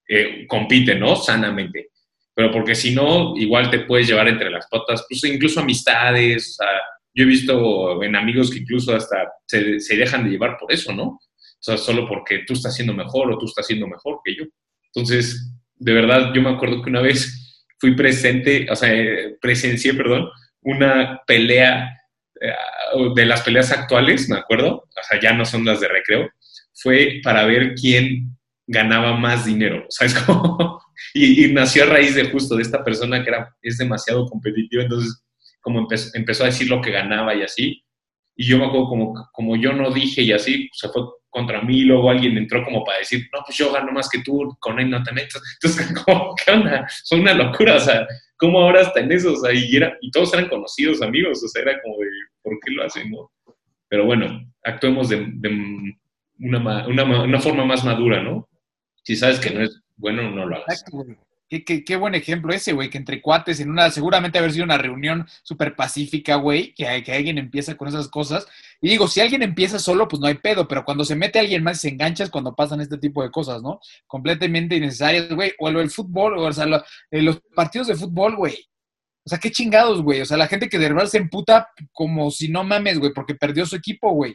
eh, 0.08 0.46
compite, 0.46 0.94
¿no? 0.94 1.16
Sanamente. 1.16 1.88
Pero 2.34 2.50
porque 2.50 2.74
si 2.74 2.94
no, 2.94 3.36
igual 3.36 3.70
te 3.70 3.80
puedes 3.80 4.06
llevar 4.06 4.28
entre 4.28 4.50
las 4.50 4.66
patas, 4.68 5.04
pues 5.08 5.24
incluso 5.24 5.60
amistades, 5.60 6.50
o 6.50 6.62
sea, 6.62 6.72
yo 7.14 7.24
he 7.24 7.26
visto 7.26 8.02
en 8.02 8.16
amigos 8.16 8.50
que 8.50 8.58
incluso 8.58 8.94
hasta 8.94 9.30
se, 9.46 9.96
dejan 9.96 10.24
de 10.24 10.30
llevar 10.30 10.56
por 10.58 10.72
eso, 10.72 10.92
¿no? 10.92 11.20
O 11.62 11.64
sea, 11.64 11.76
solo 11.76 12.08
porque 12.08 12.40
tú 12.44 12.54
estás 12.54 12.74
siendo 12.74 12.92
mejor 12.92 13.30
o 13.30 13.38
tú 13.38 13.46
estás 13.46 13.64
siendo 13.64 13.86
mejor 13.86 14.18
que 14.24 14.34
yo. 14.34 14.44
Entonces, 14.92 15.48
de 15.76 15.92
verdad, 15.92 16.32
yo 16.34 16.42
me 16.42 16.50
acuerdo 16.50 16.82
que 16.82 16.90
una 16.90 17.00
vez 17.00 17.64
fui 17.78 17.94
presente, 17.94 18.66
o 18.68 18.74
sea, 18.74 18.92
presencié, 19.40 19.94
perdón, 19.94 20.28
una 20.60 21.20
pelea 21.24 21.88
eh, 22.40 22.52
de 23.14 23.26
las 23.26 23.42
peleas 23.42 23.70
actuales, 23.70 24.28
me 24.28 24.38
acuerdo, 24.38 24.74
o 24.74 25.02
sea, 25.08 25.20
ya 25.20 25.32
no 25.32 25.44
son 25.44 25.64
las 25.64 25.80
de 25.80 25.86
recreo, 25.86 26.28
fue 26.74 27.20
para 27.22 27.44
ver 27.44 27.74
quién 27.74 28.36
ganaba 28.66 29.16
más 29.16 29.44
dinero, 29.44 29.86
¿sabes 29.88 30.14
cómo? 30.14 30.80
y, 31.14 31.44
y, 31.44 31.52
nació 31.52 31.84
a 31.84 31.86
raíz 31.86 32.16
de 32.16 32.30
justo 32.30 32.56
de 32.56 32.62
esta 32.62 32.82
persona 32.82 33.22
que 33.22 33.30
era, 33.30 33.54
es 33.62 33.78
demasiado 33.78 34.26
competitiva, 34.26 34.82
entonces 34.82 35.22
como 35.60 35.78
empezó, 35.80 36.10
empezó 36.14 36.42
a 36.42 36.46
decir 36.46 36.68
lo 36.68 36.82
que 36.82 36.90
ganaba 36.90 37.34
y 37.34 37.42
así, 37.42 37.84
y 38.36 38.46
yo 38.46 38.58
me 38.58 38.66
acuerdo 38.66 38.88
como, 38.88 39.28
como 39.32 39.56
yo 39.56 39.72
no 39.72 39.90
dije 39.90 40.22
y 40.22 40.32
así, 40.32 40.68
se 40.72 40.88
fue 40.88 41.02
contra 41.28 41.62
mí, 41.62 41.80
luego 41.82 42.10
alguien 42.10 42.36
entró 42.36 42.62
como 42.62 42.84
para 42.84 42.98
decir, 42.98 43.26
no, 43.32 43.40
pues 43.44 43.56
yo 43.56 43.72
gano 43.72 43.90
más 43.90 44.08
que 44.08 44.22
tú, 44.22 44.54
con 44.60 44.78
él 44.78 44.90
no 44.90 45.02
te 45.02 45.12
metas. 45.12 45.42
Entonces, 45.54 45.92
como, 46.04 46.34
¿qué 46.34 46.52
onda? 46.52 46.86
Fue 47.08 47.20
una 47.20 47.34
locura, 47.34 47.76
o 47.76 47.80
sea, 47.80 48.06
¿cómo 48.36 48.60
ahora 48.60 48.82
está 48.82 49.00
en 49.00 49.12
eso? 49.12 49.32
O 49.32 49.50
y, 49.50 49.76
era, 49.76 49.96
y 50.00 50.10
todos 50.10 50.32
eran 50.34 50.48
conocidos 50.48 51.00
amigos, 51.00 51.42
o 51.42 51.48
sea, 51.48 51.62
era 51.62 51.80
como 51.80 51.96
de, 51.98 52.08
¿por 52.42 52.58
qué 52.60 52.72
lo 52.72 52.84
hacen, 52.84 53.10
no? 53.10 53.30
Pero 53.88 54.04
bueno, 54.04 54.40
actuemos 54.62 55.08
de, 55.08 55.26
de 55.26 55.94
una, 56.38 56.86
una, 56.86 57.22
una, 57.22 57.40
forma 57.40 57.64
más 57.64 57.84
madura, 57.84 58.22
¿no? 58.22 58.48
Si 59.02 59.16
sabes 59.16 59.40
que 59.40 59.50
no 59.50 59.62
es 59.62 59.82
bueno, 59.96 60.30
no 60.30 60.46
lo 60.46 60.56
hagas. 60.56 60.84
Qué, 61.60 61.84
qué, 61.84 61.96
buen 61.96 62.14
ejemplo 62.14 62.54
ese, 62.54 62.72
güey, 62.72 62.88
que 62.88 62.96
entre 62.96 63.20
cuates 63.20 63.60
en 63.60 63.68
una, 63.68 63.90
seguramente 63.90 64.38
haber 64.38 64.52
sido 64.52 64.64
una 64.64 64.78
reunión 64.78 65.28
súper 65.42 65.76
pacífica, 65.76 66.36
güey, 66.36 66.72
que, 66.72 67.02
que 67.02 67.12
alguien 67.12 67.36
empieza 67.36 67.76
con 67.76 67.88
esas 67.88 68.08
cosas. 68.08 68.46
Y 68.80 68.88
digo, 68.88 69.06
si 69.06 69.20
alguien 69.20 69.42
empieza 69.42 69.78
solo, 69.78 70.08
pues 70.08 70.18
no 70.18 70.28
hay 70.28 70.36
pedo, 70.36 70.66
pero 70.66 70.82
cuando 70.82 71.04
se 71.04 71.14
mete 71.14 71.38
alguien 71.38 71.62
más 71.62 71.78
se 71.78 71.90
engancha 71.90 72.24
es 72.24 72.30
cuando 72.30 72.54
pasan 72.54 72.80
este 72.80 72.96
tipo 72.96 73.22
de 73.22 73.30
cosas, 73.30 73.60
¿no? 73.60 73.80
Completamente 74.06 74.76
innecesarias, 74.76 75.28
güey. 75.28 75.52
O 75.58 75.68
el, 75.68 75.90
fútbol, 75.90 76.38
o, 76.38 76.52
sea, 76.54 76.66
eh, 77.10 77.20
los 77.20 77.42
partidos 77.54 77.88
de 77.88 77.96
fútbol, 77.96 78.36
güey. 78.36 78.56
O 79.22 79.28
sea, 79.28 79.38
qué 79.38 79.50
chingados, 79.50 80.00
güey. 80.00 80.22
O 80.22 80.24
sea, 80.24 80.38
la 80.38 80.48
gente 80.48 80.70
que 80.70 80.78
de 80.78 80.88
verdad 80.88 81.06
se 81.06 81.18
emputa 81.18 81.68
como 81.92 82.30
si 82.30 82.48
no 82.48 82.64
mames, 82.64 82.98
güey, 82.98 83.12
porque 83.12 83.34
perdió 83.34 83.66
su 83.66 83.76
equipo, 83.76 84.10
güey. 84.12 84.34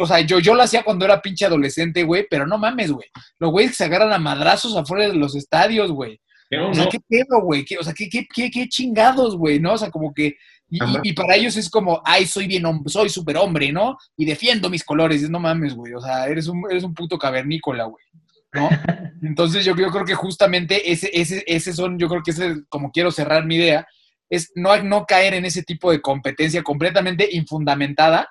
o 0.00 0.06
sea, 0.06 0.20
yo, 0.20 0.38
yo 0.38 0.54
lo 0.54 0.62
hacía 0.62 0.82
cuando 0.84 1.06
era 1.06 1.22
pinche 1.22 1.46
adolescente, 1.46 2.02
güey, 2.02 2.26
pero 2.28 2.46
no 2.46 2.58
mames, 2.58 2.92
güey. 2.92 3.08
Los 3.38 3.50
güeyes 3.50 3.70
que 3.70 3.76
se 3.78 3.84
agarran 3.84 4.12
a 4.12 4.18
madrazos 4.18 4.76
afuera 4.76 5.08
de 5.08 5.14
los 5.14 5.34
estadios, 5.34 5.90
güey. 5.90 6.20
O 6.50 6.74
sea, 6.74 6.88
qué 6.90 6.98
pedo, 7.08 7.40
güey. 7.42 7.64
O 7.78 7.82
sea, 7.82 7.92
qué, 7.92 8.08
qué, 8.08 8.26
qué, 8.32 8.50
qué 8.50 8.68
chingados, 8.68 9.36
güey, 9.36 9.58
¿no? 9.58 9.74
O 9.74 9.78
sea, 9.78 9.90
como 9.90 10.12
que. 10.12 10.36
Y, 10.68 10.78
y, 11.04 11.12
para 11.12 11.36
ellos 11.36 11.56
es 11.56 11.70
como, 11.70 12.02
ay, 12.04 12.26
soy 12.26 12.48
bien 12.48 12.64
soy 12.86 13.08
súper 13.08 13.36
hombre, 13.36 13.70
¿no? 13.70 13.96
Y 14.16 14.24
defiendo 14.24 14.68
mis 14.68 14.82
colores. 14.82 15.28
No 15.30 15.38
mames, 15.38 15.74
güey. 15.74 15.94
O 15.94 16.00
sea, 16.00 16.26
eres 16.26 16.48
un, 16.48 16.64
eres 16.68 16.82
un 16.82 16.94
puto 16.94 17.18
cavernícola, 17.18 17.84
güey. 17.84 18.04
¿No? 18.52 18.68
Entonces 19.22 19.64
yo, 19.64 19.76
yo 19.76 19.90
creo 19.90 20.04
que 20.04 20.14
justamente 20.14 20.90
ese, 20.90 21.10
ese, 21.12 21.44
ese 21.46 21.72
son, 21.72 21.98
yo 21.98 22.08
creo 22.08 22.22
que 22.22 22.32
ese, 22.32 22.64
como 22.68 22.90
quiero 22.90 23.10
cerrar 23.10 23.46
mi 23.46 23.56
idea, 23.56 23.86
es 24.28 24.50
no, 24.56 24.76
no 24.82 25.04
caer 25.06 25.34
en 25.34 25.44
ese 25.44 25.62
tipo 25.62 25.92
de 25.92 26.00
competencia 26.00 26.62
completamente 26.62 27.28
infundamentada 27.30 28.28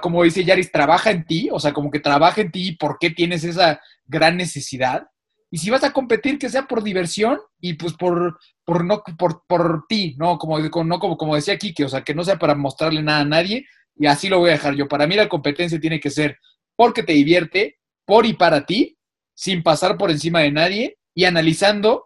como 0.00 0.22
dice 0.22 0.44
Yaris, 0.44 0.72
trabaja 0.72 1.10
en 1.10 1.24
ti, 1.24 1.48
o 1.52 1.60
sea, 1.60 1.72
como 1.72 1.90
que 1.90 2.00
trabaja 2.00 2.40
en 2.40 2.50
ti 2.50 2.68
y 2.68 2.76
por 2.76 2.98
qué 2.98 3.10
tienes 3.10 3.44
esa 3.44 3.80
gran 4.06 4.36
necesidad. 4.36 5.06
Y 5.50 5.58
si 5.58 5.70
vas 5.70 5.84
a 5.84 5.92
competir, 5.92 6.38
que 6.38 6.48
sea 6.48 6.66
por 6.66 6.82
diversión 6.82 7.38
y 7.60 7.74
pues 7.74 7.94
por, 7.94 8.38
por, 8.64 8.84
no, 8.84 9.02
por, 9.18 9.44
por 9.46 9.86
ti, 9.88 10.14
¿no? 10.18 10.36
Como, 10.36 10.58
no 10.58 10.98
como, 10.98 11.16
como 11.16 11.34
decía 11.34 11.56
Kike, 11.56 11.84
o 11.84 11.88
sea, 11.88 12.02
que 12.02 12.14
no 12.14 12.22
sea 12.24 12.38
para 12.38 12.54
mostrarle 12.54 13.02
nada 13.02 13.20
a 13.20 13.24
nadie 13.24 13.66
y 13.96 14.06
así 14.06 14.28
lo 14.28 14.38
voy 14.38 14.50
a 14.50 14.54
dejar 14.54 14.74
yo. 14.74 14.88
Para 14.88 15.06
mí 15.06 15.16
la 15.16 15.28
competencia 15.28 15.80
tiene 15.80 16.00
que 16.00 16.10
ser 16.10 16.38
porque 16.76 17.02
te 17.02 17.12
divierte, 17.12 17.78
por 18.04 18.26
y 18.26 18.34
para 18.34 18.64
ti, 18.66 18.96
sin 19.34 19.62
pasar 19.62 19.96
por 19.96 20.10
encima 20.10 20.40
de 20.40 20.52
nadie 20.52 20.98
y 21.14 21.24
analizando 21.24 22.04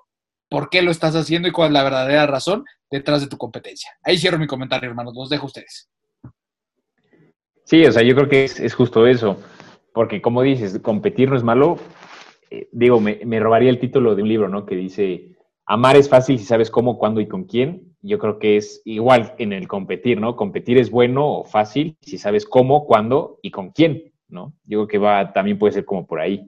por 0.49 0.71
qué 0.71 0.83
lo 0.83 0.91
estás 0.91 1.15
haciendo 1.17 1.49
y 1.49 1.53
cuál 1.53 1.69
es 1.69 1.73
la 1.73 1.83
verdadera 1.83 2.27
razón 2.27 2.65
detrás 2.91 3.23
de 3.23 3.27
tu 3.27 3.39
competencia. 3.39 3.91
Ahí 4.03 4.19
cierro 4.19 4.39
mi 4.39 4.47
comentario, 4.47 4.89
hermanos. 4.89 5.15
Los 5.15 5.31
dejo 5.31 5.45
a 5.45 5.47
ustedes. 5.47 5.89
Sí, 7.65 7.85
o 7.87 7.93
sea, 7.93 8.03
yo 8.03 8.15
creo 8.15 8.29
que 8.29 8.45
es, 8.45 8.75
justo 8.75 9.07
eso, 9.07 9.39
porque 9.95 10.21
como 10.21 10.43
dices, 10.43 10.79
competir 10.81 11.31
no 11.31 11.37
es 11.37 11.43
malo. 11.43 11.79
Eh, 12.55 12.69
digo, 12.71 13.01
me, 13.01 13.41
robaría 13.41 13.71
el 13.71 13.79
título 13.79 14.15
de 14.15 14.23
un 14.23 14.29
libro, 14.29 14.47
¿no? 14.47 14.67
Que 14.67 14.77
dice, 14.77 15.39
amar 15.65 15.97
es 15.97 16.11
fácil 16.11 16.39
si 16.39 16.45
sabes 16.45 16.71
cómo, 16.71 16.99
cuándo 16.99 17.23
y 17.23 17.27
con 17.27 17.45
quién. 17.45 17.95
Yo 18.03 18.19
creo 18.19 18.39
que 18.39 18.59
es 18.59 18.83
igual 18.85 19.35
en 19.39 19.55
el 19.55 19.67
competir, 19.67 20.21
¿no? 20.21 20.37
Competir 20.37 20.77
es 20.77 20.91
bueno 20.91 21.27
o 21.27 21.45
fácil 21.45 21.97
si 22.03 22.19
sabes 22.19 22.45
cómo, 22.45 22.85
cuándo 22.85 23.39
y 23.43 23.51
con 23.51 23.71
quién, 23.71 24.13
¿no? 24.29 24.53
Yo 24.65 24.81
creo 24.81 24.89
que 24.89 24.99
va, 24.99 25.33
también 25.33 25.59
puede 25.59 25.73
ser 25.73 25.87
como 25.87 26.07
por 26.07 26.21
ahí. 26.21 26.47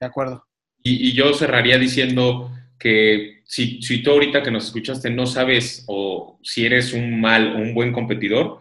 De 0.00 0.06
acuerdo. 0.06 0.44
Y, 0.82 1.12
yo 1.12 1.32
cerraría 1.34 1.78
diciendo 1.78 2.50
que 2.76 3.42
si, 3.44 3.80
si 3.80 4.02
tú 4.02 4.10
ahorita 4.10 4.42
que 4.42 4.50
nos 4.50 4.66
escuchaste 4.66 5.08
no 5.08 5.26
sabes 5.26 5.84
o 5.86 6.40
si 6.42 6.66
eres 6.66 6.92
un 6.92 7.20
mal 7.20 7.54
o 7.54 7.58
un 7.58 7.74
buen 7.74 7.92
competidor, 7.92 8.58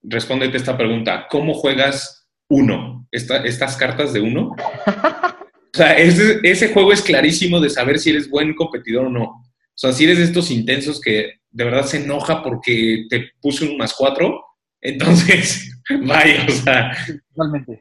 respóndete 0.00 0.58
esta 0.58 0.76
pregunta. 0.76 1.26
¿Cómo 1.28 1.54
juegas 1.54 2.30
uno? 2.48 3.08
¿Estas 3.10 3.76
cartas 3.76 4.12
de 4.12 4.20
uno? 4.20 4.54
O 5.76 5.78
sea, 5.78 5.92
ese, 5.92 6.40
ese, 6.42 6.72
juego 6.72 6.90
es 6.90 7.02
clarísimo 7.02 7.60
de 7.60 7.68
saber 7.68 7.98
si 7.98 8.08
eres 8.08 8.30
buen 8.30 8.54
competidor 8.54 9.04
o 9.04 9.10
no. 9.10 9.24
O 9.24 9.44
sea, 9.74 9.92
si 9.92 10.04
eres 10.04 10.16
de 10.16 10.24
estos 10.24 10.50
intensos 10.50 10.98
que 11.02 11.34
de 11.50 11.64
verdad 11.64 11.84
se 11.84 11.98
enoja 11.98 12.42
porque 12.42 13.04
te 13.10 13.32
puse 13.42 13.66
un 13.68 13.76
más 13.76 13.92
cuatro, 13.92 14.42
entonces, 14.80 15.78
vaya, 16.06 16.46
o 16.48 16.50
sea, 16.50 16.96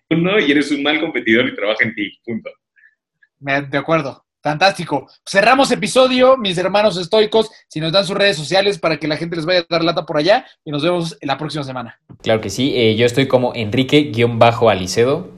uno 0.10 0.38
y 0.42 0.52
eres 0.52 0.72
un 0.72 0.84
mal 0.84 1.00
competidor 1.00 1.48
y 1.48 1.56
trabaja 1.56 1.86
en 1.86 1.96
ti, 1.96 2.12
punto. 2.26 2.50
De 3.40 3.78
acuerdo. 3.78 4.26
Fantástico. 4.44 5.08
Cerramos 5.26 5.72
episodio, 5.72 6.36
mis 6.36 6.58
hermanos 6.58 6.98
estoicos. 6.98 7.50
Si 7.70 7.80
nos 7.80 7.94
dan 7.94 8.06
sus 8.06 8.18
redes 8.18 8.36
sociales 8.36 8.78
para 8.78 9.00
que 9.00 9.08
la 9.08 9.16
gente 9.16 9.38
les 9.38 9.46
vaya 9.46 9.62
a 9.62 9.66
dar 9.70 9.86
lata 9.86 10.06
por 10.06 10.18
allá 10.18 10.46
y 10.66 10.72
nos 10.72 10.84
vemos 10.84 11.18
la 11.22 11.38
próxima 11.38 11.64
semana. 11.64 11.98
Claro 12.22 12.42
que 12.42 12.50
sí. 12.50 12.74
Eh, 12.76 12.98
yo 12.98 13.06
estoy 13.06 13.30
como 13.30 13.56
Enrique-Alicedo. 13.56 15.32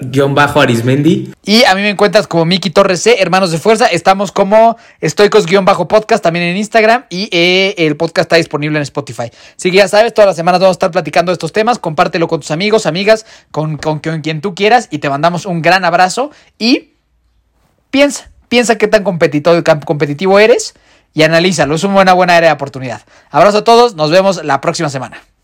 Yaris-Arismendi. 0.00 1.34
Y 1.44 1.64
a 1.64 1.74
mí 1.74 1.82
me 1.82 1.90
encuentras 1.90 2.26
como 2.26 2.44
Miki 2.44 2.70
Torres 2.70 3.02
C, 3.02 3.20
Hermanos 3.20 3.50
de 3.50 3.58
Fuerza. 3.58 3.86
Estamos 3.86 4.32
como 4.32 4.76
Estoicos-Podcast 5.00 6.22
también 6.22 6.46
en 6.46 6.56
Instagram 6.56 7.04
y 7.10 7.28
eh, 7.32 7.74
el 7.78 7.96
podcast 7.96 8.26
está 8.26 8.36
disponible 8.36 8.78
en 8.78 8.82
Spotify. 8.82 9.30
Así 9.56 9.70
que 9.70 9.76
ya 9.78 9.88
sabes, 9.88 10.14
todas 10.14 10.26
las 10.26 10.36
semanas 10.36 10.60
vamos 10.60 10.74
a 10.74 10.78
estar 10.78 10.90
platicando 10.90 11.32
estos 11.32 11.52
temas. 11.52 11.78
Compártelo 11.78 12.28
con 12.28 12.40
tus 12.40 12.50
amigos, 12.50 12.86
amigas, 12.86 13.26
con, 13.50 13.76
con 13.76 14.00
quien 14.00 14.40
tú 14.40 14.54
quieras 14.54 14.88
y 14.90 14.98
te 14.98 15.08
mandamos 15.08 15.46
un 15.46 15.62
gran 15.62 15.84
abrazo 15.84 16.30
y 16.58 16.90
Piensa, 17.94 18.28
piensa 18.48 18.76
qué 18.76 18.88
tan 18.88 19.04
competitivo, 19.04 19.62
competitivo 19.86 20.40
eres 20.40 20.74
y 21.12 21.22
analízalo. 21.22 21.76
Es 21.76 21.84
una 21.84 21.94
buena, 21.94 22.12
buena 22.12 22.36
área 22.36 22.48
de 22.48 22.54
oportunidad. 22.54 23.02
Abrazo 23.30 23.58
a 23.58 23.62
todos, 23.62 23.94
nos 23.94 24.10
vemos 24.10 24.44
la 24.44 24.60
próxima 24.60 24.88
semana. 24.88 25.22